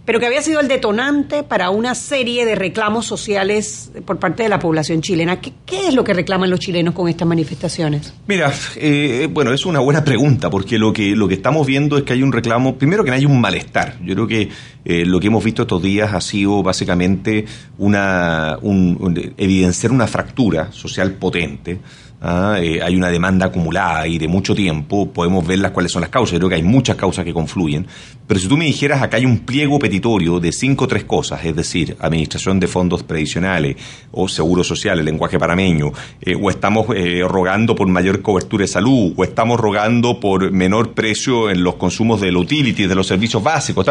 pero 0.07 0.21
que 0.21 0.25
había 0.25 0.41
sido 0.41 0.61
el 0.61 0.69
detonante 0.69 1.43
para 1.43 1.69
una 1.69 1.93
serie 1.93 2.45
de 2.45 2.55
reclamos 2.55 3.05
sociales 3.05 3.91
por 4.05 4.19
parte 4.19 4.43
de 4.43 4.47
la 4.47 4.57
población 4.57 5.01
chilena. 5.01 5.41
¿Qué, 5.41 5.51
es 5.89 5.93
lo 5.93 6.05
que 6.05 6.13
reclaman 6.13 6.49
los 6.49 6.61
chilenos 6.61 6.93
con 6.93 7.09
estas 7.09 7.27
manifestaciones? 7.27 8.13
Mira, 8.25 8.53
eh, 8.77 9.27
bueno, 9.29 9.51
es 9.51 9.65
una 9.65 9.79
buena 9.81 10.05
pregunta, 10.05 10.49
porque 10.49 10.79
lo 10.79 10.93
que, 10.93 11.13
lo 11.13 11.27
que 11.27 11.33
estamos 11.33 11.67
viendo 11.67 11.97
es 11.97 12.03
que 12.05 12.13
hay 12.13 12.23
un 12.23 12.31
reclamo, 12.31 12.77
primero 12.77 13.03
que 13.03 13.11
hay 13.11 13.25
un 13.25 13.41
malestar. 13.41 13.97
Yo 14.01 14.13
creo 14.13 14.27
que 14.27 14.49
eh, 14.85 15.05
lo 15.05 15.19
que 15.19 15.27
hemos 15.27 15.43
visto 15.43 15.63
estos 15.63 15.83
días 15.83 16.13
ha 16.13 16.21
sido 16.21 16.63
básicamente 16.63 17.43
una, 17.77 18.57
un, 18.61 18.95
un- 19.01 19.33
evidenciar 19.37 19.91
una 19.91 20.07
fractura 20.07 20.71
social 20.71 21.11
potente, 21.15 21.79
Ah, 22.19 22.57
eh, 22.59 22.81
hay 22.81 22.95
una 22.95 23.09
demanda 23.09 23.45
acumulada 23.45 24.07
y 24.07 24.17
de 24.17 24.27
mucho 24.27 24.55
tiempo, 24.55 25.11
podemos 25.11 25.45
ver 25.45 25.59
las 25.59 25.71
cuáles 25.71 25.91
son 25.91 26.01
las 26.01 26.09
causas. 26.09 26.33
Yo 26.33 26.39
creo 26.39 26.49
que 26.49 26.55
hay 26.55 26.63
muchas 26.63 26.95
causas 26.95 27.23
que 27.23 27.33
confluyen. 27.33 27.85
Pero 28.25 28.39
si 28.39 28.47
tú 28.47 28.57
me 28.57 28.65
dijeras, 28.65 29.03
acá 29.03 29.17
hay 29.17 29.25
un 29.25 29.39
pliego 29.39 29.77
petitorio 29.77 30.39
de 30.39 30.51
cinco 30.51 30.85
o 30.85 30.87
tres 30.87 31.03
cosas, 31.03 31.45
es 31.45 31.55
decir, 31.55 31.95
administración 31.99 32.59
de 32.59 32.67
fondos 32.67 33.03
previsionales 33.03 33.77
o 34.11 34.27
seguro 34.27 34.63
social, 34.63 34.97
el 34.97 35.05
lenguaje 35.05 35.37
parameño, 35.37 35.91
eh, 36.21 36.35
o 36.35 36.49
estamos 36.49 36.87
eh, 36.95 37.21
rogando 37.27 37.75
por 37.75 37.87
mayor 37.87 38.23
cobertura 38.23 38.63
de 38.63 38.67
salud, 38.67 39.13
o 39.15 39.23
estamos 39.23 39.59
rogando 39.59 40.19
por 40.19 40.51
menor 40.51 40.93
precio 40.93 41.51
en 41.51 41.63
los 41.63 41.75
consumos 41.75 42.19
de 42.19 42.31
los 42.31 42.43
utilities, 42.43 42.89
de 42.89 42.95
los 42.95 43.05
servicios 43.05 43.43
básicos, 43.43 43.85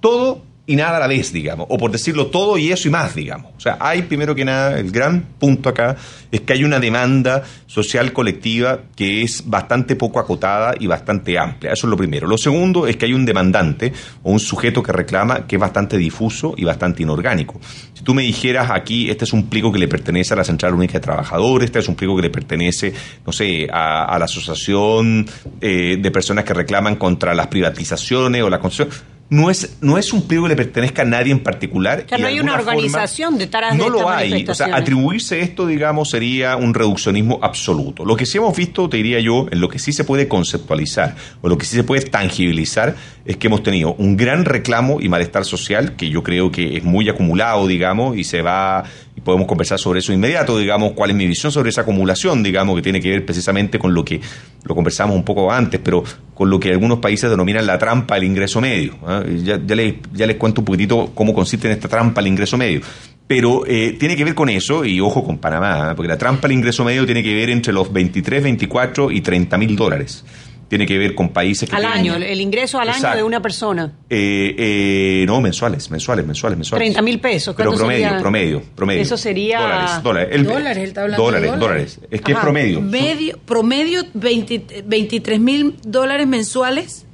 todo 0.00 0.47
y 0.68 0.76
nada 0.76 0.98
a 0.98 1.00
la 1.00 1.06
vez, 1.06 1.32
digamos, 1.32 1.66
o 1.70 1.78
por 1.78 1.90
decirlo 1.90 2.26
todo 2.26 2.58
y 2.58 2.70
eso 2.70 2.88
y 2.88 2.90
más, 2.90 3.14
digamos. 3.14 3.52
O 3.56 3.60
sea, 3.60 3.78
hay 3.80 4.02
primero 4.02 4.34
que 4.34 4.44
nada, 4.44 4.78
el 4.78 4.90
gran 4.90 5.22
punto 5.38 5.70
acá 5.70 5.96
es 6.30 6.42
que 6.42 6.52
hay 6.52 6.62
una 6.62 6.78
demanda 6.78 7.42
social 7.66 8.12
colectiva 8.12 8.80
que 8.94 9.22
es 9.22 9.44
bastante 9.46 9.96
poco 9.96 10.20
acotada 10.20 10.74
y 10.78 10.86
bastante 10.86 11.38
amplia. 11.38 11.72
Eso 11.72 11.86
es 11.86 11.90
lo 11.90 11.96
primero. 11.96 12.26
Lo 12.26 12.36
segundo 12.36 12.86
es 12.86 12.98
que 12.98 13.06
hay 13.06 13.14
un 13.14 13.24
demandante 13.24 13.94
o 14.22 14.30
un 14.30 14.40
sujeto 14.40 14.82
que 14.82 14.92
reclama 14.92 15.46
que 15.46 15.56
es 15.56 15.60
bastante 15.60 15.96
difuso 15.96 16.52
y 16.54 16.64
bastante 16.64 17.02
inorgánico. 17.02 17.58
Si 17.94 18.04
tú 18.04 18.12
me 18.12 18.22
dijeras 18.22 18.70
aquí, 18.70 19.08
este 19.08 19.24
es 19.24 19.32
un 19.32 19.48
pliego 19.48 19.72
que 19.72 19.78
le 19.78 19.88
pertenece 19.88 20.34
a 20.34 20.36
la 20.36 20.44
Central 20.44 20.74
Única 20.74 20.94
de 20.94 21.00
Trabajadores, 21.00 21.64
este 21.64 21.78
es 21.78 21.88
un 21.88 21.94
pliego 21.94 22.14
que 22.14 22.22
le 22.22 22.30
pertenece, 22.30 22.92
no 23.24 23.32
sé, 23.32 23.66
a, 23.72 24.18
la 24.18 24.26
Asociación 24.26 25.26
eh, 25.62 25.96
de 25.98 26.10
Personas 26.10 26.44
que 26.44 26.52
reclaman 26.52 26.96
contra 26.96 27.34
las 27.34 27.46
privatizaciones 27.46 28.42
o 28.42 28.50
la 28.50 28.60
construcción 28.60 29.17
no 29.30 29.50
es, 29.50 29.76
no 29.82 29.98
es 29.98 30.12
un 30.12 30.26
pliego 30.26 30.44
que 30.44 30.50
le 30.50 30.56
pertenezca 30.56 31.02
a 31.02 31.04
nadie 31.04 31.32
en 31.32 31.40
particular. 31.40 32.06
O 32.10 32.18
no 32.18 32.26
hay 32.26 32.40
una 32.40 32.54
organización 32.54 33.36
de 33.36 33.48
No 33.74 33.90
lo 33.90 34.08
hay. 34.08 34.46
O 34.48 34.54
sea, 34.54 34.74
atribuirse 34.74 35.40
esto, 35.40 35.66
digamos, 35.66 36.10
sería 36.10 36.56
un 36.56 36.72
reduccionismo 36.72 37.38
absoluto. 37.42 38.04
Lo 38.04 38.16
que 38.16 38.24
sí 38.24 38.38
hemos 38.38 38.56
visto, 38.56 38.88
te 38.88 38.96
diría 38.96 39.20
yo, 39.20 39.46
en 39.50 39.60
lo 39.60 39.68
que 39.68 39.78
sí 39.78 39.92
se 39.92 40.04
puede 40.04 40.28
conceptualizar 40.28 41.16
o 41.42 41.48
lo 41.48 41.58
que 41.58 41.66
sí 41.66 41.76
se 41.76 41.84
puede 41.84 42.02
tangibilizar 42.02 42.96
es 43.26 43.36
que 43.36 43.48
hemos 43.48 43.62
tenido 43.62 43.94
un 43.94 44.16
gran 44.16 44.46
reclamo 44.46 45.00
y 45.00 45.08
malestar 45.08 45.44
social 45.44 45.96
que 45.96 46.08
yo 46.08 46.22
creo 46.22 46.50
que 46.50 46.78
es 46.78 46.84
muy 46.84 47.08
acumulado, 47.10 47.66
digamos, 47.66 48.16
y 48.16 48.24
se 48.24 48.40
va 48.40 48.84
podemos 49.28 49.46
conversar 49.46 49.78
sobre 49.78 49.98
eso 49.98 50.10
inmediato, 50.10 50.56
digamos, 50.56 50.92
cuál 50.92 51.10
es 51.10 51.16
mi 51.16 51.26
visión 51.26 51.52
sobre 51.52 51.68
esa 51.68 51.82
acumulación, 51.82 52.42
digamos, 52.42 52.74
que 52.76 52.80
tiene 52.80 52.98
que 52.98 53.10
ver 53.10 53.26
precisamente 53.26 53.78
con 53.78 53.92
lo 53.92 54.02
que 54.02 54.18
lo 54.64 54.74
conversamos 54.74 55.14
un 55.14 55.22
poco 55.22 55.52
antes, 55.52 55.78
pero 55.84 56.02
con 56.32 56.48
lo 56.48 56.58
que 56.58 56.70
algunos 56.70 56.98
países 56.98 57.28
denominan 57.28 57.66
la 57.66 57.78
trampa 57.78 58.14
del 58.14 58.24
ingreso 58.24 58.58
medio. 58.62 58.94
¿ah? 59.06 59.22
Ya, 59.44 59.60
ya, 59.62 59.74
les, 59.76 59.96
ya 60.14 60.26
les 60.26 60.36
cuento 60.36 60.62
un 60.62 60.64
poquitito 60.64 61.10
cómo 61.14 61.34
consiste 61.34 61.66
en 61.66 61.74
esta 61.74 61.88
trampa 61.88 62.22
del 62.22 62.28
ingreso 62.28 62.56
medio. 62.56 62.80
Pero 63.26 63.66
eh, 63.66 63.98
tiene 64.00 64.16
que 64.16 64.24
ver 64.24 64.34
con 64.34 64.48
eso, 64.48 64.86
y 64.86 64.98
ojo 64.98 65.22
con 65.22 65.36
Panamá, 65.36 65.90
¿ah? 65.90 65.94
porque 65.94 66.08
la 66.08 66.16
trampa 66.16 66.48
del 66.48 66.56
ingreso 66.56 66.86
medio 66.86 67.04
tiene 67.04 67.22
que 67.22 67.34
ver 67.34 67.50
entre 67.50 67.74
los 67.74 67.92
23, 67.92 68.42
24 68.42 69.10
y 69.10 69.20
30 69.20 69.58
mil 69.58 69.76
dólares 69.76 70.24
tiene 70.68 70.86
que 70.86 70.98
ver 70.98 71.14
con 71.14 71.30
países 71.30 71.68
que... 71.68 71.74
Al 71.74 71.86
año, 71.86 72.14
el 72.14 72.40
ingreso 72.40 72.78
al 72.78 72.90
año 72.90 73.16
de 73.16 73.22
una 73.22 73.40
persona. 73.40 73.92
Eh, 74.08 74.54
eh, 74.58 75.24
no, 75.26 75.40
mensuales, 75.40 75.90
mensuales, 75.90 76.26
mensuales, 76.26 76.58
mensuales. 76.58 76.86
30 76.86 77.02
mil 77.02 77.20
pesos. 77.20 77.54
Pero 77.56 77.72
promedio, 77.72 78.18
promedio, 78.18 78.62
promedio. 78.76 79.02
Eso 79.02 79.16
sería... 79.16 79.60
Dólares, 79.60 80.02
dólares. 80.02 80.28
El, 80.32 80.44
dólares, 80.44 80.88
está 80.88 81.02
hablando 81.02 81.24
dólares, 81.24 81.52
de 81.52 81.56
dólares. 81.58 82.00
Es 82.10 82.20
que 82.20 82.32
es 82.32 82.38
promedio. 82.38 82.80
Medio, 82.82 83.38
promedio 83.38 84.02
23 84.12 85.40
mil 85.40 85.76
dólares 85.82 86.26
mensuales. 86.26 87.06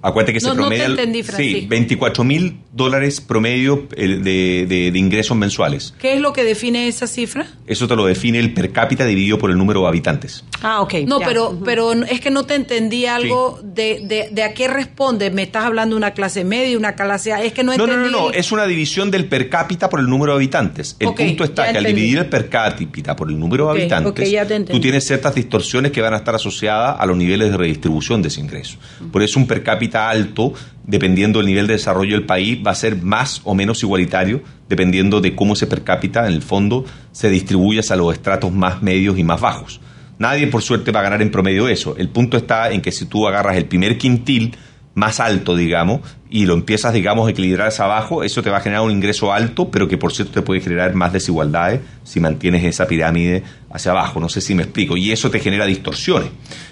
Acuérdate 0.00 0.32
que 0.32 0.40
se 0.40 0.50
promedio. 0.50 0.88
No 0.88 0.96
te 0.96 1.02
entendí, 1.02 1.22
Sí, 1.22 1.66
24 1.68 2.24
mil 2.24 2.61
dólares 2.72 3.20
promedio 3.20 3.86
de, 3.96 4.66
de, 4.66 4.98
ingresos 4.98 5.36
mensuales. 5.36 5.94
¿Qué 5.98 6.14
es 6.14 6.20
lo 6.20 6.32
que 6.32 6.42
define 6.42 6.88
esa 6.88 7.06
cifra? 7.06 7.46
Eso 7.66 7.86
te 7.86 7.94
lo 7.94 8.06
define 8.06 8.38
el 8.38 8.54
per 8.54 8.72
cápita 8.72 9.04
dividido 9.04 9.38
por 9.38 9.50
el 9.50 9.58
número 9.58 9.82
de 9.82 9.88
habitantes. 9.88 10.44
Ah, 10.62 10.80
ok. 10.80 10.94
No, 11.06 11.18
pero, 11.20 11.58
pero 11.64 11.92
es 11.92 12.20
que 12.20 12.30
no 12.30 12.44
te 12.44 12.54
entendí 12.54 13.04
algo 13.04 13.60
de, 13.62 14.28
de, 14.32 14.42
a 14.42 14.54
qué 14.54 14.68
responde. 14.68 15.30
Me 15.30 15.42
estás 15.42 15.64
hablando 15.64 15.94
de 15.94 15.98
una 15.98 16.12
clase 16.12 16.44
media, 16.44 16.78
una 16.78 16.94
clase 16.94 17.32
A. 17.32 17.42
Es 17.42 17.52
que 17.52 17.62
no 17.62 17.72
entendí. 17.72 17.94
No, 17.94 18.02
no, 18.04 18.10
no, 18.10 18.30
es 18.30 18.52
una 18.52 18.66
división 18.66 19.10
del 19.10 19.26
per 19.26 19.50
cápita 19.50 19.90
por 19.90 20.00
el 20.00 20.08
número 20.08 20.32
de 20.32 20.36
habitantes. 20.36 20.96
El 20.98 21.12
punto 21.12 21.44
está 21.44 21.70
que 21.70 21.78
al 21.78 21.84
dividir 21.84 22.18
el 22.18 22.26
per 22.26 22.48
cápita 22.48 23.14
por 23.14 23.28
el 23.28 23.38
número 23.38 23.66
de 23.66 23.80
habitantes, 23.80 24.32
tú 24.70 24.80
tienes 24.80 25.06
ciertas 25.06 25.34
distorsiones 25.34 25.92
que 25.92 26.00
van 26.00 26.14
a 26.14 26.18
estar 26.18 26.34
asociadas 26.34 26.96
a 26.98 27.04
los 27.04 27.16
niveles 27.16 27.50
de 27.50 27.56
redistribución 27.56 28.22
de 28.22 28.28
ese 28.28 28.40
ingreso. 28.40 28.78
Por 29.10 29.22
eso 29.22 29.38
un 29.38 29.46
per 29.46 29.62
cápita 29.62 30.08
alto 30.08 30.54
dependiendo 30.84 31.38
del 31.38 31.46
nivel 31.46 31.66
de 31.66 31.74
desarrollo 31.74 32.16
del 32.16 32.26
país, 32.26 32.58
va 32.64 32.72
a 32.72 32.76
ser 32.76 32.96
más 33.02 33.40
o 33.44 33.54
menos 33.54 33.82
igualitario, 33.82 34.42
dependiendo 34.68 35.20
de 35.20 35.34
cómo 35.34 35.54
ese 35.54 35.66
per 35.66 35.82
cápita, 35.82 36.26
en 36.26 36.34
el 36.34 36.42
fondo, 36.42 36.84
se 37.12 37.30
distribuye 37.30 37.80
hacia 37.80 37.96
los 37.96 38.12
estratos 38.12 38.52
más 38.52 38.82
medios 38.82 39.18
y 39.18 39.24
más 39.24 39.40
bajos. 39.40 39.80
Nadie, 40.18 40.46
por 40.46 40.62
suerte, 40.62 40.92
va 40.92 41.00
a 41.00 41.04
ganar 41.04 41.22
en 41.22 41.30
promedio 41.30 41.68
eso. 41.68 41.96
El 41.96 42.08
punto 42.08 42.36
está 42.36 42.70
en 42.70 42.80
que 42.80 42.92
si 42.92 43.06
tú 43.06 43.26
agarras 43.26 43.56
el 43.56 43.64
primer 43.64 43.98
quintil, 43.98 44.54
más 44.94 45.20
alto, 45.20 45.56
digamos, 45.56 46.00
y 46.28 46.46
lo 46.46 46.54
empiezas, 46.54 46.92
digamos, 46.92 47.26
a 47.26 47.30
equilibrar 47.30 47.68
hacia 47.68 47.84
abajo, 47.84 48.22
eso 48.22 48.42
te 48.42 48.50
va 48.50 48.58
a 48.58 48.60
generar 48.60 48.82
un 48.84 48.90
ingreso 48.90 49.32
alto, 49.32 49.70
pero 49.70 49.88
que 49.88 49.98
por 49.98 50.12
cierto 50.12 50.32
te 50.32 50.42
puede 50.42 50.60
generar 50.60 50.94
más 50.94 51.12
desigualdades 51.12 51.80
si 52.04 52.20
mantienes 52.20 52.64
esa 52.64 52.86
pirámide 52.86 53.42
hacia 53.70 53.92
abajo. 53.92 54.20
No 54.20 54.28
sé 54.28 54.40
si 54.40 54.54
me 54.54 54.62
explico. 54.62 54.96
Y 54.96 55.12
eso 55.12 55.30
te 55.30 55.40
genera 55.40 55.66
distorsiones. 55.66 56.30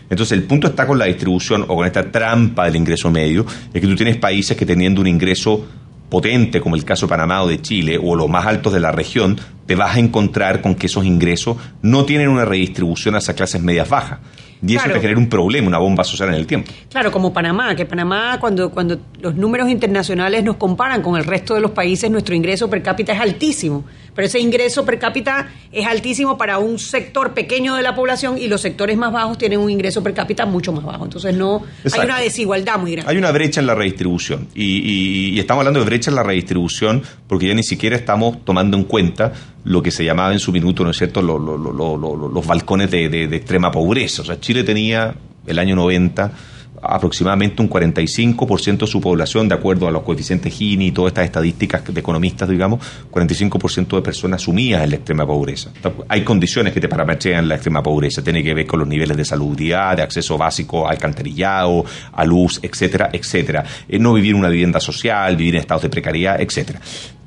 Entonces, 0.09 0.37
el 0.39 0.45
punto 0.45 0.69
está 0.69 0.87
con 0.87 0.99
la 0.99 1.07
distribución 1.07 1.63
o 1.63 1.77
con 1.77 1.87
esta 1.87 2.11
trampa 2.11 2.65
del 2.65 2.77
ingreso 2.77 3.11
medio, 3.11 3.47
es 3.73 3.81
que 3.81 3.87
tú 3.87 3.95
tienes 3.97 4.17
países 4.17 4.57
que 4.57 4.67
teniendo 4.67 5.01
un 5.01 5.07
ingreso 5.07 5.67
potente, 6.09 6.61
como 6.61 6.75
el 6.75 6.85
caso 6.85 7.07
de 7.07 7.11
Panamá 7.11 7.43
o 7.43 7.49
de 7.49 7.63
Chile, 7.63 7.99
o 8.03 8.17
los 8.17 8.29
más 8.29 8.45
altos 8.47 8.73
de 8.73 8.81
la 8.81 8.91
región, 8.91 9.39
te 9.67 9.77
vas 9.77 9.95
a 9.95 10.01
encontrar 10.01 10.61
con 10.61 10.75
que 10.75 10.87
esos 10.87 11.05
ingresos 11.05 11.57
no 11.83 12.05
tienen 12.05 12.29
una 12.29 12.45
redistribución 12.45 13.15
hacia 13.15 13.35
clases 13.35 13.63
medias 13.63 13.89
bajas. 13.89 14.19
Y 14.67 14.77
eso 14.77 14.89
te 14.89 15.01
genera 15.01 15.19
un 15.19 15.29
problema, 15.29 15.69
una 15.69 15.79
bomba 15.79 16.05
social 16.05 16.29
en 16.29 16.35
el 16.35 16.47
tiempo. 16.47 16.71
Claro, 16.91 17.11
como 17.11 17.33
Panamá, 17.33 17.75
que 17.75 17.87
Panamá, 17.87 18.39
cuando, 18.39 18.71
cuando 18.71 18.99
los 19.21 19.35
números 19.35 19.71
internacionales 19.71 20.45
nos 20.45 20.57
comparan 20.57 21.03
con 21.03 21.17
el 21.17 21.25
resto 21.25 21.55
de 21.55 21.61
los 21.61 21.71
países, 21.71 22.11
nuestro 22.11 22.35
ingreso 22.35 22.69
per 22.69 22.83
cápita 22.83 23.13
es 23.13 23.21
altísimo. 23.21 23.85
Pero 24.21 24.29
ese 24.29 24.39
ingreso 24.39 24.85
per 24.85 24.99
cápita 24.99 25.49
es 25.73 25.87
altísimo 25.87 26.37
para 26.37 26.59
un 26.59 26.79
sector 26.79 27.33
pequeño 27.33 27.77
de 27.77 27.83
la 27.83 27.95
población 27.95 28.37
y 28.37 28.49
los 28.49 28.61
sectores 28.61 28.99
más 28.99 29.11
bajos 29.15 29.39
tienen 29.39 29.59
un 29.59 29.71
ingreso 29.71 30.03
per 30.03 30.13
cápita 30.13 30.45
mucho 30.45 30.75
más 30.75 30.85
bajo. 30.85 31.05
Entonces 31.05 31.35
no 31.35 31.63
hay 31.91 32.05
una 32.05 32.19
desigualdad 32.19 32.79
muy 32.79 32.93
grande. 32.93 33.11
Hay 33.11 33.17
una 33.17 33.33
brecha 33.33 33.63
en 33.63 33.67
la 33.67 33.75
redistribución. 33.75 34.49
Y, 34.55 35.41
estamos 35.41 35.63
hablando 35.63 35.81
de 35.81 35.87
brecha 35.87 36.11
en 36.11 36.17
la 36.17 36.23
redistribución 36.23 37.03
porque 37.27 37.49
ya 37.49 37.55
ni 37.55 37.63
siquiera 37.63 37.97
estamos 37.97 38.45
tomando 38.45 38.77
en 38.77 38.85
cuenta 38.85 39.33
lo 39.65 39.83
que 39.83 39.91
se 39.91 40.05
llamaba 40.05 40.35
en 40.35 40.39
su 40.39 40.53
minuto, 40.53 40.85
¿no 40.85 40.91
es 40.91 40.99
cierto?, 40.99 41.23
los 41.23 42.47
balcones 42.47 42.91
de, 42.91 43.09
de, 43.09 43.27
de 43.27 43.37
extrema 43.37 43.73
pobreza. 43.73 44.21
O 44.21 44.27
sea, 44.27 44.39
Chile 44.39 44.65
tenía 44.65 45.15
el 45.47 45.59
año 45.59 45.77
90 45.77 46.31
aproximadamente 46.83 47.63
un 47.63 47.69
45% 47.69 48.79
de 48.79 48.87
su 48.87 49.01
población, 49.01 49.49
de 49.49 49.55
acuerdo 49.55 49.89
a 49.89 49.91
los 49.91 50.03
coeficientes 50.03 50.55
Gini 50.55 50.87
y 50.87 50.93
todas 50.93 51.11
estas 51.11 51.25
estadísticas 51.27 51.83
de 51.93 52.01
economistas, 52.01 52.49
digamos, 52.49 52.81
45% 53.11 53.97
de 53.97 54.03
personas 54.03 54.43
sumidas 54.43 54.85
en 54.85 54.91
la 54.91 54.97
extrema 54.97 55.27
pobreza. 55.27 55.71
Hay 56.09 56.23
condiciones 56.23 56.73
que 56.73 56.81
te 56.81 56.89
parametrean 56.89 57.49
la 57.49 57.57
extrema 57.57 57.83
pobreza, 57.83 58.23
tiene 58.23 58.43
que 58.43 58.55
ver 58.55 58.67
con 58.67 58.79
los 58.79 58.89
niveles 58.89 59.17
de 59.17 59.25
salubridad, 59.25 59.97
de 59.97 60.03
acceso 60.03 60.39
básico 60.39 60.89
al 60.89 61.01
alcantarillado, 61.01 61.85
a 62.13 62.25
luz, 62.25 62.61
etcétera, 62.63 63.11
etcétera. 63.13 63.65
Eh, 63.89 63.99
no 63.99 64.13
vivir 64.13 64.35
una 64.35 64.49
vivienda 64.49 64.81
social, 64.81 65.37
vivir 65.37 65.55
en 65.55 65.61
estados 65.61 65.83
de 65.83 65.89
precariedad, 65.89 66.41
etcétera. 66.41 66.81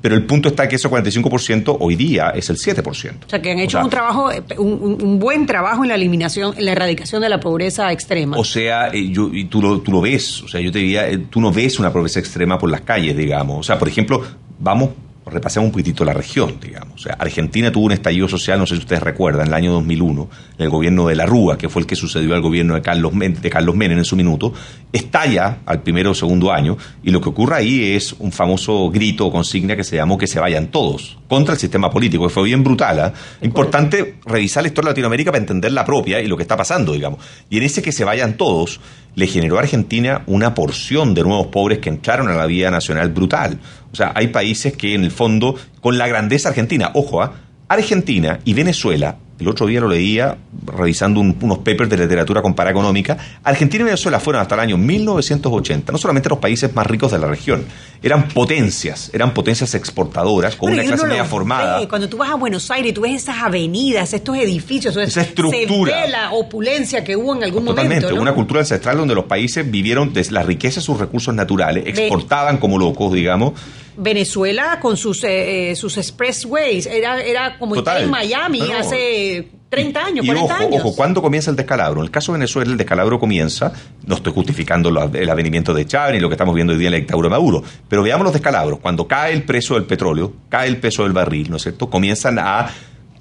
Pero 0.04 0.16
el 0.16 0.24
punto 0.24 0.50
está 0.50 0.68
que 0.68 0.76
ese 0.76 0.86
45% 0.86 1.78
hoy 1.80 1.96
día 1.96 2.28
es 2.36 2.50
el 2.50 2.58
7%. 2.58 2.84
O 2.84 3.28
sea, 3.30 3.40
que 3.40 3.52
han 3.52 3.58
hecho 3.58 3.80
un 3.80 3.88
trabajo, 3.88 4.30
un, 4.58 5.18
buen 5.18 5.46
trabajo 5.46 5.82
en 5.82 5.88
la 5.88 5.94
eliminación, 5.94 6.54
en 6.58 6.66
la 6.66 6.72
erradicación 6.72 7.22
de 7.22 7.30
la 7.30 7.40
pobreza 7.40 7.90
extrema. 7.90 8.36
O 8.36 8.44
sea, 8.44 8.88
eh, 8.88 9.08
yo, 9.08 9.30
y 9.44 9.46
tú, 9.46 9.60
lo, 9.60 9.80
tú 9.80 9.92
lo 9.92 10.00
ves, 10.00 10.42
o 10.42 10.48
sea, 10.48 10.60
yo 10.60 10.72
te 10.72 10.78
diría, 10.78 11.08
eh, 11.08 11.18
tú 11.18 11.40
no 11.40 11.52
ves 11.52 11.78
una 11.78 11.92
pobreza 11.92 12.18
extrema 12.18 12.58
por 12.58 12.70
las 12.70 12.80
calles, 12.80 13.16
digamos. 13.16 13.58
O 13.58 13.62
sea, 13.62 13.78
por 13.78 13.88
ejemplo, 13.88 14.22
vamos 14.58 14.90
repasemos 15.26 15.66
un 15.66 15.72
poquitito 15.72 16.04
la 16.04 16.12
región, 16.12 16.58
digamos. 16.60 16.94
O 16.94 16.98
sea, 16.98 17.14
Argentina 17.14 17.72
tuvo 17.72 17.86
un 17.86 17.92
estallido 17.92 18.28
social, 18.28 18.58
no 18.58 18.66
sé 18.66 18.74
si 18.74 18.80
ustedes 18.80 19.02
recuerdan, 19.02 19.42
en 19.42 19.48
el 19.48 19.54
año 19.54 19.72
2001, 19.72 20.28
el 20.58 20.68
gobierno 20.68 21.08
de 21.08 21.14
la 21.14 21.26
Rúa, 21.26 21.56
que 21.56 21.68
fue 21.68 21.82
el 21.82 21.86
que 21.86 21.96
sucedió 21.96 22.34
al 22.34 22.42
gobierno 22.42 22.74
de 22.74 22.82
Carlos, 22.82 23.12
de 23.14 23.50
Carlos 23.50 23.74
Menem 23.74 23.98
en 23.98 24.04
su 24.04 24.16
minuto, 24.16 24.52
estalla 24.92 25.58
al 25.64 25.82
primero 25.82 26.10
o 26.10 26.14
segundo 26.14 26.52
año, 26.52 26.76
y 27.02 27.10
lo 27.10 27.20
que 27.20 27.30
ocurre 27.30 27.56
ahí 27.56 27.94
es 27.94 28.12
un 28.18 28.32
famoso 28.32 28.90
grito 28.90 29.26
o 29.26 29.32
consigna 29.32 29.76
que 29.76 29.84
se 29.84 29.96
llamó 29.96 30.18
que 30.18 30.26
se 30.26 30.40
vayan 30.40 30.68
todos, 30.68 31.18
contra 31.28 31.54
el 31.54 31.60
sistema 31.60 31.90
político, 31.90 32.24
que 32.24 32.32
fue 32.32 32.44
bien 32.44 32.62
brutal. 32.62 33.00
¿ah? 33.00 33.12
Importante 33.40 34.16
revisar 34.26 34.62
la 34.62 34.68
historia 34.68 34.88
de 34.88 34.92
Latinoamérica 34.92 35.30
para 35.30 35.40
entender 35.40 35.72
la 35.72 35.84
propia 35.84 36.20
y 36.20 36.26
lo 36.26 36.36
que 36.36 36.42
está 36.42 36.56
pasando, 36.56 36.92
digamos. 36.92 37.20
Y 37.48 37.56
en 37.56 37.62
ese 37.62 37.82
que 37.82 37.92
se 37.92 38.04
vayan 38.04 38.36
todos, 38.36 38.80
le 39.14 39.26
generó 39.26 39.56
a 39.56 39.60
Argentina 39.60 40.22
una 40.26 40.54
porción 40.54 41.14
de 41.14 41.22
nuevos 41.22 41.48
pobres 41.48 41.78
que 41.78 41.88
entraron 41.88 42.28
a 42.28 42.34
la 42.34 42.46
vida 42.46 42.70
nacional 42.70 43.10
brutal. 43.10 43.58
O 43.92 43.96
sea, 43.96 44.12
hay 44.14 44.28
países 44.28 44.76
que 44.76 44.94
en 44.94 45.04
el 45.04 45.10
fondo, 45.10 45.54
con 45.80 45.98
la 45.98 46.08
grandeza 46.08 46.48
argentina, 46.48 46.90
ojo, 46.94 47.22
¿ah? 47.22 47.32
Argentina 47.68 48.40
y 48.44 48.54
Venezuela 48.54 49.16
el 49.38 49.48
otro 49.48 49.66
día 49.66 49.80
lo 49.80 49.88
leía 49.88 50.36
revisando 50.66 51.20
unos 51.20 51.58
papers 51.58 51.90
de 51.90 51.96
literatura 51.96 52.40
comparada 52.40 52.70
económica, 52.72 53.18
Argentina 53.42 53.82
y 53.82 53.84
Venezuela 53.86 54.20
fueron 54.20 54.42
hasta 54.42 54.54
el 54.54 54.60
año 54.60 54.76
1980, 54.76 55.92
no 55.92 55.98
solamente 55.98 56.28
los 56.28 56.38
países 56.38 56.74
más 56.74 56.86
ricos 56.86 57.12
de 57.12 57.18
la 57.18 57.26
región, 57.26 57.64
eran 58.02 58.28
potencias, 58.28 59.10
eran 59.12 59.34
potencias 59.34 59.74
exportadoras 59.74 60.56
con 60.56 60.72
una 60.72 60.84
clase 60.84 61.06
media 61.06 61.24
formada. 61.24 61.86
Cuando 61.88 62.08
tú 62.08 62.18
vas 62.18 62.30
a 62.30 62.36
Buenos 62.36 62.70
Aires, 62.70 62.94
tú 62.94 63.02
ves 63.02 63.22
esas 63.22 63.42
avenidas, 63.42 64.12
estos 64.12 64.36
edificios, 64.36 64.96
esa 64.96 65.22
estructura. 65.22 65.94
Se 65.94 66.02
ve 66.02 66.08
la 66.08 66.32
opulencia 66.32 67.02
que 67.02 67.16
hubo 67.16 67.34
en 67.34 67.44
algún 67.44 67.64
Totalmente, 67.64 68.06
momento. 68.06 68.22
una 68.22 68.34
cultura 68.34 68.60
ancestral 68.60 68.96
donde 68.96 69.14
los 69.14 69.24
países 69.24 69.68
vivieron 69.68 70.12
de 70.12 70.24
la 70.30 70.42
riqueza 70.42 70.80
de 70.80 70.86
sus 70.86 70.98
recursos 70.98 71.34
naturales, 71.34 71.84
exportaban 71.86 72.58
como 72.58 72.78
locos, 72.78 73.12
digamos 73.12 73.54
Venezuela 73.96 74.80
con 74.80 74.96
sus 74.96 75.22
eh, 75.24 75.70
eh, 75.70 75.76
sus 75.76 75.96
expressways 75.96 76.86
era 76.86 77.20
era 77.22 77.58
como 77.58 77.76
estar 77.76 78.00
en 78.02 78.10
Miami 78.10 78.60
hace 78.72 79.48
30 79.68 80.04
años, 80.04 80.24
y 80.24 80.28
40 80.28 80.54
ojo, 80.54 80.64
años. 80.64 80.80
Ojo, 80.84 80.96
¿cuándo 80.96 81.20
comienza 81.20 81.50
el 81.50 81.56
descalabro? 81.56 82.00
En 82.00 82.04
el 82.04 82.10
caso 82.10 82.32
de 82.32 82.38
Venezuela, 82.38 82.70
el 82.70 82.76
descalabro 82.76 83.18
comienza, 83.18 83.72
no 84.06 84.14
estoy 84.14 84.32
justificando 84.32 84.88
el 84.88 85.30
avenimiento 85.30 85.74
de 85.74 85.84
Chávez 85.84 86.14
ni 86.14 86.20
lo 86.20 86.28
que 86.28 86.34
estamos 86.34 86.54
viendo 86.54 86.72
hoy 86.72 86.78
día 86.78 86.88
en 86.88 86.92
la 86.92 86.98
dictadura 86.98 87.28
de 87.28 87.30
Maduro, 87.30 87.62
pero 87.88 88.02
veamos 88.02 88.24
los 88.24 88.32
descalabros. 88.32 88.78
Cuando 88.78 89.08
cae 89.08 89.32
el 89.32 89.42
precio 89.42 89.74
del 89.74 89.84
petróleo, 89.84 90.32
cae 90.48 90.68
el 90.68 90.76
peso 90.76 91.02
del 91.02 91.12
barril, 91.12 91.50
¿no 91.50 91.56
es 91.56 91.62
cierto? 91.62 91.90
Comienzan 91.90 92.38
a 92.38 92.70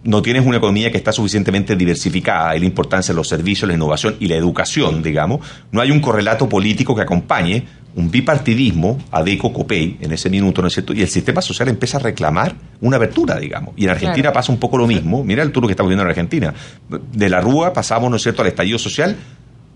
no 0.04 0.22
tienes 0.22 0.46
una 0.46 0.58
economía 0.58 0.92
que 0.92 0.98
está 0.98 1.12
suficientemente 1.12 1.76
diversificada, 1.76 2.56
y 2.56 2.60
la 2.60 2.66
importancia 2.66 3.14
de 3.14 3.18
los 3.18 3.28
servicios, 3.28 3.68
la 3.68 3.74
innovación 3.74 4.16
y 4.20 4.28
la 4.28 4.36
educación, 4.36 5.02
digamos, 5.02 5.40
no 5.72 5.82
hay 5.82 5.92
un 5.92 6.02
correlato 6.02 6.50
político 6.50 6.96
que 6.96 7.02
acompañe 7.02 7.66
un 7.96 8.10
bipartidismo, 8.10 8.98
ADECO, 9.12 9.54
COPEI, 9.54 9.98
en 10.02 10.12
ese 10.12 10.30
minuto, 10.30 10.62
¿no 10.62 10.68
es 10.68 10.74
cierto? 10.74 10.94
Y 10.94 11.02
el 11.02 11.08
sistema 11.08 11.42
social 11.42 11.70
empieza 11.70 11.98
a 11.98 12.02
reclamar 12.02 12.56
una 12.82 12.98
abertura, 12.98 13.40
digamos. 13.40 13.74
Y 13.78 13.86
en 13.86 13.92
Argentina 13.92 14.34
pasa 14.34 14.52
un 14.52 14.60
poco 14.60 14.78
lo 14.78 14.88
mismo. 14.88 15.24
Mira 15.24 15.44
el 15.44 15.52
tour 15.52 15.66
que 15.66 15.72
estamos 15.72 15.90
viendo 15.90 16.04
en 16.04 16.10
Argentina. 16.10 16.54
De 16.90 17.30
la 17.30 17.42
Rúa 17.42 17.74
pasamos, 17.74 18.10
¿no 18.10 18.18
es 18.18 18.24
cierto?, 18.24 18.42
al 18.42 18.48
estallido 18.48 18.80
social 18.80 19.16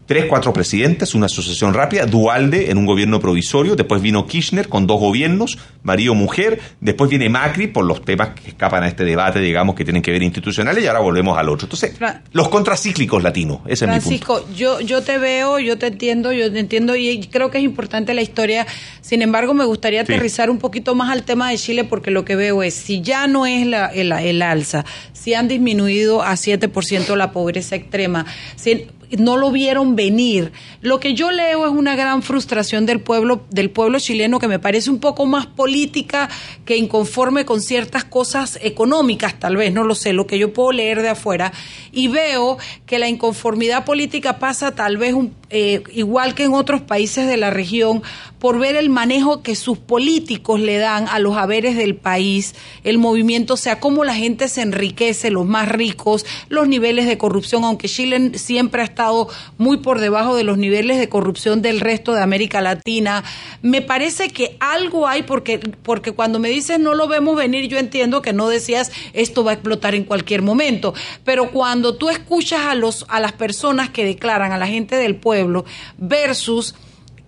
tres, 0.07 0.25
cuatro 0.25 0.53
presidentes, 0.53 1.13
una 1.13 1.27
sucesión 1.27 1.73
rápida, 1.73 2.05
Dualde 2.05 2.71
en 2.71 2.77
un 2.77 2.85
gobierno 2.85 3.19
provisorio, 3.19 3.75
después 3.75 4.01
vino 4.01 4.25
Kirchner 4.25 4.69
con 4.69 4.87
dos 4.87 4.99
gobiernos, 4.99 5.57
marido, 5.83 6.15
mujer, 6.15 6.59
después 6.79 7.09
viene 7.09 7.29
Macri 7.29 7.67
por 7.67 7.85
los 7.85 8.03
temas 8.03 8.29
que 8.29 8.49
escapan 8.49 8.83
a 8.83 8.87
este 8.87 9.03
debate, 9.03 9.39
digamos, 9.39 9.75
que 9.75 9.83
tienen 9.83 10.01
que 10.01 10.11
ver 10.11 10.23
institucionales, 10.23 10.83
y 10.83 10.87
ahora 10.87 11.01
volvemos 11.01 11.37
al 11.37 11.49
otro. 11.49 11.65
Entonces, 11.65 11.93
los 12.31 12.47
contracíclicos 12.49 13.21
latinos, 13.21 13.59
ese 13.67 13.85
es 13.85 13.91
mi 13.91 13.99
punto. 13.99 14.01
Francisco, 14.01 14.47
yo, 14.55 14.79
yo 14.79 15.03
te 15.03 15.17
veo, 15.17 15.59
yo 15.59 15.77
te 15.77 15.87
entiendo, 15.87 16.31
yo 16.31 16.51
te 16.51 16.59
entiendo 16.59 16.95
y 16.95 17.27
creo 17.27 17.51
que 17.51 17.57
es 17.57 17.63
importante 17.65 18.13
la 18.13 18.21
historia, 18.21 18.65
sin 19.01 19.21
embargo, 19.21 19.53
me 19.53 19.65
gustaría 19.65 20.01
aterrizar 20.01 20.49
un 20.49 20.57
poquito 20.57 20.95
más 20.95 21.11
al 21.11 21.23
tema 21.23 21.49
de 21.49 21.57
Chile 21.57 21.83
porque 21.83 22.11
lo 22.11 22.23
que 22.23 22.35
veo 22.35 22.63
es, 22.63 22.73
si 22.73 23.01
ya 23.01 23.27
no 23.27 23.45
es 23.45 23.67
la, 23.67 23.87
el, 23.87 24.13
el 24.13 24.41
alza, 24.41 24.85
si 25.11 25.33
han 25.33 25.49
disminuido 25.49 26.21
a 26.21 26.33
7% 26.33 27.15
la 27.17 27.31
pobreza 27.31 27.75
extrema, 27.75 28.25
si, 28.55 28.87
no 29.17 29.37
lo 29.37 29.51
vieron 29.51 29.95
venir. 29.95 30.51
Lo 30.81 30.99
que 30.99 31.13
yo 31.13 31.31
leo 31.31 31.65
es 31.65 31.71
una 31.71 31.95
gran 31.95 32.21
frustración 32.21 32.85
del 32.85 32.99
pueblo, 32.99 33.45
del 33.49 33.69
pueblo 33.69 33.99
chileno 33.99 34.39
que 34.39 34.47
me 34.47 34.59
parece 34.59 34.89
un 34.89 34.99
poco 34.99 35.25
más 35.25 35.45
política 35.45 36.29
que 36.65 36.77
inconforme 36.77 37.45
con 37.45 37.61
ciertas 37.61 38.03
cosas 38.03 38.59
económicas, 38.61 39.39
tal 39.39 39.57
vez, 39.57 39.73
no 39.73 39.83
lo 39.83 39.95
sé, 39.95 40.13
lo 40.13 40.27
que 40.27 40.37
yo 40.37 40.53
puedo 40.53 40.71
leer 40.71 41.01
de 41.01 41.09
afuera. 41.09 41.53
Y 41.91 42.07
veo 42.07 42.57
que 42.85 42.99
la 42.99 43.07
inconformidad 43.07 43.85
política 43.85 44.39
pasa 44.39 44.71
tal 44.71 44.97
vez 44.97 45.13
un, 45.13 45.33
eh, 45.49 45.83
igual 45.93 46.35
que 46.35 46.43
en 46.43 46.53
otros 46.53 46.81
países 46.81 47.27
de 47.27 47.37
la 47.37 47.49
región 47.49 48.03
por 48.39 48.59
ver 48.59 48.75
el 48.75 48.89
manejo 48.89 49.41
que 49.41 49.55
sus 49.55 49.77
políticos 49.77 50.59
le 50.59 50.77
dan 50.77 51.07
a 51.07 51.19
los 51.19 51.37
haberes 51.37 51.75
del 51.75 51.95
país, 51.95 52.53
el 52.83 52.97
movimiento, 52.97 53.55
o 53.55 53.57
sea, 53.57 53.79
cómo 53.79 54.03
la 54.03 54.13
gente 54.13 54.47
se 54.47 54.61
enriquece, 54.61 55.31
los 55.31 55.45
más 55.45 55.69
ricos, 55.69 56.25
los 56.49 56.67
niveles 56.67 57.07
de 57.07 57.17
corrupción, 57.17 57.63
aunque 57.63 57.89
Chile 57.89 58.37
siempre 58.37 58.81
ha 58.81 58.85
estado 58.97 59.27
muy 59.59 59.77
por 59.77 59.99
debajo 59.99 60.35
de 60.35 60.43
los 60.43 60.57
niveles 60.57 60.97
de 60.97 61.07
corrupción 61.07 61.61
del 61.61 61.81
resto 61.81 62.15
de 62.15 62.23
América 62.23 62.61
Latina. 62.61 63.23
Me 63.61 63.83
parece 63.83 64.29
que 64.29 64.57
algo 64.59 65.07
hay 65.07 65.21
porque, 65.21 65.59
porque 65.83 66.13
cuando 66.13 66.39
me 66.39 66.49
dices 66.49 66.79
no 66.79 66.95
lo 66.95 67.07
vemos 67.07 67.35
venir, 67.35 67.67
yo 67.67 67.77
entiendo 67.77 68.23
que 68.23 68.33
no 68.33 68.49
decías 68.49 68.91
esto 69.13 69.43
va 69.43 69.51
a 69.51 69.53
explotar 69.53 69.93
en 69.93 70.03
cualquier 70.03 70.41
momento, 70.41 70.95
pero 71.23 71.51
cuando 71.51 71.95
tú 71.95 72.09
escuchas 72.09 72.61
a 72.65 72.73
los 72.73 73.05
a 73.07 73.19
las 73.19 73.33
personas 73.33 73.91
que 73.91 74.03
declaran, 74.03 74.51
a 74.51 74.57
la 74.57 74.65
gente 74.65 74.95
del 74.95 75.15
pueblo 75.15 75.63
versus 75.99 76.73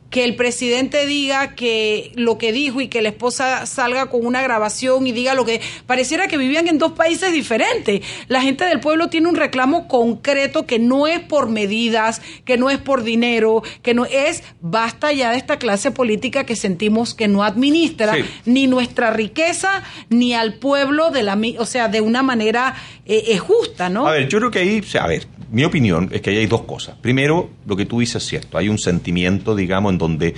que 0.09 0.23
el 0.23 0.35
presidente 0.35 1.05
diga 1.05 1.55
que 1.55 2.11
lo 2.15 2.37
que 2.37 2.51
dijo 2.51 2.81
y 2.81 2.87
que 2.87 3.01
la 3.01 3.09
esposa 3.09 3.65
salga 3.65 4.07
con 4.07 4.25
una 4.25 4.41
grabación 4.41 5.05
y 5.05 5.11
diga 5.11 5.33
lo 5.35 5.45
que 5.45 5.61
pareciera 5.85 6.27
que 6.27 6.37
vivían 6.37 6.67
en 6.67 6.77
dos 6.77 6.93
países 6.93 7.31
diferentes. 7.31 8.01
La 8.27 8.41
gente 8.41 8.65
del 8.65 8.79
pueblo 8.79 9.09
tiene 9.09 9.27
un 9.27 9.35
reclamo 9.35 9.87
concreto 9.87 10.65
que 10.65 10.79
no 10.79 11.07
es 11.07 11.19
por 11.19 11.49
medidas, 11.49 12.21
que 12.45 12.57
no 12.57 12.69
es 12.69 12.79
por 12.79 13.03
dinero, 13.03 13.63
que 13.81 13.93
no 13.93 14.05
es 14.05 14.43
basta 14.61 15.11
ya 15.11 15.31
de 15.31 15.37
esta 15.37 15.59
clase 15.59 15.91
política 15.91 16.45
que 16.45 16.55
sentimos 16.55 17.13
que 17.13 17.27
no 17.27 17.43
administra 17.43 18.15
ni 18.45 18.67
nuestra 18.67 19.11
riqueza 19.11 19.83
ni 20.09 20.33
al 20.33 20.55
pueblo 20.55 21.11
de 21.11 21.23
la 21.23 21.39
o 21.57 21.65
sea, 21.65 21.87
de 21.87 22.01
una 22.01 22.21
manera 22.21 22.75
eh, 23.05 23.37
justa, 23.37 23.89
¿no? 23.89 24.07
A 24.07 24.11
ver, 24.11 24.27
yo 24.27 24.39
creo 24.39 24.51
que 24.51 24.59
ahí, 24.59 24.81
a 24.99 25.07
ver, 25.07 25.27
mi 25.51 25.63
opinión 25.63 26.09
es 26.11 26.21
que 26.21 26.29
ahí 26.29 26.37
hay 26.37 26.45
dos 26.45 26.63
cosas. 26.63 26.95
Primero, 27.01 27.49
lo 27.65 27.75
que 27.75 27.85
tú 27.85 27.99
dices 27.99 28.21
es 28.23 28.29
cierto. 28.29 28.57
Hay 28.57 28.69
un 28.69 28.77
sentimiento, 28.77 29.55
digamos, 29.55 29.91
donde 29.99 30.33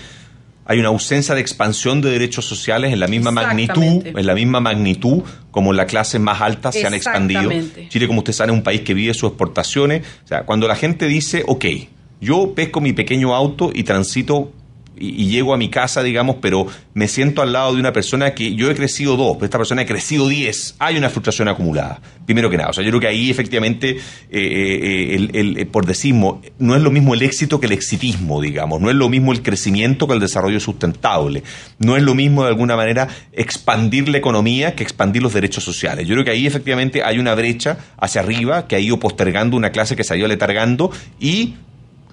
hay 0.65 0.79
una 0.79 0.89
ausencia 0.89 1.33
de 1.33 1.41
expansión 1.41 2.01
de 2.01 2.11
derechos 2.11 2.45
sociales 2.45 2.93
en 2.93 2.99
la 2.99 3.07
misma 3.07 3.31
magnitud, 3.31 4.05
en 4.05 4.25
la 4.25 4.35
misma 4.35 4.59
magnitud 4.59 5.23
como 5.49 5.73
las 5.73 5.85
clases 5.85 6.21
más 6.21 6.41
altas 6.41 6.75
se 6.75 6.85
han 6.85 6.93
expandido. 6.93 7.49
Chile, 7.89 8.07
como 8.07 8.19
usted 8.19 8.33
sabe, 8.33 8.51
es 8.51 8.57
un 8.57 8.63
país 8.63 8.81
que 8.81 8.93
vive 8.93 9.13
sus 9.13 9.29
exportaciones. 9.29 10.05
O 10.23 10.27
sea, 10.27 10.43
cuando 10.43 10.67
la 10.67 10.75
gente 10.75 11.07
dice, 11.07 11.43
ok, 11.47 11.65
yo 12.21 12.53
pesco 12.53 12.79
mi 12.79 12.93
pequeño 12.93 13.33
auto 13.33 13.71
y 13.73 13.83
transito 13.83 14.51
y, 15.01 15.27
llego 15.27 15.53
a 15.53 15.57
mi 15.57 15.69
casa, 15.69 16.03
digamos, 16.03 16.37
pero 16.41 16.67
me 16.93 17.07
siento 17.07 17.41
al 17.41 17.53
lado 17.53 17.73
de 17.73 17.79
una 17.79 17.91
persona 17.91 18.33
que 18.33 18.53
yo 18.55 18.69
he 18.69 18.75
crecido 18.75 19.17
dos, 19.17 19.35
pero 19.35 19.45
esta 19.45 19.57
persona 19.57 19.81
ha 19.81 19.85
crecido 19.85 20.27
diez, 20.27 20.75
hay 20.79 20.97
una 20.97 21.09
frustración 21.09 21.47
acumulada. 21.47 22.01
Primero 22.25 22.49
que 22.49 22.57
nada, 22.57 22.69
o 22.69 22.73
sea, 22.73 22.83
yo 22.83 22.91
creo 22.91 23.01
que 23.01 23.07
ahí 23.07 23.29
efectivamente, 23.29 23.89
eh, 23.89 23.99
eh, 24.31 25.15
el, 25.15 25.57
el, 25.57 25.67
por 25.67 25.85
decirlo, 25.85 26.41
no 26.59 26.75
es 26.75 26.81
lo 26.81 26.91
mismo 26.91 27.13
el 27.13 27.21
éxito 27.23 27.59
que 27.59 27.65
el 27.65 27.71
exitismo, 27.71 28.41
digamos, 28.41 28.79
no 28.79 28.89
es 28.89 28.95
lo 28.95 29.09
mismo 29.09 29.31
el 29.31 29.41
crecimiento 29.41 30.07
que 30.07 30.13
el 30.13 30.19
desarrollo 30.19 30.59
sustentable, 30.59 31.43
no 31.79 31.97
es 31.97 32.03
lo 32.03 32.13
mismo 32.13 32.43
de 32.43 32.49
alguna 32.49 32.75
manera 32.75 33.07
expandir 33.33 34.09
la 34.09 34.17
economía 34.17 34.75
que 34.75 34.83
expandir 34.83 35.23
los 35.23 35.33
derechos 35.33 35.63
sociales. 35.63 36.07
Yo 36.07 36.15
creo 36.15 36.25
que 36.25 36.31
ahí 36.31 36.45
efectivamente 36.45 37.03
hay 37.03 37.19
una 37.19 37.33
brecha 37.35 37.77
hacia 37.97 38.21
arriba 38.21 38.67
que 38.67 38.75
ha 38.75 38.79
ido 38.79 38.99
postergando 38.99 39.57
una 39.57 39.71
clase 39.71 39.95
que 39.95 40.03
se 40.03 40.13
ha 40.13 40.17
ido 40.17 40.27
letargando 40.27 40.91
y 41.19 41.55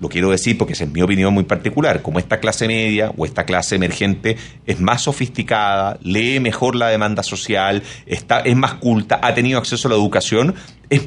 lo 0.00 0.08
quiero 0.08 0.30
decir 0.30 0.56
porque 0.56 0.72
es 0.72 0.88
mi 0.88 1.02
opinión 1.02 1.32
muy 1.34 1.44
particular, 1.44 2.02
como 2.02 2.18
esta 2.18 2.40
clase 2.40 2.66
media 2.66 3.12
o 3.16 3.24
esta 3.24 3.44
clase 3.44 3.76
emergente 3.76 4.36
es 4.66 4.80
más 4.80 5.02
sofisticada, 5.02 5.98
lee 6.02 6.40
mejor 6.40 6.76
la 6.76 6.88
demanda 6.88 7.22
social, 7.22 7.82
está, 8.06 8.40
es 8.40 8.56
más 8.56 8.74
culta, 8.74 9.20
ha 9.22 9.34
tenido 9.34 9.58
acceso 9.58 9.88
a 9.88 9.90
la 9.90 9.96
educación, 9.96 10.54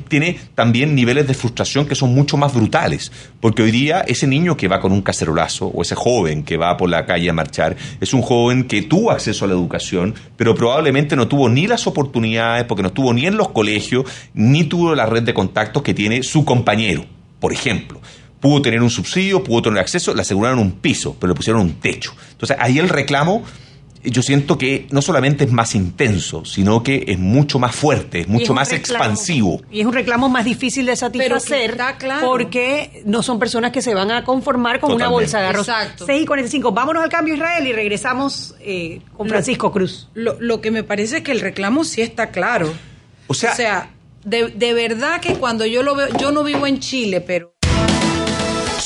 tiene 0.08 0.40
también 0.54 0.94
niveles 0.94 1.28
de 1.28 1.34
frustración 1.34 1.88
que 1.88 1.96
son 1.96 2.14
mucho 2.14 2.38
más 2.38 2.54
brutales, 2.54 3.12
porque 3.40 3.64
hoy 3.64 3.72
día 3.72 4.02
ese 4.02 4.28
niño 4.28 4.56
que 4.56 4.68
va 4.68 4.80
con 4.80 4.92
un 4.92 5.02
cacerolazo 5.02 5.68
o 5.68 5.82
ese 5.82 5.96
joven 5.96 6.44
que 6.44 6.58
va 6.58 6.78
por 6.78 6.90
la 6.90 7.06
calle 7.06 7.30
a 7.30 7.34
marchar 7.34 7.76
es 8.00 8.14
un 8.14 8.22
joven 8.22 8.66
que 8.66 8.84
tuvo 8.84 9.12
acceso 9.12 9.46
a 9.46 9.48
la 9.48 9.54
educación, 9.56 10.14
pero 10.38 10.54
probablemente 10.54 11.16
no 11.16 11.28
tuvo 11.28 11.50
ni 11.50 11.68
las 11.68 11.88
oportunidades, 11.88 12.66
porque 12.66 12.84
no 12.84 12.90
estuvo 12.90 13.14
ni 13.14 13.26
en 13.26 13.38
los 13.38 13.50
colegios, 13.50 14.06
ni 14.34 14.66
tuvo 14.66 14.94
la 14.96 15.06
red 15.06 15.24
de 15.24 15.34
contactos 15.34 15.82
que 15.82 15.94
tiene 15.94 16.24
su 16.24 16.46
compañero, 16.46 17.06
por 17.40 17.54
ejemplo 17.54 18.02
pudo 18.42 18.62
tener 18.62 18.82
un 18.82 18.90
subsidio, 18.90 19.44
pudo 19.44 19.62
tener 19.62 19.80
acceso, 19.80 20.14
le 20.14 20.22
aseguraron 20.22 20.60
un 20.60 20.74
piso, 20.74 21.16
pero 21.20 21.32
le 21.32 21.36
pusieron 21.36 21.62
un 21.62 21.74
techo. 21.76 22.14
Entonces 22.32 22.58
ahí 22.60 22.80
el 22.80 22.90
reclamo 22.90 23.44
yo 24.04 24.22
siento 24.24 24.58
que 24.58 24.88
no 24.90 25.02
solamente 25.02 25.44
es 25.44 25.52
más 25.52 25.76
intenso, 25.76 26.44
sino 26.44 26.82
que 26.82 27.06
es 27.08 27.20
mucho 27.20 27.60
más 27.60 27.76
fuerte, 27.76 28.22
es 28.22 28.28
mucho 28.28 28.54
más 28.54 28.72
expansivo. 28.72 29.62
Y 29.70 29.82
es 29.82 29.86
un 29.86 29.94
reclamo 29.94 30.28
más 30.28 30.46
difícil 30.46 30.86
de 30.88 30.96
satisfacer 30.96 31.78
porque 32.22 33.04
no 33.06 33.22
son 33.22 33.38
personas 33.38 33.72
que 33.72 33.82
se 33.82 33.94
van 33.94 34.12
a 34.12 34.24
conformar 34.24 34.80
con 34.80 34.94
una 34.94 35.08
bolsa 35.08 35.40
de 35.40 35.48
arroz. 35.48 35.68
Exacto. 35.68 36.06
6 36.06 36.24
y 36.24 36.26
45. 36.26 36.72
Vámonos 36.72 37.04
al 37.04 37.10
cambio 37.10 37.36
Israel 37.36 37.68
y 37.68 37.74
regresamos 37.74 38.56
eh, 38.62 39.02
con 39.16 39.30
Francisco 39.30 39.72
Cruz. 39.72 40.10
Lo, 40.14 40.40
lo, 40.40 40.62
que 40.62 40.72
me 40.72 40.84
parece 40.84 41.18
es 41.18 41.24
que 41.24 41.32
el 41.32 41.40
reclamo 41.40 41.84
sí 41.84 42.02
está 42.02 42.32
claro. 42.32 42.74
O 43.28 43.34
sea, 43.34 43.52
o 43.52 43.56
sea 43.56 43.90
de, 44.24 44.50
de 44.50 44.74
verdad 44.74 45.20
que 45.22 45.36
cuando 45.36 45.66
yo 45.66 45.84
lo 45.84 45.96
veo, 45.96 46.08
yo 46.18 46.32
no 46.32 46.44
vivo 46.44 46.68
en 46.68 46.80
Chile, 46.80 47.22
pero 47.22 47.54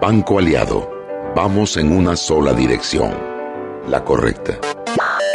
Banco 0.00 0.38
Aliado, 0.38 0.90
vamos 1.34 1.78
en 1.78 1.90
una 1.90 2.16
sola 2.16 2.52
dirección, 2.52 3.16
la 3.88 4.04
correcta. 4.04 4.58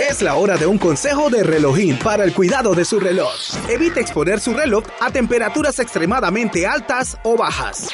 Es 0.07 0.21
la 0.21 0.35
hora 0.35 0.55
de 0.55 0.67
un 0.67 0.77
consejo 0.77 1.31
de 1.31 1.43
relojín 1.43 1.97
para 1.97 2.23
el 2.23 2.33
cuidado 2.33 2.75
de 2.75 2.85
su 2.85 2.99
reloj. 2.99 3.33
Evite 3.67 3.99
exponer 3.99 4.39
su 4.39 4.53
reloj 4.53 4.83
a 4.99 5.09
temperaturas 5.09 5.79
extremadamente 5.79 6.67
altas 6.67 7.17
o 7.23 7.35
bajas. 7.35 7.89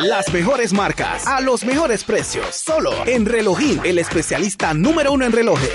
Las 0.00 0.32
mejores 0.32 0.72
marcas, 0.72 1.26
a 1.26 1.42
los 1.42 1.64
mejores 1.66 2.02
precios, 2.02 2.46
solo 2.54 2.92
en 3.04 3.26
Relojín, 3.26 3.80
el 3.84 3.98
especialista 3.98 4.72
número 4.72 5.12
uno 5.12 5.26
en 5.26 5.32
relojes. 5.32 5.74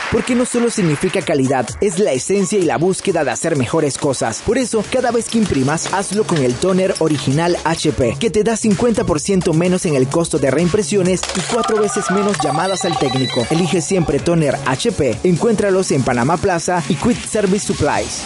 porque 0.11 0.35
no 0.35 0.45
solo 0.45 0.69
significa 0.69 1.21
calidad, 1.21 1.67
es 1.81 1.99
la 1.99 2.11
esencia 2.11 2.57
y 2.57 2.63
la 2.63 2.77
búsqueda 2.77 3.23
de 3.23 3.31
hacer 3.31 3.57
mejores 3.57 3.97
cosas. 3.97 4.41
Por 4.45 4.57
eso, 4.57 4.83
cada 4.91 5.11
vez 5.11 5.29
que 5.29 5.37
imprimas, 5.37 5.93
hazlo 5.93 6.23
con 6.23 6.37
el 6.39 6.55
toner 6.55 6.93
original 6.99 7.57
HP, 7.63 8.17
que 8.19 8.29
te 8.29 8.43
da 8.43 8.53
50% 8.53 9.53
menos 9.53 9.85
en 9.85 9.95
el 9.95 10.07
costo 10.07 10.39
de 10.39 10.51
reimpresiones 10.51 11.21
y 11.35 11.41
cuatro 11.53 11.77
veces 11.77 12.11
menos 12.11 12.37
llamadas 12.43 12.85
al 12.85 12.97
técnico. 12.97 13.45
Elige 13.49 13.81
siempre 13.81 14.19
toner 14.19 14.55
HP. 14.65 15.19
Encuéntralos 15.23 15.91
en 15.91 16.03
Panamá 16.03 16.37
Plaza 16.37 16.83
y 16.89 16.95
Quick 16.95 17.25
Service 17.25 17.67
Supplies. 17.67 18.21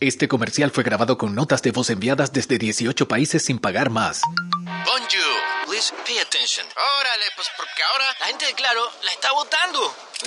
Este 0.00 0.28
comercial 0.28 0.70
fue 0.70 0.84
grabado 0.84 1.16
con 1.16 1.34
notas 1.34 1.62
de 1.62 1.70
voz 1.70 1.88
enviadas 1.88 2.32
desde 2.32 2.58
18 2.58 3.08
países 3.08 3.44
sin 3.44 3.58
pagar 3.58 3.90
más. 3.90 4.20
Bonjour, 4.64 5.53
please 5.74 5.92
pay 6.06 6.18
attention. 6.18 6.64
Órale, 7.00 7.26
pues 7.34 7.48
porque 7.56 7.82
ahora 7.82 8.04
la 8.20 8.26
gente 8.26 8.46
de 8.46 8.54
Claro 8.54 8.82
la 9.02 9.10
está 9.10 9.32
votando. 9.32 9.80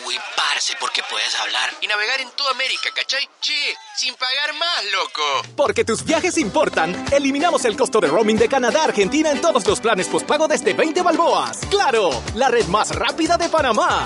Uy, 0.06 0.20
parce, 0.36 0.76
porque 0.78 1.02
puedes 1.10 1.34
hablar 1.40 1.74
y 1.82 1.88
navegar 1.88 2.20
en 2.20 2.30
toda 2.32 2.52
América, 2.52 2.90
¿cachai? 2.94 3.28
Che, 3.40 3.76
sin 3.96 4.14
pagar 4.16 4.54
más, 4.56 4.84
loco. 4.92 5.24
Porque 5.56 5.86
tus 5.86 6.04
viajes 6.04 6.38
importan, 6.38 6.94
eliminamos 7.14 7.64
el 7.64 7.78
costo 7.78 8.02
de 8.02 8.08
roaming 8.08 8.38
de 8.38 8.50
Canadá 8.50 8.82
a 8.82 8.86
Argentina 8.86 9.32
en 9.32 9.40
todos 9.40 9.66
los 9.66 9.80
planes 9.80 10.08
postpago 10.08 10.48
desde 10.50 10.74
20 10.74 11.02
balboas. 11.02 11.60
¡Claro! 11.70 12.10
La 12.36 12.50
red 12.50 12.66
más 12.66 12.94
rápida 12.94 13.38
de 13.38 13.48
Panamá. 13.48 14.06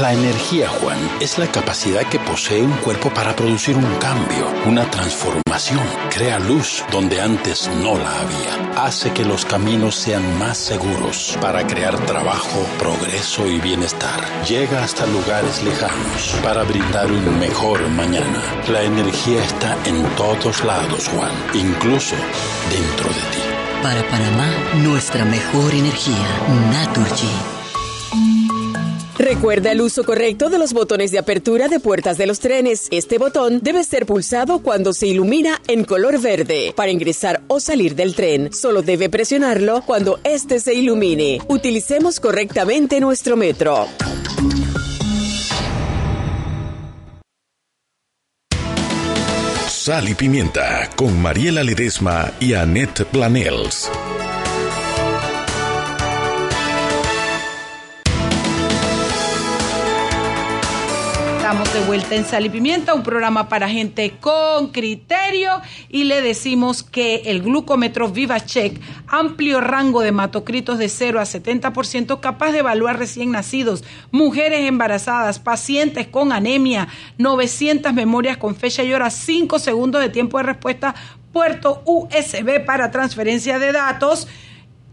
La 0.00 0.14
energía, 0.14 0.70
Juan, 0.70 0.98
es 1.20 1.38
la 1.38 1.46
capacidad 1.48 2.08
que 2.08 2.18
posee 2.18 2.62
un 2.62 2.72
cuerpo 2.78 3.12
para 3.12 3.36
producir 3.36 3.76
un 3.76 3.94
cambio, 3.96 4.48
una 4.64 4.90
transformación. 4.90 5.80
Crea 6.10 6.38
luz 6.38 6.82
donde 6.90 7.20
antes 7.20 7.68
no 7.82 7.98
la 7.98 8.20
había. 8.20 8.84
Hace 8.84 9.12
que 9.12 9.22
los 9.22 9.44
caminos 9.44 9.94
sean 9.94 10.38
más 10.38 10.56
seguros 10.56 11.36
para 11.42 11.66
crear 11.66 11.98
trabajo, 12.06 12.66
progreso 12.78 13.46
y 13.46 13.60
bienestar. 13.60 14.18
Llega 14.48 14.82
hasta 14.82 15.06
lugares 15.06 15.62
lejanos 15.62 16.36
para 16.42 16.62
brindar 16.62 17.12
un 17.12 17.38
mejor 17.38 17.86
mañana. 17.90 18.42
La 18.68 18.82
energía 18.82 19.44
está 19.44 19.76
en 19.84 20.02
todos 20.16 20.64
lados, 20.64 21.08
Juan, 21.08 21.32
incluso 21.52 22.16
dentro 22.70 23.08
de 23.10 23.20
ti. 23.30 23.42
Para 23.82 24.02
Panamá, 24.08 24.48
nuestra 24.76 25.26
mejor 25.26 25.74
energía, 25.74 26.26
Naturgy. 26.70 27.61
Recuerda 29.18 29.72
el 29.72 29.80
uso 29.80 30.04
correcto 30.04 30.48
de 30.48 30.58
los 30.58 30.72
botones 30.72 31.10
de 31.10 31.18
apertura 31.18 31.68
de 31.68 31.80
puertas 31.80 32.16
de 32.16 32.26
los 32.26 32.40
trenes. 32.40 32.88
Este 32.90 33.18
botón 33.18 33.60
debe 33.62 33.84
ser 33.84 34.06
pulsado 34.06 34.60
cuando 34.60 34.92
se 34.92 35.06
ilumina 35.06 35.60
en 35.68 35.84
color 35.84 36.20
verde. 36.20 36.72
Para 36.74 36.90
ingresar 36.90 37.42
o 37.48 37.60
salir 37.60 37.94
del 37.94 38.14
tren, 38.14 38.52
solo 38.52 38.82
debe 38.82 39.10
presionarlo 39.10 39.82
cuando 39.82 40.18
este 40.24 40.60
se 40.60 40.74
ilumine. 40.74 41.40
Utilicemos 41.48 42.20
correctamente 42.20 43.00
nuestro 43.00 43.36
metro. 43.36 43.86
Sal 49.68 50.08
y 50.08 50.14
Pimienta 50.14 50.88
con 50.94 51.20
Mariela 51.20 51.64
Ledesma 51.64 52.30
y 52.38 52.54
Annette 52.54 53.04
Planels. 53.04 53.90
Estamos 61.52 61.74
de 61.74 61.84
vuelta 61.84 62.14
en 62.14 62.24
Sal 62.24 62.46
y 62.46 62.48
Pimienta, 62.48 62.94
un 62.94 63.02
programa 63.02 63.50
para 63.50 63.68
gente 63.68 64.14
con 64.22 64.68
criterio 64.68 65.60
y 65.90 66.04
le 66.04 66.22
decimos 66.22 66.82
que 66.82 67.16
el 67.26 67.42
glucómetro 67.42 68.08
VivaCheck, 68.08 68.80
amplio 69.06 69.60
rango 69.60 70.00
de 70.00 70.08
hematocritos 70.08 70.78
de 70.78 70.88
0 70.88 71.20
a 71.20 71.24
70%, 71.24 72.20
capaz 72.20 72.52
de 72.52 72.60
evaluar 72.60 72.98
recién 72.98 73.32
nacidos, 73.32 73.84
mujeres 74.10 74.66
embarazadas, 74.66 75.40
pacientes 75.40 76.06
con 76.06 76.32
anemia, 76.32 76.88
900 77.18 77.92
memorias 77.92 78.38
con 78.38 78.56
fecha 78.56 78.82
y 78.82 78.94
hora, 78.94 79.10
5 79.10 79.58
segundos 79.58 80.00
de 80.00 80.08
tiempo 80.08 80.38
de 80.38 80.44
respuesta, 80.44 80.94
puerto 81.34 81.82
USB 81.84 82.64
para 82.64 82.90
transferencia 82.90 83.58
de 83.58 83.72
datos 83.72 84.26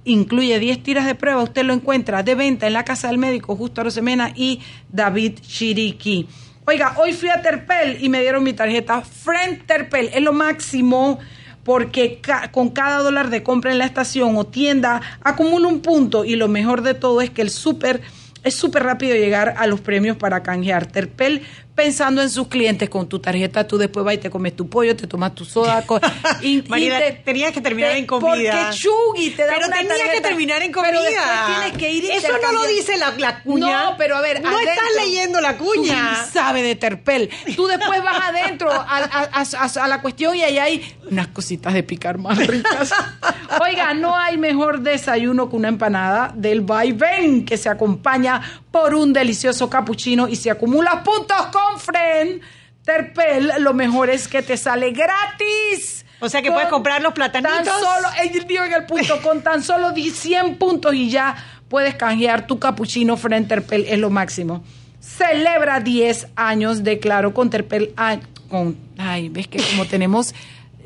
incluye 0.04 0.60
10 0.60 0.84
tiras 0.84 1.06
de 1.06 1.16
prueba. 1.16 1.42
Usted 1.42 1.64
lo 1.64 1.74
encuentra 1.74 2.22
de 2.22 2.36
venta 2.36 2.68
en 2.68 2.74
la 2.74 2.84
casa 2.84 3.08
del 3.08 3.18
médico 3.18 3.56
Justo 3.56 3.82
Rosemena 3.82 4.34
y 4.36 4.60
David 4.92 5.40
Chiriqui. 5.40 6.28
Oiga, 6.72 6.94
hoy 6.98 7.14
fui 7.14 7.30
a 7.30 7.42
Terpel 7.42 7.98
y 8.00 8.10
me 8.10 8.22
dieron 8.22 8.44
mi 8.44 8.54
tarjeta 8.54 9.02
Friend 9.02 9.66
Terpel. 9.66 10.12
Es 10.14 10.22
lo 10.22 10.34
máximo 10.34 11.18
porque 11.64 12.22
con 12.52 12.70
cada 12.70 13.00
dólar 13.00 13.32
de 13.32 13.42
compra 13.42 13.72
en 13.72 13.80
la 13.80 13.86
estación 13.86 14.38
o 14.38 14.46
tienda 14.46 15.02
acumula 15.24 15.68
un 15.68 15.80
punto 15.82 16.26
y 16.26 16.36
lo 16.36 16.48
mejor 16.48 16.84
de 16.84 16.94
todo 16.94 17.22
es 17.22 17.32
que 17.32 17.42
el 17.42 17.50
súper 17.50 18.02
es 18.44 18.54
súper 18.54 18.84
rápido 18.84 19.16
llegar 19.16 19.56
a 19.58 19.66
los 19.66 19.82
premios 19.82 20.16
para 20.16 20.44
canjear. 20.44 20.86
Terpel 20.86 21.42
pensando 21.80 22.22
en 22.22 22.30
sus 22.30 22.50
clientes 22.50 22.90
con 22.90 23.08
tu 23.08 23.20
tarjeta, 23.20 23.66
tú 23.66 23.78
después 23.78 24.04
vas 24.06 24.16
y 24.16 24.18
te 24.18 24.30
comes 24.30 24.54
tu 24.54 24.68
pollo, 24.68 24.98
te 24.98 25.08
tomas 25.08 25.34
tu 25.34 25.46
soda. 25.46 25.86
y, 26.42 26.62
te- 26.62 27.22
tenías 27.24 27.54
que 27.54 27.62
terminar 27.62 27.92
te- 27.94 28.00
en 28.00 28.06
comida. 28.06 28.28
Porque 28.52 28.78
Chugui 28.78 29.30
te 29.30 29.46
da 29.46 29.54
Pero 29.56 29.68
una 29.68 29.78
tenías 29.78 30.10
que 30.14 30.20
terminar 30.20 30.62
en 30.62 30.74
Pero 30.74 30.84
comida. 31.00 31.46
tienes 31.48 31.78
que 31.78 31.90
ir 31.90 32.04
y 32.04 32.12
Eso 32.12 32.28
no 32.42 32.52
lo 32.52 32.68
dice 32.68 32.98
la- 32.98 33.12
la 33.18 33.42
cuña. 33.44 33.84
No, 33.92 33.96
pero 33.98 34.18
a 34.18 34.22
ver, 34.22 34.42
No 34.42 34.60
estás 34.60 34.78
leyendo 34.98 35.40
la 35.40 35.58
cuña. 35.58 36.16
Chugui 36.16 36.32
sabe 36.34 36.62
de 36.64 36.76
Terpel. 36.76 37.30
Tú 37.56 37.68
después 37.68 38.04
vas 38.04 38.24
adentro 38.28 38.70
a, 38.74 38.82
a- 38.82 39.30
a- 39.42 39.84
a 39.84 39.88
la 39.88 40.02
cuestión 40.02 40.36
y 40.36 40.44
ahí 40.44 40.58
hay 40.58 40.96
unas 41.10 41.28
cositas 41.28 41.74
de 41.74 41.84
picar 41.84 42.18
más 42.18 42.46
ricas. 42.46 42.92
Oiga, 43.62 43.94
no 43.94 44.18
hay 44.18 44.38
mejor 44.38 44.82
desayuno 44.82 45.50
que 45.50 45.56
una 45.56 45.70
empanada 45.70 46.34
del 46.36 46.60
vaivén 46.62 47.46
que 47.46 47.58
se 47.58 47.70
acompaña 47.70 48.42
por 48.70 48.94
un 48.94 49.14
delicioso 49.14 49.70
cappuccino 49.70 50.28
y 50.28 50.36
si 50.36 50.50
acumulas 50.50 51.02
puntos 51.04 51.38
con 51.52 51.69
Fren, 51.78 52.42
Terpel, 52.84 53.52
lo 53.60 53.74
mejor 53.74 54.10
es 54.10 54.28
que 54.28 54.42
te 54.42 54.58
sale 54.58 54.92
gratis. 54.92 56.06
O 56.22 56.28
sea 56.28 56.42
que 56.42 56.52
puedes 56.52 56.70
comprar 56.70 57.02
los 57.02 57.14
platanitos. 57.14 57.64
Tan 57.66 57.80
solo, 57.80 58.08
él 58.22 58.46
dijo 58.48 58.64
en 58.64 58.74
el 58.74 58.86
punto, 58.86 59.22
con 59.22 59.42
tan 59.42 59.64
solo 59.64 59.92
10, 59.92 60.16
100 60.16 60.56
puntos 60.58 60.94
y 60.94 61.10
ya 61.10 61.36
puedes 61.70 61.96
canjear 61.96 62.48
tu 62.48 62.60
cappuccino 62.60 63.16
Fren 63.16 63.48
Terpel, 63.48 63.86
es 63.88 64.00
lo 64.00 64.10
máximo. 64.10 64.64
Celebra 65.00 65.80
10 65.80 66.28
años 66.36 66.84
de 66.84 67.00
Claro 67.00 67.34
con 67.34 67.50
Terpel. 67.50 67.94
Ay, 67.96 68.20
con, 68.50 68.78
ay 68.98 69.30
ves 69.30 69.48
que 69.48 69.62
como 69.62 69.86
tenemos 69.86 70.34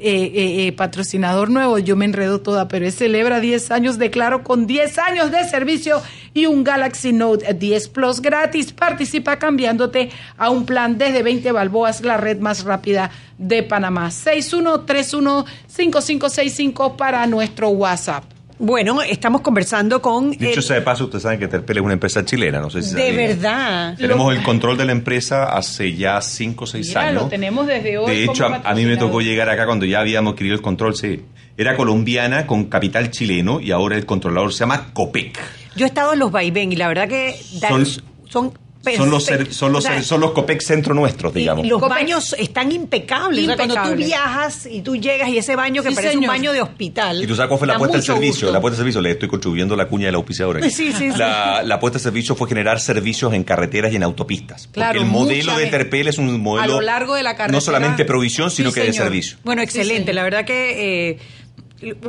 eh, 0.05 0.33
eh, 0.35 0.67
eh, 0.67 0.73
patrocinador 0.73 1.49
nuevo, 1.49 1.79
yo 1.79 1.95
me 1.95 2.03
enredo 2.03 2.41
toda, 2.41 2.67
pero 2.67 2.85
es 2.85 2.95
celebra 2.95 3.39
10 3.39 3.71
años 3.71 3.97
de 3.97 4.11
Claro 4.11 4.43
con 4.43 4.67
10 4.67 4.99
años 4.99 5.31
de 5.31 5.45
servicio 5.45 6.01
y 6.33 6.45
un 6.45 6.65
Galaxy 6.65 7.13
Note 7.13 7.53
10 7.53 7.87
Plus 7.87 8.21
gratis. 8.21 8.73
Participa 8.73 9.39
cambiándote 9.39 10.09
a 10.37 10.49
un 10.49 10.65
plan 10.65 10.97
desde 10.97 11.23
20 11.23 11.53
balboas, 11.53 12.01
la 12.01 12.17
red 12.17 12.39
más 12.39 12.65
rápida 12.65 13.11
de 13.37 13.63
Panamá. 13.63 14.09
6131-5565 14.09 16.97
para 16.97 17.25
nuestro 17.25 17.69
WhatsApp. 17.69 18.32
Bueno, 18.65 19.01
estamos 19.01 19.41
conversando 19.41 20.01
con... 20.01 20.31
Dicho 20.31 20.45
el- 20.59 20.63
sea 20.63 20.77
de 20.77 20.83
paso, 20.83 21.03
ustedes 21.03 21.23
saben 21.23 21.37
que 21.37 21.49
Terpel 21.49 21.77
es 21.79 21.83
una 21.83 21.91
empresa 21.93 22.23
chilena, 22.23 22.61
no 22.61 22.69
sé 22.69 22.81
si 22.81 22.95
de 22.95 23.11
verdad. 23.11 23.97
Tenemos 23.97 24.33
el 24.33 24.41
control 24.41 24.77
de 24.77 24.85
la 24.85 24.93
empresa 24.93 25.43
hace 25.53 25.93
ya 25.95 26.21
5 26.21 26.63
o 26.63 26.67
6 26.67 26.87
Mira, 26.87 27.01
años. 27.01 27.23
lo 27.23 27.27
tenemos 27.27 27.67
desde 27.67 27.97
hoy. 27.97 28.09
De 28.15 28.23
hecho, 28.23 28.45
a, 28.45 28.61
a 28.63 28.73
mí 28.73 28.85
me 28.85 28.95
tocó 28.95 29.19
llegar 29.19 29.49
acá 29.49 29.65
cuando 29.65 29.85
ya 29.85 29.99
habíamos 29.99 30.31
adquirido 30.33 30.55
el 30.55 30.61
control. 30.61 30.95
Sí. 30.95 31.25
Era 31.57 31.75
colombiana 31.75 32.47
con 32.47 32.63
capital 32.65 33.11
chileno 33.11 33.59
y 33.59 33.71
ahora 33.71 33.97
el 33.97 34.05
controlador 34.05 34.53
se 34.53 34.59
llama 34.61 34.93
COPEC. 34.93 35.37
Yo 35.75 35.85
he 35.85 35.87
estado 35.89 36.13
en 36.13 36.19
los 36.19 36.31
vaivén 36.31 36.71
y 36.71 36.77
la 36.77 36.87
verdad 36.87 37.09
que 37.09 37.35
son, 38.29 38.53
Son 38.97 39.09
los, 39.09 39.23
ser- 39.25 39.53
son 39.53 39.71
los, 39.71 39.85
O 39.85 39.87
sea, 39.87 40.03
son 40.03 40.19
los 40.19 40.31
COPEC 40.31 40.61
centro 40.61 40.93
nuestros, 40.93 41.33
digamos. 41.33 41.65
Y 41.65 41.69
los 41.69 41.79
baños 41.79 42.35
están 42.37 42.71
impecables. 42.71 43.43
O 43.43 43.47
sea, 43.47 43.55
cuando 43.55 43.75
tú 43.75 43.79
Impecables. 43.81 44.07
viajas 44.07 44.65
y 44.69 44.81
tú 44.81 44.97
llegas 44.97 45.29
y 45.29 45.37
ese 45.37 45.55
baño 45.55 45.81
que 45.83 45.89
Sí, 45.89 45.95
parece 45.95 46.13
señor. 46.15 46.29
un 46.29 46.35
baño 46.35 46.51
de 46.53 46.61
hospital. 46.61 47.23
¿Y 47.23 47.27
tú 47.27 47.35
sabes 47.35 47.47
cuál 47.47 47.59
fue 47.59 47.67
la 47.67 47.73
del 47.77 47.87
mucho 47.87 48.01
servicio? 48.01 48.29
gusto. 48.47 48.51
La 48.51 48.57
apuesta 48.57 48.75
del 48.75 48.81
servicio, 48.83 49.01
le 49.01 49.11
estoy 49.11 49.29
contribuyendo 49.29 49.75
la 49.75 49.87
cuña 49.87 50.07
del 50.07 50.15
auspiciador. 50.15 50.57
aquí. 50.57 50.69
Sí, 50.69 50.91
sí, 50.91 51.11
sí. 51.11 51.17
La, 51.17 51.63
la 51.63 51.75
apuesta 51.75 51.97
del 51.97 52.03
servicio 52.03 52.35
fue 52.35 52.49
generar 52.49 52.79
servicios 52.81 53.33
en 53.33 53.43
carreteras 53.43 53.93
y 53.93 53.95
en 53.95 54.03
autopistas. 54.03 54.67
Claro, 54.71 54.99
porque 54.99 55.05
el 55.05 55.11
modelo 55.11 55.57
de. 55.57 55.67
Terpel 55.67 56.07
es 56.09 56.17
un 56.17 56.41
modelo 56.41 56.63
A 56.63 56.67
lo 56.67 56.81
largo 56.81 57.15
de 57.15 57.23
la 57.23 57.35
carretera. 57.35 57.57
no 57.57 57.61
solamente 57.61 58.03
provisión, 58.05 58.51
sino 58.51 58.69
Sí, 58.69 58.75
que 58.75 58.81
de 58.81 58.91
señor. 58.91 59.05
servicio. 59.05 59.37
Bueno, 59.43 59.61
excelente. 59.61 60.11
la 60.13 60.23
verdad 60.23 60.45
que 60.45 61.09
eh, 61.11 61.19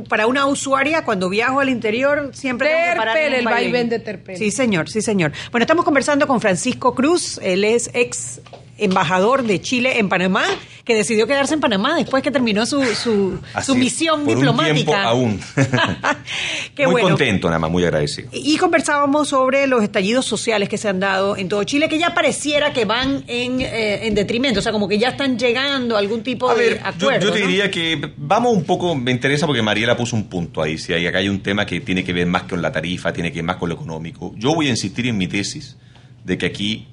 para 0.08 0.26
una 0.26 0.46
usuaria, 0.46 1.04
cuando 1.04 1.28
viajo 1.28 1.60
al 1.60 1.68
interior, 1.68 2.30
siempre 2.32 2.68
tengo 2.68 3.04
que 3.04 3.10
Terpel, 3.12 3.34
el 3.34 3.44
vaivén 3.44 3.88
de 3.88 3.98
Terpel. 3.98 4.36
Sí, 4.36 4.50
señor, 4.50 4.88
sí, 4.88 5.02
señor. 5.02 5.32
Bueno, 5.50 5.64
estamos 5.64 5.84
conversando 5.84 6.26
con 6.26 6.40
Francisco 6.40 6.94
Cruz. 6.94 7.38
Él 7.42 7.64
es 7.64 7.90
ex 7.94 8.40
embajador 8.78 9.42
de 9.44 9.60
Chile 9.60 9.98
en 9.98 10.08
Panamá, 10.08 10.44
que 10.84 10.94
decidió 10.94 11.26
quedarse 11.26 11.54
en 11.54 11.60
Panamá 11.60 11.94
después 11.96 12.22
que 12.22 12.30
terminó 12.30 12.66
su, 12.66 12.82
su, 12.84 13.38
Así 13.54 13.66
su 13.66 13.72
es, 13.72 13.78
misión 13.78 14.24
por 14.24 14.34
diplomática. 14.34 14.92
Un 14.92 15.06
aún. 15.06 15.40
Qué 16.74 16.86
muy 16.86 16.92
bueno. 17.02 17.08
contento, 17.10 17.48
nada 17.48 17.58
más, 17.58 17.70
muy 17.70 17.84
agradecido. 17.84 18.28
Y 18.32 18.56
conversábamos 18.56 19.28
sobre 19.28 19.66
los 19.66 19.82
estallidos 19.82 20.26
sociales 20.26 20.68
que 20.68 20.76
se 20.78 20.88
han 20.88 21.00
dado 21.00 21.36
en 21.36 21.48
todo 21.48 21.64
Chile, 21.64 21.88
que 21.88 21.98
ya 21.98 22.14
pareciera 22.14 22.72
que 22.72 22.84
van 22.84 23.24
en, 23.28 23.60
eh, 23.60 24.06
en 24.06 24.14
detrimento, 24.14 24.60
o 24.60 24.62
sea, 24.62 24.72
como 24.72 24.88
que 24.88 24.98
ya 24.98 25.08
están 25.10 25.38
llegando 25.38 25.96
a 25.96 25.98
algún 25.98 26.22
tipo 26.22 26.48
A 26.50 26.54
de 26.54 26.60
ver, 26.60 26.80
yo, 26.80 26.86
acuerdo. 26.86 27.26
yo 27.28 27.32
te 27.32 27.40
¿no? 27.40 27.46
diría 27.46 27.70
que 27.70 28.12
vamos 28.16 28.52
un 28.54 28.64
poco, 28.64 28.94
me 28.94 29.10
interesa 29.10 29.46
porque 29.46 29.62
Mariela 29.62 29.96
puso 29.96 30.16
un 30.16 30.24
punto 30.24 30.62
ahí, 30.62 30.78
si 30.78 30.92
hay, 30.92 31.06
acá 31.06 31.18
hay 31.18 31.28
un 31.28 31.40
tema 31.40 31.64
que 31.64 31.80
tiene 31.80 32.04
que 32.04 32.12
ver 32.12 32.26
más 32.26 32.42
con 32.44 32.60
la 32.60 32.72
tarifa, 32.72 33.12
tiene 33.12 33.30
que 33.30 33.36
ver 33.36 33.44
más 33.44 33.56
con 33.56 33.68
lo 33.68 33.74
económico. 33.74 34.34
Yo 34.36 34.54
voy 34.54 34.66
a 34.66 34.70
insistir 34.70 35.06
en 35.06 35.16
mi 35.16 35.28
tesis 35.28 35.76
de 36.24 36.38
que 36.38 36.46
aquí 36.46 36.88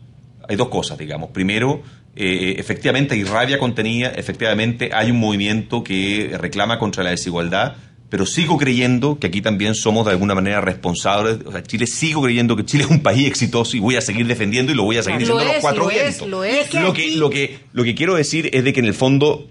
hay 0.52 0.58
dos 0.58 0.68
cosas, 0.68 0.98
digamos. 0.98 1.32
Primero, 1.32 1.82
eh, 2.16 2.56
efectivamente 2.58 3.16
hay 3.16 3.24
rabia 3.24 3.58
contenida, 3.58 4.10
efectivamente 4.10 4.90
hay 4.94 5.12
un 5.12 5.20
movimiento 5.20 5.84
que 5.84 6.36
reclama 6.38 6.78
contra 6.78 7.04
la 7.04 7.12
desigualdad, 7.12 7.78
pero 8.10 8.26
sigo 8.26 8.58
creyendo 8.58 9.18
que 9.18 9.28
aquí 9.28 9.42
también 9.42 9.74
somos 9.74 10.06
de 10.06 10.12
alguna 10.12 10.36
manera 10.36 10.60
responsables. 10.60 11.38
O 11.46 11.54
sea, 11.54 11.64
Chile, 11.64 11.88
sigo 11.88 12.22
creyendo 12.22 12.58
que 12.58 12.66
Chile 12.66 12.84
es 12.84 12.90
un 12.90 13.02
país 13.02 13.26
exitoso 13.26 13.78
y 13.78 13.80
voy 13.80 13.96
a 13.96 14.02
seguir 14.02 14.28
defendiendo 14.28 14.74
y 14.74 14.76
lo 14.76 14.84
voy 14.84 14.98
a 14.98 15.04
seguir 15.04 15.26
Lo 15.26 15.38
diciendo 15.38 15.42
a 15.42 15.46
los 15.46 15.56
es, 15.56 15.62
cuatro 15.62 15.84
lo 15.86 15.90
es, 15.90 16.22
lo 16.22 16.44
es. 16.44 16.74
Lo 16.74 16.94
que, 16.94 17.16
lo, 17.16 17.30
que, 17.30 17.60
lo 17.72 17.84
que 17.86 17.96
quiero 17.96 18.16
decir 18.16 18.50
es 18.52 18.66
de 18.66 18.74
que 18.74 18.82
en 18.82 18.88
el 18.88 18.94
fondo 18.94 19.48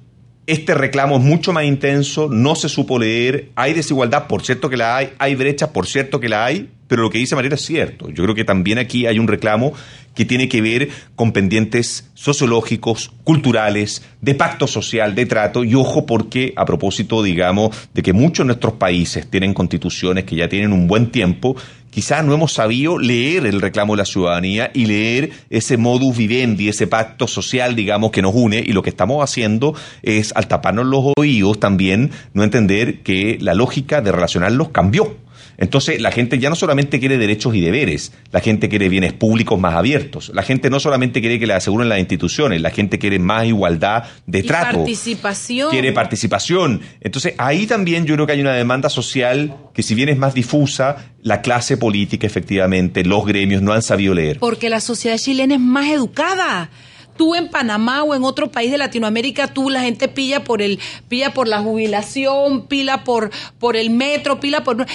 este 0.50 0.74
reclamo 0.74 1.16
es 1.16 1.22
mucho 1.22 1.52
más 1.52 1.64
intenso, 1.64 2.28
no 2.28 2.56
se 2.56 2.68
supo 2.68 2.98
leer, 2.98 3.50
hay 3.54 3.72
desigualdad, 3.72 4.26
por 4.26 4.42
cierto 4.42 4.68
que 4.68 4.76
la 4.76 4.96
hay, 4.96 5.10
hay 5.18 5.36
brecha, 5.36 5.72
por 5.72 5.86
cierto 5.86 6.18
que 6.18 6.28
la 6.28 6.44
hay, 6.44 6.68
pero 6.88 7.02
lo 7.02 7.10
que 7.10 7.18
dice 7.18 7.36
Mariela 7.36 7.54
es 7.54 7.64
cierto. 7.64 8.10
Yo 8.10 8.24
creo 8.24 8.34
que 8.34 8.44
también 8.44 8.78
aquí 8.78 9.06
hay 9.06 9.20
un 9.20 9.28
reclamo 9.28 9.72
que 10.12 10.24
tiene 10.24 10.48
que 10.48 10.60
ver 10.60 10.88
con 11.14 11.30
pendientes 11.30 12.10
sociológicos, 12.14 13.12
culturales, 13.22 14.02
de 14.20 14.34
pacto 14.34 14.66
social, 14.66 15.14
de 15.14 15.26
trato, 15.26 15.62
y 15.62 15.76
ojo 15.76 16.04
porque 16.04 16.52
a 16.56 16.64
propósito, 16.64 17.22
digamos, 17.22 17.88
de 17.94 18.02
que 18.02 18.12
muchos 18.12 18.44
de 18.44 18.48
nuestros 18.48 18.74
países 18.74 19.30
tienen 19.30 19.54
constituciones 19.54 20.24
que 20.24 20.34
ya 20.34 20.48
tienen 20.48 20.72
un 20.72 20.88
buen 20.88 21.12
tiempo, 21.12 21.54
quizás 21.90 22.24
no 22.24 22.34
hemos 22.34 22.52
sabido 22.52 22.98
leer 22.98 23.46
el 23.46 23.60
reclamo 23.60 23.94
de 23.94 23.98
la 23.98 24.04
ciudadanía 24.04 24.70
y 24.72 24.86
leer 24.86 25.30
ese 25.50 25.76
modus 25.76 26.16
vivendi, 26.16 26.68
ese 26.68 26.86
pacto 26.86 27.26
social, 27.26 27.76
digamos, 27.76 28.10
que 28.10 28.22
nos 28.22 28.34
une, 28.34 28.58
y 28.58 28.72
lo 28.72 28.82
que 28.82 28.90
estamos 28.90 29.22
haciendo 29.22 29.74
es, 30.02 30.32
al 30.34 30.48
taparnos 30.48 30.86
los 30.86 31.12
oídos 31.16 31.60
también, 31.60 32.10
no 32.32 32.44
entender 32.44 33.00
que 33.00 33.38
la 33.40 33.54
lógica 33.54 34.00
de 34.00 34.12
relacionarlos 34.12 34.70
cambió. 34.70 35.16
Entonces, 35.60 36.00
la 36.00 36.10
gente 36.10 36.38
ya 36.38 36.48
no 36.48 36.56
solamente 36.56 36.98
quiere 36.98 37.18
derechos 37.18 37.54
y 37.54 37.60
deberes, 37.60 38.12
la 38.32 38.40
gente 38.40 38.70
quiere 38.70 38.88
bienes 38.88 39.12
públicos 39.12 39.60
más 39.60 39.74
abiertos, 39.74 40.32
la 40.34 40.42
gente 40.42 40.70
no 40.70 40.80
solamente 40.80 41.20
quiere 41.20 41.38
que 41.38 41.46
le 41.46 41.52
aseguren 41.52 41.90
las 41.90 41.98
instituciones, 41.98 42.62
la 42.62 42.70
gente 42.70 42.98
quiere 42.98 43.18
más 43.18 43.44
igualdad 43.44 44.04
de 44.26 44.38
Y 44.38 44.42
trato 44.42 44.78
participación. 44.78 45.70
quiere 45.70 45.92
participación. 45.92 46.80
Entonces, 47.02 47.34
ahí 47.36 47.66
también 47.66 48.06
yo 48.06 48.14
creo 48.14 48.26
que 48.26 48.32
hay 48.32 48.40
una 48.40 48.54
demanda 48.54 48.88
social 48.88 49.54
que 49.74 49.82
si 49.82 49.94
bien 49.94 50.08
es 50.08 50.16
más 50.16 50.32
difusa, 50.32 51.10
la 51.22 51.42
clase 51.42 51.76
política 51.76 52.26
efectivamente, 52.26 53.04
los 53.04 53.26
gremios 53.26 53.60
no 53.60 53.74
han 53.74 53.82
sabido 53.82 54.14
leer. 54.14 54.38
Porque 54.38 54.70
la 54.70 54.80
sociedad 54.80 55.18
chilena 55.18 55.56
es 55.56 55.60
más 55.60 55.90
educada. 55.90 56.70
Tú 57.16 57.34
en 57.34 57.48
Panamá 57.48 58.02
o 58.02 58.14
en 58.14 58.24
otro 58.24 58.50
país 58.50 58.70
de 58.70 58.78
Latinoamérica, 58.78 59.48
tú 59.48 59.70
la 59.70 59.82
gente 59.82 60.08
pilla 60.08 60.44
por 60.44 60.62
el, 60.62 60.78
pilla 61.08 61.34
por 61.34 61.48
la 61.48 61.60
jubilación, 61.60 62.66
pila 62.66 63.04
por, 63.04 63.30
por 63.58 63.76
el 63.76 63.90
metro, 63.90 64.40
pila 64.40 64.64
por. 64.64 64.86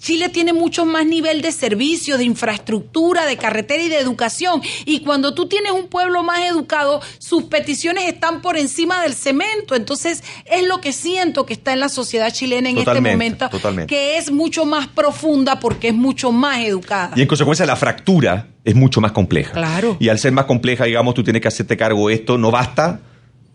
Chile 0.00 0.28
tiene 0.28 0.52
mucho 0.52 0.84
más 0.84 1.06
nivel 1.06 1.42
de 1.42 1.52
servicios, 1.52 2.18
de 2.18 2.24
infraestructura, 2.24 3.26
de 3.26 3.36
carretera 3.36 3.82
y 3.82 3.88
de 3.88 3.98
educación. 3.98 4.62
Y 4.84 5.00
cuando 5.00 5.34
tú 5.34 5.46
tienes 5.46 5.72
un 5.72 5.88
pueblo 5.88 6.22
más 6.22 6.40
educado, 6.40 7.00
sus 7.18 7.44
peticiones 7.44 8.04
están 8.06 8.42
por 8.42 8.56
encima 8.56 9.02
del 9.02 9.14
cemento. 9.14 9.74
Entonces, 9.74 10.22
es 10.44 10.66
lo 10.66 10.80
que 10.80 10.92
siento 10.92 11.46
que 11.46 11.52
está 11.52 11.72
en 11.72 11.80
la 11.80 11.88
sociedad 11.88 12.30
chilena 12.32 12.68
en 12.68 12.76
Totalmente, 12.76 13.08
este 13.08 13.16
momento, 13.16 13.48
totalmente. 13.48 13.94
que 13.94 14.18
es 14.18 14.30
mucho 14.30 14.64
más 14.64 14.88
profunda 14.88 15.60
porque 15.60 15.88
es 15.88 15.94
mucho 15.94 16.32
más 16.32 16.58
educada. 16.60 17.12
Y 17.16 17.22
en 17.22 17.28
consecuencia 17.28 17.66
la 17.66 17.76
fractura 17.76 18.53
es 18.64 18.74
mucho 18.74 19.00
más 19.00 19.12
compleja. 19.12 19.52
Claro. 19.52 19.96
Y 20.00 20.08
al 20.08 20.18
ser 20.18 20.32
más 20.32 20.46
compleja, 20.46 20.84
digamos, 20.84 21.14
tú 21.14 21.22
tienes 21.22 21.42
que 21.42 21.48
hacerte 21.48 21.76
cargo 21.76 22.08
de 22.08 22.14
esto, 22.14 22.38
no 22.38 22.50
basta 22.50 23.00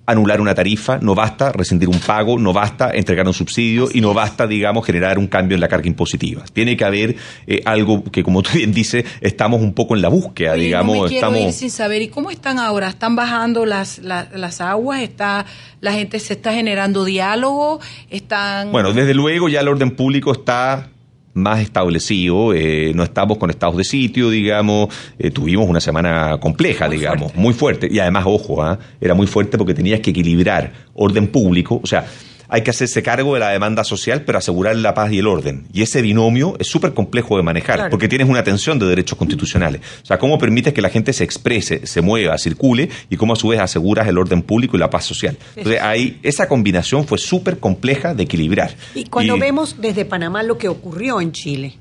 anular 0.09 0.41
una 0.41 0.55
tarifa, 0.55 0.97
no 0.97 1.13
basta 1.13 1.51
rescindir 1.51 1.87
un 1.87 1.99
pago, 1.99 2.39
no 2.39 2.51
basta 2.51 2.89
entregar 2.91 3.27
un 3.27 3.33
subsidio 3.33 3.89
y 3.93 4.01
no 4.01 4.13
basta, 4.13 4.47
digamos, 4.47 4.83
generar 4.83 5.19
un 5.19 5.27
cambio 5.27 5.53
en 5.53 5.61
la 5.61 5.67
carga 5.67 5.87
impositiva. 5.87 6.43
Tiene 6.51 6.75
que 6.75 6.83
haber 6.83 7.15
eh, 7.45 7.61
algo 7.63 8.03
que, 8.03 8.23
como 8.23 8.41
tú 8.41 8.51
bien 8.55 8.73
dices, 8.73 9.05
estamos 9.21 9.61
un 9.61 9.73
poco 9.73 9.95
en 9.95 10.01
la 10.01 10.09
búsqueda, 10.09 10.53
Oye, 10.53 10.63
digamos, 10.63 10.95
no 10.95 11.03
me 11.03 11.09
quiero 11.09 11.27
estamos... 11.27 11.47
ir 11.47 11.53
sin 11.53 11.69
saber. 11.69 12.01
¿Y 12.01 12.07
cómo 12.07 12.31
están 12.31 12.57
ahora? 12.57 12.89
¿Están 12.89 13.15
bajando 13.15 13.67
las, 13.67 13.99
las, 13.99 14.31
las 14.33 14.61
aguas? 14.61 15.01
¿Está, 15.01 15.45
¿La 15.79 15.93
gente 15.93 16.19
se 16.19 16.33
está 16.33 16.53
generando 16.53 17.05
diálogo? 17.05 17.79
¿Están...? 18.09 18.71
Bueno, 18.71 18.93
desde 18.93 19.13
luego 19.13 19.47
ya 19.47 19.59
el 19.59 19.67
orden 19.67 19.91
público 19.91 20.31
está 20.31 20.89
más 21.33 21.61
establecido, 21.61 22.53
eh, 22.53 22.91
no 22.95 23.03
estamos 23.03 23.37
con 23.37 23.49
estados 23.49 23.77
de 23.77 23.83
sitio, 23.83 24.29
digamos, 24.29 24.89
eh, 25.17 25.31
tuvimos 25.31 25.69
una 25.69 25.79
semana 25.79 26.37
compleja, 26.39 26.89
digamos, 26.89 27.35
muy 27.35 27.53
fuerte, 27.53 27.87
y 27.91 27.99
además, 27.99 28.25
ojo, 28.27 28.63
¿ah? 28.63 28.79
era 28.99 29.13
muy 29.13 29.27
fuerte 29.27 29.57
porque 29.57 29.73
tenías 29.73 29.99
que 29.99 30.11
equilibrar 30.11 30.71
orden 30.93 31.27
público, 31.27 31.79
o 31.81 31.87
sea, 31.87 32.05
hay 32.49 32.63
que 32.63 32.71
hacerse 32.71 33.03
cargo 33.03 33.33
de 33.35 33.39
la 33.39 33.49
demanda 33.49 33.83
social, 33.83 34.23
pero 34.25 34.37
asegurar 34.39 34.75
la 34.75 34.93
paz 34.93 35.11
y 35.11 35.19
el 35.19 35.27
orden. 35.27 35.67
Y 35.71 35.81
ese 35.83 36.01
binomio 36.01 36.55
es 36.59 36.67
súper 36.67 36.93
complejo 36.93 37.37
de 37.37 37.43
manejar, 37.43 37.75
Claro. 37.75 37.89
porque 37.91 38.07
tienes 38.07 38.27
una 38.27 38.43
tensión 38.43 38.79
de 38.79 38.87
derechos 38.87 39.17
constitucionales. 39.17 39.81
O 40.03 40.05
sea, 40.05 40.17
cómo 40.17 40.37
permites 40.37 40.73
que 40.73 40.81
la 40.81 40.89
gente 40.89 41.13
se 41.13 41.23
exprese, 41.23 41.85
se 41.85 42.01
mueva, 42.01 42.37
circule, 42.37 42.89
y 43.09 43.15
cómo 43.17 43.33
a 43.33 43.35
su 43.35 43.49
vez 43.49 43.59
aseguras 43.59 44.07
el 44.07 44.17
orden 44.17 44.41
público 44.41 44.75
y 44.75 44.79
la 44.79 44.89
paz 44.89 45.05
social. 45.05 45.37
Entonces, 45.55 45.81
ahí, 45.81 46.19
esa 46.23 46.47
combinación 46.47 47.05
fue 47.05 47.17
súper 47.17 47.59
compleja 47.59 48.13
de 48.13 48.23
equilibrar. 48.23 48.75
Y 48.95 49.05
cuando 49.05 49.37
Y- 49.37 49.39
vemos 49.39 49.75
desde 49.79 50.05
Panamá 50.05 50.43
lo 50.43 50.57
que 50.57 50.67
ocurrió 50.67 51.21
en 51.21 51.31
Chile, 51.31 51.75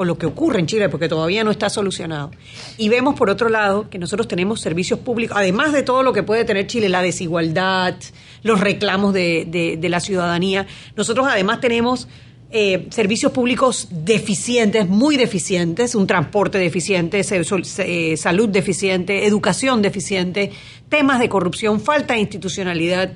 o 0.00 0.04
lo 0.06 0.16
que 0.16 0.24
ocurre 0.24 0.60
en 0.60 0.66
Chile, 0.66 0.88
porque 0.88 1.08
todavía 1.08 1.44
no 1.44 1.50
está 1.50 1.68
solucionado, 1.68 2.30
y 2.78 2.88
vemos 2.88 3.16
por 3.16 3.28
otro 3.28 3.50
lado 3.50 3.90
que 3.90 3.98
nosotros 3.98 4.26
tenemos 4.26 4.58
servicios 4.62 4.98
públicos, 5.00 5.36
además 5.38 5.74
de 5.74 5.82
todo 5.82 6.02
lo 6.02 6.14
que 6.14 6.22
puede 6.22 6.46
tener 6.46 6.66
Chile, 6.66 6.88
la 6.88 7.02
desigualdad, 7.02 7.96
los 8.42 8.60
reclamos 8.60 9.12
de, 9.12 9.44
de- 9.78 9.88
la 9.90 10.00
ciudadanía, 10.00 10.66
nosotros 10.96 11.26
además 11.28 11.60
tenemos 11.60 12.08
eh, 12.50 12.86
servicios 12.90 13.30
públicos 13.32 13.88
deficientes, 13.90 14.88
muy 14.88 15.18
deficientes, 15.18 15.94
un 15.94 16.06
transporte 16.06 16.56
deficiente, 16.56 17.20
eh, 17.20 18.16
salud 18.16 18.48
deficiente, 18.48 19.26
educación 19.26 19.82
deficiente, 19.82 20.50
temas 20.88 21.20
de 21.20 21.28
corrupción, 21.28 21.78
falta 21.78 22.14
de 22.14 22.20
institucionalidad. 22.20 23.12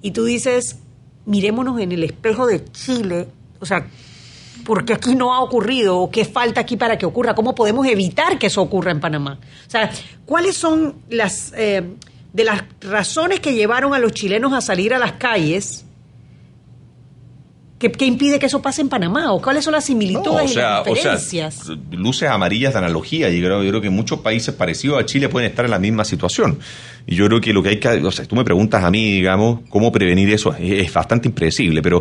Y 0.00 0.12
tú 0.12 0.24
dices, 0.24 0.78
mirémonos 1.26 1.78
en 1.78 1.92
el 1.92 2.04
espejo 2.04 2.46
de 2.46 2.64
Chile, 2.72 3.28
o 3.60 3.66
sea, 3.66 3.86
porque 4.64 4.94
aquí 4.94 5.14
no 5.14 5.34
ha 5.34 5.40
ocurrido 5.40 5.98
o 5.98 6.10
qué 6.10 6.24
falta 6.24 6.60
aquí 6.60 6.76
para 6.76 6.98
que 6.98 7.06
ocurra, 7.06 7.34
cómo 7.34 7.54
podemos 7.54 7.86
evitar 7.86 8.38
que 8.38 8.46
eso 8.46 8.62
ocurra 8.62 8.90
en 8.90 9.00
Panamá. 9.00 9.38
O 9.66 9.70
sea, 9.70 9.90
¿cuáles 10.24 10.56
son 10.56 10.96
las 11.08 11.52
eh, 11.56 11.82
de 12.32 12.44
las 12.44 12.62
razones 12.80 13.40
que 13.40 13.54
llevaron 13.54 13.94
a 13.94 13.98
los 13.98 14.12
chilenos 14.12 14.52
a 14.52 14.60
salir 14.60 14.94
a 14.94 14.98
las 14.98 15.12
calles? 15.12 15.84
¿Qué, 17.78 17.92
qué 17.92 18.06
impide 18.06 18.38
que 18.38 18.46
eso 18.46 18.62
pase 18.62 18.80
en 18.80 18.88
Panamá? 18.88 19.32
¿O 19.34 19.42
cuáles 19.42 19.62
son 19.62 19.74
las 19.74 19.84
similitudes 19.84 20.24
No, 20.24 20.32
o 20.40 20.44
y 20.44 20.48
sea, 20.48 20.80
o 20.80 20.84
sea, 20.84 20.94
diferencias? 20.94 21.68
luces 21.90 22.28
amarillas 22.28 22.72
de 22.72 22.78
analogía. 22.78 23.28
Yo 23.28 23.44
creo, 23.44 23.62
yo 23.62 23.68
creo 23.68 23.82
que 23.82 23.90
muchos 23.90 24.20
países 24.20 24.54
parecidos 24.54 24.98
a 24.98 25.04
Chile 25.04 25.28
pueden 25.28 25.50
estar 25.50 25.66
en 25.66 25.70
la 25.70 25.78
misma 25.78 26.06
situación. 26.06 26.58
Y 27.06 27.16
yo 27.16 27.26
creo 27.26 27.40
que 27.42 27.52
lo 27.52 27.62
que 27.62 27.68
hay 27.68 27.78
que, 27.78 27.88
o 27.88 28.10
sea, 28.10 28.24
tú 28.24 28.34
me 28.34 28.44
preguntas 28.44 28.82
a 28.82 28.90
mí, 28.90 29.12
digamos, 29.12 29.60
cómo 29.68 29.92
prevenir 29.92 30.32
eso, 30.32 30.54
es, 30.54 30.86
es 30.86 30.92
bastante 30.92 31.28
impredecible, 31.28 31.82
pero 31.82 32.00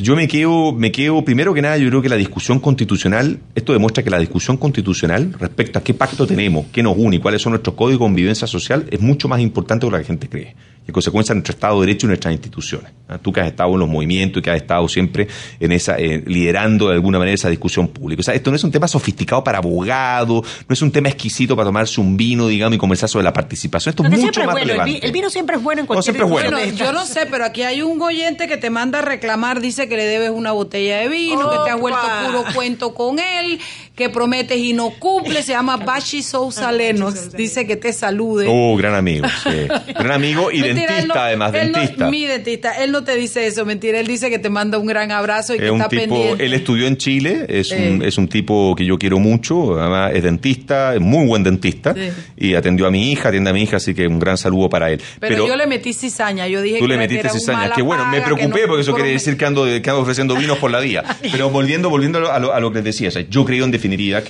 Yo 0.00 0.14
me 0.14 0.28
quedo, 0.28 0.72
me 0.72 0.92
quedo, 0.92 1.24
primero 1.24 1.54
que 1.54 1.62
nada, 1.62 1.78
yo 1.78 1.88
creo 1.88 2.02
que 2.02 2.08
la 2.08 2.16
discusión 2.16 2.60
constitucional, 2.60 3.40
esto 3.54 3.72
demuestra 3.72 4.02
que 4.02 4.10
la 4.10 4.18
discusión 4.18 4.56
constitucional 4.56 5.34
respecto 5.38 5.78
a 5.78 5.82
qué 5.82 5.94
pacto 5.94 6.26
tenemos, 6.26 6.66
qué 6.72 6.82
nos 6.82 6.96
une 6.96 7.16
y 7.16 7.18
cuáles 7.18 7.40
son 7.40 7.52
nuestros 7.52 7.74
códigos 7.74 8.00
de 8.00 8.04
convivencia 8.04 8.46
social 8.46 8.86
es 8.90 9.00
mucho 9.00 9.28
más 9.28 9.40
importante 9.40 9.86
de 9.86 9.90
lo 9.90 9.96
que 9.96 10.02
la 10.02 10.06
gente 10.06 10.28
cree. 10.28 10.54
Y 10.86 10.88
en 10.88 10.92
consecuencia 10.92 11.34
nuestro 11.34 11.54
Estado 11.54 11.80
de 11.80 11.86
Derecho 11.86 12.06
y 12.06 12.08
nuestras 12.08 12.32
instituciones. 12.32 12.92
Tú 13.22 13.32
que 13.32 13.40
has 13.40 13.46
estado 13.46 13.72
en 13.72 13.80
los 13.80 13.88
movimientos 13.88 14.40
y 14.40 14.42
que 14.42 14.50
has 14.50 14.56
estado 14.56 14.88
siempre 14.88 15.28
en 15.60 15.72
esa, 15.72 15.96
eh, 15.98 16.22
liderando 16.26 16.88
de 16.88 16.94
alguna 16.94 17.18
manera 17.18 17.34
esa 17.34 17.48
discusión 17.48 17.88
pública. 17.88 18.20
O 18.20 18.22
sea, 18.22 18.34
esto 18.34 18.50
no 18.50 18.56
es 18.56 18.64
un 18.64 18.70
tema 18.70 18.88
sofisticado 18.88 19.44
para 19.44 19.58
abogados, 19.58 20.44
no 20.68 20.72
es 20.72 20.82
un 20.82 20.90
tema 20.90 21.08
exquisito 21.08 21.54
para 21.54 21.66
tomarse 21.66 22.00
un 22.00 22.16
vino, 22.16 22.48
digamos, 22.48 22.76
y 22.76 22.78
conversar 22.78 23.08
sobre 23.08 23.24
la 23.24 23.32
participación. 23.32 23.90
Esto 23.90 24.04
es 24.04 24.10
mucho 24.10 24.44
más 24.44 24.54
relevante. 24.54 25.06
El, 25.06 25.12
vino 25.12 25.30
siempre 25.30 25.56
es 25.56 25.62
bueno 25.62 25.82
en 25.82 25.86
cualquier 25.86 26.16
es 26.16 26.22
bueno. 26.22 26.50
Bueno, 26.50 26.74
yo 26.74 26.92
no 26.92 27.04
sé, 27.04 27.26
pero 27.30 27.44
aquí 27.44 27.62
hay 27.62 27.82
un 27.82 28.00
oyente 28.00 28.48
que 28.48 28.56
te 28.56 28.70
manda 28.70 29.00
a 29.00 29.02
reclamar, 29.02 29.60
dice 29.60 29.88
que 29.88 29.96
le 29.96 30.04
debes 30.04 30.30
una 30.30 30.52
botella 30.52 30.98
de 30.98 31.08
vino, 31.08 31.50
que 31.50 31.58
te 31.64 31.70
has 31.70 31.80
vuelto 31.80 32.00
puro 32.26 32.44
cuento 32.54 32.94
con 32.94 33.18
él, 33.18 33.60
que 33.94 34.08
prometes 34.08 34.58
y 34.58 34.72
no 34.72 34.90
cumples, 34.90 35.44
se 35.44 35.52
llama 35.52 35.76
Bashi 35.76 36.22
Sousa 36.22 36.72
Lenos, 36.72 37.30
dice 37.32 37.64
que 37.64 37.76
te 37.76 37.92
salude. 37.92 38.46
Oh, 38.48 38.76
gran 38.76 38.94
amigo, 38.96 39.26
sí. 39.44 39.50
Gran 39.94 40.10
amigo 40.12 40.50
y 40.50 40.60
Mentira, 40.62 40.94
dentista, 40.94 41.14
no- 41.14 41.20
además, 41.20 41.52
no- 41.52 41.58
dentista. 41.60 42.10
mi 42.10 42.24
dentista, 42.26 42.82
él 42.82 42.90
no 42.90 43.04
te 43.04 43.14
dice 43.14 43.46
eso, 43.46 43.64
mentira, 43.64 44.00
él 44.00 44.06
dice 44.08 44.30
que 44.30 44.40
te 44.40 44.50
manda 44.50 44.78
un 44.78 44.86
gran 44.86 45.12
abrazo 45.12 45.54
y 45.54 45.58
que 45.58 45.70
un 45.70 45.76
está 45.80 45.88
tipo, 45.88 46.02
pendiente. 46.14 46.44
él 46.44 46.54
estudió 46.54 46.88
en 46.88 46.96
Chile, 46.96 47.46
es, 47.48 47.70
un, 47.70 48.02
es 48.02 48.18
un 48.18 48.26
tipo 48.26 48.74
que 48.74 48.84
yo 48.84 48.98
quiero 48.98 49.20
mucho, 49.20 49.78
además 49.78 50.10
es 50.14 50.22
dentista, 50.24 50.94
es 50.94 51.00
muy 51.00 51.26
buen 51.26 51.44
dentista, 51.44 51.94
Sí. 51.94 52.10
y 52.36 52.54
atendió 52.56 52.86
a 52.86 52.90
mi 52.90 53.12
hija, 53.12 53.28
atiende 53.28 53.50
a 53.50 53.52
mi 53.52 53.62
hija, 53.62 53.76
así 53.76 53.94
que 53.94 54.08
un 54.08 54.18
gran 54.18 54.36
saludo 54.36 54.68
para 54.68 54.90
él. 54.90 55.00
pero, 55.20 55.46
yo 55.46 55.54
le 55.54 55.68
metí 55.68 55.92
cizaña, 55.92 56.48
yo 56.48 56.60
dije 56.62 56.78
Tú 56.78 56.86
que 56.86 56.88
le 56.88 56.98
metiste 56.98 57.28
cizaña. 57.28 57.70
Que 57.70 57.82
bueno, 57.82 58.04
me 58.06 58.20
preocupé 58.22 58.54
que 58.54 58.60
no- 58.62 58.66
porque 58.66 58.82
eso 58.82 58.94
quiere 58.94 59.10
decir 59.10 59.36
que 59.36 59.44
ando, 59.46 59.64
que 59.66 59.76
ando 59.88 60.00
ofreciendo 60.00 60.34
vinos 60.34 60.58
por 60.58 60.72
la 60.72 60.80
vía. 60.80 61.04
Pero 61.30 61.48
volviendo, 61.50 61.88
volviendo 61.90 62.18
a 62.32 62.38
lo, 62.40 62.52
a 62.52 62.58
lo 62.58 62.70
que 62.72 62.76
les 62.78 62.84
decía, 62.86 63.08
o 63.08 63.12
sea, 63.12 63.22
yo 63.30 63.44
creo 63.44 63.64
en 63.64 63.70
definitiva 63.70 63.83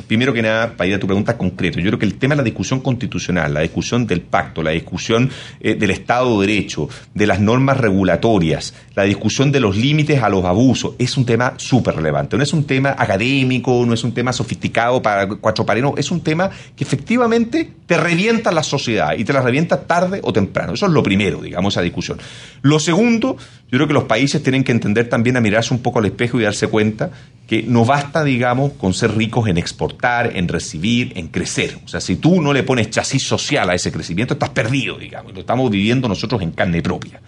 primero 0.06 0.32
que 0.32 0.42
nada, 0.42 0.76
para 0.76 0.88
ir 0.88 0.94
a 0.94 0.98
tu 0.98 1.06
pregunta 1.06 1.36
concreta, 1.36 1.80
yo 1.80 1.86
creo 1.86 1.98
que 1.98 2.06
el 2.06 2.14
tema 2.14 2.34
de 2.34 2.38
la 2.38 2.44
discusión 2.44 2.80
constitucional, 2.80 3.54
la 3.54 3.60
discusión 3.60 4.06
del 4.06 4.20
pacto, 4.20 4.62
la 4.62 4.70
discusión 4.70 5.30
eh, 5.60 5.74
del 5.74 5.90
Estado 5.90 6.40
de 6.40 6.46
Derecho, 6.46 6.88
de 7.14 7.26
las 7.26 7.40
normas 7.40 7.78
regulatorias, 7.78 8.74
la 8.94 9.04
discusión 9.04 9.52
de 9.52 9.60
los 9.60 9.76
límites 9.76 10.22
a 10.22 10.28
los 10.28 10.44
abusos, 10.44 10.94
es 10.98 11.16
un 11.16 11.24
tema 11.24 11.54
súper 11.56 11.96
relevante. 11.96 12.36
No 12.36 12.42
es 12.42 12.52
un 12.52 12.64
tema 12.64 12.94
académico, 12.98 13.84
no 13.86 13.94
es 13.94 14.04
un 14.04 14.12
tema 14.12 14.32
sofisticado 14.32 15.02
para 15.02 15.28
cuatro 15.28 15.64
paredes, 15.64 15.84
no, 15.84 15.94
es 15.96 16.10
un 16.10 16.20
tema 16.20 16.50
que 16.76 16.84
efectivamente 16.84 17.70
te 17.86 17.96
revienta 17.96 18.50
la 18.52 18.62
sociedad 18.62 19.14
y 19.16 19.24
te 19.24 19.32
la 19.32 19.40
revienta 19.40 19.82
tarde 19.82 20.20
o 20.22 20.32
temprano. 20.32 20.74
Eso 20.74 20.86
es 20.86 20.92
lo 20.92 21.02
primero, 21.02 21.40
digamos, 21.40 21.74
esa 21.74 21.82
discusión. 21.82 22.18
Lo 22.62 22.78
segundo, 22.78 23.36
yo 23.74 23.78
creo 23.78 23.88
que 23.88 23.94
los 23.94 24.04
países 24.04 24.40
tienen 24.40 24.62
que 24.62 24.70
entender 24.70 25.08
también 25.08 25.36
a 25.36 25.40
mirarse 25.40 25.74
un 25.74 25.80
poco 25.82 25.98
al 25.98 26.04
espejo 26.06 26.38
y 26.38 26.44
darse 26.44 26.68
cuenta 26.68 27.10
que 27.48 27.64
no 27.64 27.84
basta, 27.84 28.22
digamos, 28.22 28.74
con 28.74 28.94
ser 28.94 29.16
ricos 29.16 29.48
en 29.48 29.58
exportar, 29.58 30.30
en 30.36 30.46
recibir, 30.46 31.12
en 31.16 31.26
crecer. 31.26 31.76
O 31.84 31.88
sea, 31.88 32.00
si 32.00 32.14
tú 32.16 32.40
no 32.40 32.52
le 32.52 32.62
pones 32.62 32.88
chasis 32.90 33.24
social 33.26 33.68
a 33.68 33.74
ese 33.74 33.90
crecimiento, 33.90 34.34
estás 34.34 34.50
perdido, 34.50 34.96
digamos. 34.96 35.32
y 35.32 35.34
Lo 35.34 35.40
estamos 35.40 35.68
viviendo 35.72 36.06
nosotros 36.08 36.40
en 36.42 36.52
carne 36.52 36.82
propia. 36.82 37.20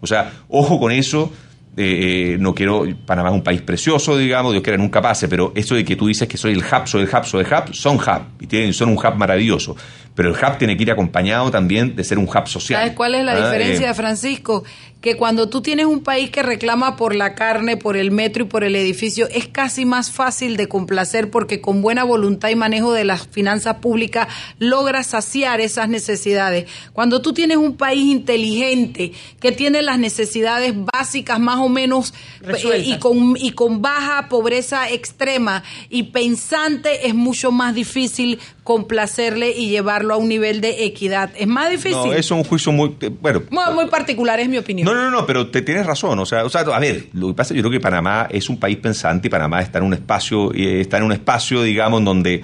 O 0.00 0.06
sea, 0.06 0.30
ojo 0.48 0.78
con 0.78 0.92
eso. 0.92 1.32
eh, 1.76 2.36
no 2.38 2.54
quiero, 2.54 2.84
Panamá 3.04 3.30
es 3.30 3.34
un 3.34 3.42
país 3.42 3.60
precioso, 3.62 4.16
digamos, 4.16 4.52
Dios 4.52 4.62
quiera 4.62 4.76
nunca 4.76 5.00
pase, 5.02 5.26
pero 5.26 5.50
eso 5.56 5.74
de 5.74 5.84
que 5.84 5.96
tú 5.96 6.06
dices 6.06 6.28
que 6.28 6.36
soy 6.36 6.52
el 6.52 6.58
hub, 6.60 6.86
soy 6.86 7.02
el 7.02 7.08
hub, 7.08 7.24
soy 7.24 7.44
el 7.44 7.52
hub, 7.52 7.74
son 7.74 7.96
hub, 7.96 8.22
y 8.40 8.46
tienen, 8.46 8.72
son 8.72 8.90
un 8.90 8.96
hub 8.98 9.16
maravilloso. 9.16 9.74
Pero 10.14 10.28
el 10.28 10.36
hub 10.36 10.56
tiene 10.56 10.76
que 10.76 10.84
ir 10.84 10.92
acompañado 10.92 11.50
también 11.50 11.96
de 11.96 12.04
ser 12.04 12.18
un 12.18 12.26
hub 12.28 12.46
social. 12.46 12.80
¿Sabes 12.80 12.94
cuál 12.94 13.16
es 13.16 13.24
la 13.24 13.32
Ah, 13.32 13.44
diferencia, 13.50 13.90
eh, 13.90 13.94
Francisco? 13.94 14.62
Que 15.04 15.18
cuando 15.18 15.50
tú 15.50 15.60
tienes 15.60 15.84
un 15.84 16.00
país 16.00 16.30
que 16.30 16.42
reclama 16.42 16.96
por 16.96 17.14
la 17.14 17.34
carne, 17.34 17.76
por 17.76 17.98
el 17.98 18.10
metro 18.10 18.44
y 18.44 18.46
por 18.46 18.64
el 18.64 18.74
edificio, 18.74 19.28
es 19.30 19.46
casi 19.46 19.84
más 19.84 20.10
fácil 20.10 20.56
de 20.56 20.66
complacer 20.66 21.30
porque 21.30 21.60
con 21.60 21.82
buena 21.82 22.04
voluntad 22.04 22.48
y 22.48 22.56
manejo 22.56 22.90
de 22.94 23.04
las 23.04 23.26
finanzas 23.26 23.76
públicas 23.76 24.28
logras 24.58 25.08
saciar 25.08 25.60
esas 25.60 25.90
necesidades. 25.90 26.70
Cuando 26.94 27.20
tú 27.20 27.34
tienes 27.34 27.58
un 27.58 27.76
país 27.76 28.02
inteligente 28.02 29.12
que 29.40 29.52
tiene 29.52 29.82
las 29.82 29.98
necesidades 29.98 30.72
básicas 30.74 31.38
más 31.38 31.58
o 31.58 31.68
menos 31.68 32.14
eh, 32.42 32.82
y 32.86 32.98
con, 32.98 33.36
y 33.38 33.50
con 33.50 33.82
baja 33.82 34.30
pobreza 34.30 34.88
extrema 34.90 35.64
y 35.90 36.04
pensante, 36.04 37.06
es 37.06 37.14
mucho 37.14 37.52
más 37.52 37.74
difícil 37.74 38.38
complacerle 38.62 39.50
y 39.50 39.68
llevarlo 39.68 40.14
a 40.14 40.16
un 40.16 40.28
nivel 40.28 40.62
de 40.62 40.84
equidad. 40.86 41.30
Es 41.38 41.46
más 41.46 41.70
difícil. 41.70 41.98
No, 41.98 42.06
eso 42.06 42.18
es 42.18 42.30
un 42.30 42.44
juicio 42.44 42.72
muy. 42.72 42.96
eh, 43.02 43.10
Bueno. 43.20 43.42
Muy, 43.50 43.74
muy 43.74 43.86
particular, 43.86 44.40
es 44.40 44.48
mi 44.48 44.56
opinión. 44.56 44.86
No, 44.86 44.93
no, 44.94 45.10
no, 45.10 45.26
pero 45.26 45.48
te 45.48 45.62
tienes 45.62 45.86
razón. 45.86 46.18
O 46.18 46.26
sea, 46.26 46.44
o 46.44 46.48
sea, 46.48 46.62
a 46.62 46.78
ver, 46.78 47.06
lo 47.12 47.28
que 47.28 47.34
pasa, 47.34 47.54
yo 47.54 47.62
creo 47.62 47.72
que 47.72 47.80
Panamá 47.80 48.28
es 48.30 48.48
un 48.48 48.58
país 48.58 48.76
pensante 48.76 49.28
y 49.28 49.30
Panamá 49.30 49.60
está 49.60 49.78
en 49.78 49.84
un 49.84 49.94
espacio, 49.94 50.52
eh, 50.54 50.80
está 50.80 50.98
en 50.98 51.04
un 51.04 51.12
espacio, 51.12 51.62
digamos, 51.62 52.04
donde 52.04 52.42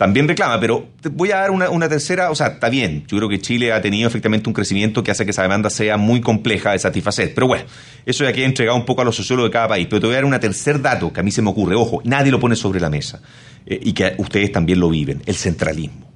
también 0.00 0.26
reclama, 0.26 0.58
pero 0.58 0.88
te 1.02 1.10
voy 1.10 1.30
a 1.30 1.36
dar 1.36 1.50
una, 1.50 1.68
una 1.68 1.86
tercera, 1.86 2.30
o 2.30 2.34
sea, 2.34 2.46
está 2.46 2.70
bien, 2.70 3.04
yo 3.06 3.18
creo 3.18 3.28
que 3.28 3.38
Chile 3.38 3.70
ha 3.70 3.82
tenido 3.82 4.08
efectivamente 4.08 4.48
un 4.48 4.54
crecimiento 4.54 5.04
que 5.04 5.10
hace 5.10 5.26
que 5.26 5.32
esa 5.32 5.42
demanda 5.42 5.68
sea 5.68 5.98
muy 5.98 6.22
compleja 6.22 6.72
de 6.72 6.78
satisfacer, 6.78 7.34
pero 7.34 7.48
bueno, 7.48 7.64
eso 8.06 8.24
ya 8.24 8.32
queda 8.32 8.46
entregado 8.46 8.78
un 8.78 8.86
poco 8.86 9.02
a 9.02 9.04
los 9.04 9.14
sociólogos 9.14 9.50
de 9.50 9.52
cada 9.52 9.68
país, 9.68 9.86
pero 9.90 10.00
te 10.00 10.06
voy 10.06 10.14
a 10.14 10.16
dar 10.16 10.24
un 10.24 10.40
tercer 10.40 10.80
dato 10.80 11.12
que 11.12 11.20
a 11.20 11.22
mí 11.22 11.30
se 11.30 11.42
me 11.42 11.50
ocurre, 11.50 11.74
ojo, 11.74 12.00
nadie 12.04 12.32
lo 12.32 12.40
pone 12.40 12.56
sobre 12.56 12.80
la 12.80 12.88
mesa 12.88 13.20
eh, 13.66 13.78
y 13.82 13.92
que 13.92 14.14
ustedes 14.16 14.50
también 14.50 14.80
lo 14.80 14.88
viven, 14.88 15.22
el 15.26 15.34
centralismo. 15.34 16.09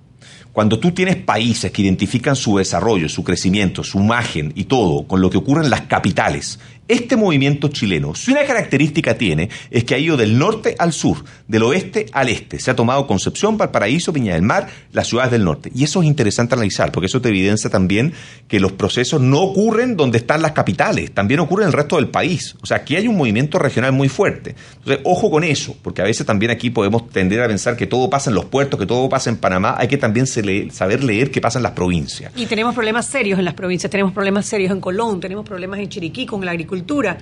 Cuando 0.54 0.78
tú 0.78 0.92
tienes 0.92 1.16
países 1.16 1.72
que 1.72 1.82
identifican 1.82 2.36
su 2.36 2.58
desarrollo, 2.58 3.08
su 3.08 3.24
crecimiento, 3.24 3.82
su 3.82 3.98
imagen 3.98 4.52
y 4.54 4.66
todo 4.66 5.04
con 5.04 5.20
lo 5.20 5.28
que 5.28 5.36
ocurre 5.36 5.64
en 5.64 5.70
las 5.70 5.80
capitales, 5.80 6.60
este 6.86 7.16
movimiento 7.16 7.68
chileno, 7.68 8.14
si 8.14 8.30
una 8.30 8.44
característica 8.44 9.16
tiene, 9.16 9.48
es 9.70 9.84
que 9.84 9.94
ha 9.94 9.98
ido 9.98 10.18
del 10.18 10.38
norte 10.38 10.74
al 10.78 10.92
sur, 10.92 11.24
del 11.48 11.62
oeste 11.62 12.06
al 12.12 12.28
este. 12.28 12.58
Se 12.58 12.70
ha 12.70 12.76
tomado 12.76 13.06
Concepción, 13.06 13.56
Valparaíso, 13.56 14.12
Viña 14.12 14.34
del 14.34 14.42
Mar, 14.42 14.68
las 14.92 15.08
ciudades 15.08 15.32
del 15.32 15.44
norte. 15.44 15.72
Y 15.74 15.84
eso 15.84 16.02
es 16.02 16.06
interesante 16.06 16.54
analizar, 16.54 16.92
porque 16.92 17.06
eso 17.06 17.22
te 17.22 17.30
evidencia 17.30 17.70
también 17.70 18.12
que 18.48 18.60
los 18.60 18.72
procesos 18.72 19.22
no 19.22 19.40
ocurren 19.40 19.96
donde 19.96 20.18
están 20.18 20.42
las 20.42 20.52
capitales, 20.52 21.10
también 21.12 21.40
ocurren 21.40 21.64
en 21.64 21.68
el 21.68 21.72
resto 21.72 21.96
del 21.96 22.08
país. 22.08 22.54
O 22.60 22.66
sea, 22.66 22.78
aquí 22.78 22.96
hay 22.96 23.08
un 23.08 23.16
movimiento 23.16 23.58
regional 23.58 23.92
muy 23.92 24.10
fuerte. 24.10 24.54
Entonces, 24.76 25.00
ojo 25.04 25.30
con 25.30 25.42
eso, 25.42 25.74
porque 25.80 26.02
a 26.02 26.04
veces 26.04 26.26
también 26.26 26.50
aquí 26.50 26.68
podemos 26.68 27.08
tender 27.08 27.40
a 27.40 27.48
pensar 27.48 27.78
que 27.78 27.86
todo 27.86 28.10
pasa 28.10 28.28
en 28.28 28.34
los 28.34 28.44
puertos, 28.44 28.78
que 28.78 28.84
todo 28.84 29.08
pasa 29.08 29.30
en 29.30 29.38
Panamá. 29.38 29.74
Hay 29.78 29.88
que 29.88 29.96
también 29.96 30.26
se 30.26 30.42
saber 30.70 31.04
leer 31.04 31.30
qué 31.30 31.40
pasa 31.40 31.58
en 31.58 31.62
las 31.62 31.72
provincias. 31.72 32.32
Y 32.36 32.46
tenemos 32.46 32.74
problemas 32.74 33.06
serios 33.06 33.38
en 33.38 33.44
las 33.44 33.54
provincias, 33.54 33.90
tenemos 33.90 34.12
problemas 34.12 34.46
serios 34.46 34.72
en 34.72 34.80
Colón, 34.80 35.20
tenemos 35.20 35.44
problemas 35.44 35.80
en 35.80 35.88
Chiriquí 35.88 36.26
con 36.26 36.44
la 36.44 36.52
agricultura. 36.52 37.18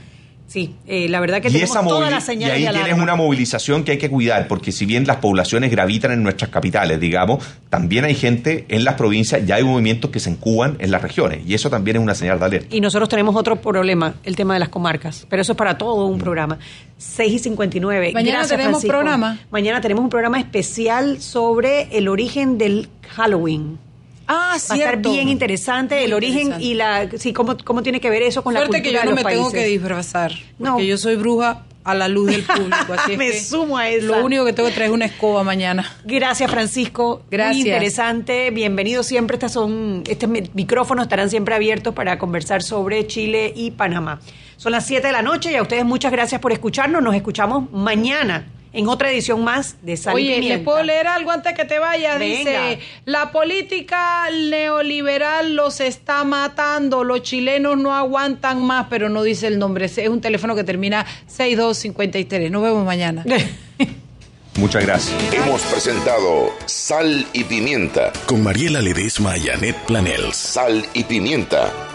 Sí, 0.52 0.74
eh, 0.86 1.08
la 1.08 1.18
verdad 1.18 1.40
que 1.40 1.48
Y, 1.48 1.52
tenemos 1.52 1.70
esa 1.70 1.82
todas 1.82 2.10
las 2.10 2.24
y 2.24 2.26
señales 2.26 2.56
ahí 2.56 2.66
de 2.66 2.72
tienes 2.72 3.02
una 3.02 3.14
movilización 3.14 3.84
que 3.84 3.92
hay 3.92 3.96
que 3.96 4.10
cuidar, 4.10 4.48
porque 4.48 4.70
si 4.70 4.84
bien 4.84 5.06
las 5.06 5.16
poblaciones 5.16 5.70
gravitan 5.70 6.12
en 6.12 6.22
nuestras 6.22 6.50
capitales, 6.50 7.00
digamos, 7.00 7.42
también 7.70 8.04
hay 8.04 8.14
gente 8.14 8.66
en 8.68 8.84
las 8.84 8.96
provincias, 8.96 9.46
ya 9.46 9.54
hay 9.54 9.64
movimientos 9.64 10.10
que 10.10 10.20
se 10.20 10.28
encuban 10.28 10.76
en 10.78 10.90
las 10.90 11.00
regiones, 11.00 11.40
y 11.46 11.54
eso 11.54 11.70
también 11.70 11.96
es 11.96 12.02
una 12.02 12.14
señal 12.14 12.38
de 12.38 12.44
alerta. 12.44 12.76
Y 12.76 12.82
nosotros 12.82 13.08
tenemos 13.08 13.34
otro 13.34 13.62
problema, 13.62 14.16
el 14.24 14.36
tema 14.36 14.52
de 14.52 14.60
las 14.60 14.68
comarcas, 14.68 15.26
pero 15.30 15.40
eso 15.40 15.52
es 15.52 15.56
para 15.56 15.78
todo 15.78 16.04
un 16.04 16.18
programa. 16.18 16.58
6 16.98 17.32
y 17.32 17.38
59. 17.38 18.10
Mañana 18.12 18.40
Gracias, 18.40 18.50
tenemos 18.50 18.82
Francisco. 18.82 18.92
programa. 18.92 19.38
Mañana 19.50 19.80
tenemos 19.80 20.04
un 20.04 20.10
programa 20.10 20.38
especial 20.38 21.22
sobre 21.22 21.96
el 21.96 22.08
origen 22.08 22.58
del 22.58 22.90
Halloween. 23.08 23.78
Ah, 24.26 24.34
Va 24.50 24.52
a 24.54 24.56
estar 24.56 24.96
bien 24.98 25.28
interesante 25.28 25.96
Muy 25.96 26.04
el 26.04 26.12
origen 26.14 26.54
y 26.60 26.74
la 26.74 27.08
sí 27.18 27.32
cómo, 27.32 27.56
cómo 27.64 27.82
tiene 27.82 28.00
que 28.00 28.08
ver 28.10 28.22
eso 28.22 28.42
con 28.44 28.54
la 28.54 28.60
Suerte 28.60 28.78
cultura 28.78 28.90
que 28.90 28.94
yo 28.94 28.98
de 29.00 29.04
no 29.04 29.10
los 29.10 29.16
me 29.16 29.22
países. 29.24 29.40
tengo 29.40 29.52
que 29.52 29.64
disfrazar, 29.66 30.32
No. 30.58 30.72
porque 30.72 30.86
yo 30.86 30.96
soy 30.98 31.16
bruja 31.16 31.64
a 31.84 31.94
la 31.96 32.06
luz 32.06 32.30
del 32.30 32.42
público. 32.44 32.92
Así 32.96 33.12
es 33.12 33.18
Me 33.18 33.30
que 33.32 33.40
sumo 33.40 33.76
a 33.76 33.88
esa. 33.88 34.06
Lo 34.06 34.24
único 34.24 34.44
que 34.44 34.52
tengo 34.52 34.68
que 34.68 34.74
traer 34.74 34.90
es 34.90 34.94
una 34.94 35.06
escoba 35.06 35.42
mañana. 35.42 35.90
Gracias, 36.04 36.48
Francisco. 36.50 37.22
Gracias. 37.30 37.56
Muy 37.58 37.68
interesante. 37.70 38.50
Bienvenido 38.52 39.02
siempre. 39.02 39.34
Estas 39.34 39.52
son, 39.52 40.04
estos 40.08 40.28
mi- 40.30 40.48
micrófonos 40.54 41.02
estarán 41.06 41.28
siempre 41.28 41.56
abiertos 41.56 41.92
para 41.92 42.18
conversar 42.20 42.62
sobre 42.62 43.04
Chile 43.08 43.52
y 43.56 43.72
Panamá. 43.72 44.20
Son 44.56 44.70
las 44.70 44.86
7 44.86 45.08
de 45.08 45.12
la 45.12 45.22
noche 45.22 45.50
y 45.50 45.56
a 45.56 45.62
ustedes 45.62 45.84
muchas 45.84 46.12
gracias 46.12 46.40
por 46.40 46.52
escucharnos. 46.52 47.02
Nos 47.02 47.16
escuchamos 47.16 47.68
mañana 47.72 48.46
en 48.72 48.88
otra 48.88 49.10
edición 49.10 49.44
más 49.44 49.76
de 49.82 49.96
Sal 49.96 50.14
y 50.14 50.16
Oye, 50.16 50.28
¿le 50.30 50.40
Pimienta. 50.40 50.64
puedo 50.64 50.82
leer 50.82 51.06
algo 51.06 51.30
antes 51.30 51.54
que 51.54 51.64
te 51.64 51.78
vaya? 51.78 52.16
Venga. 52.18 52.38
Dice, 52.38 52.78
la 53.04 53.32
política 53.32 54.28
neoliberal 54.30 55.54
los 55.54 55.80
está 55.80 56.24
matando, 56.24 57.04
los 57.04 57.22
chilenos 57.22 57.76
no 57.76 57.94
aguantan 57.94 58.62
más, 58.62 58.86
pero 58.88 59.08
no 59.08 59.22
dice 59.22 59.46
el 59.46 59.58
nombre. 59.58 59.86
Es 59.86 59.98
un 60.08 60.20
teléfono 60.20 60.54
que 60.54 60.64
termina 60.64 61.06
6253. 61.26 62.50
Nos 62.50 62.62
vemos 62.62 62.84
mañana. 62.84 63.24
Muchas 64.56 64.84
gracias. 64.84 65.16
Hemos 65.32 65.62
presentado 65.62 66.52
Sal 66.66 67.26
y 67.32 67.44
Pimienta. 67.44 68.12
Con 68.26 68.42
Mariela 68.42 68.80
Ledesma 68.80 69.36
y 69.38 69.48
Annette 69.48 69.78
Planels. 69.86 70.36
Sal 70.36 70.86
y 70.92 71.04
Pimienta 71.04 71.91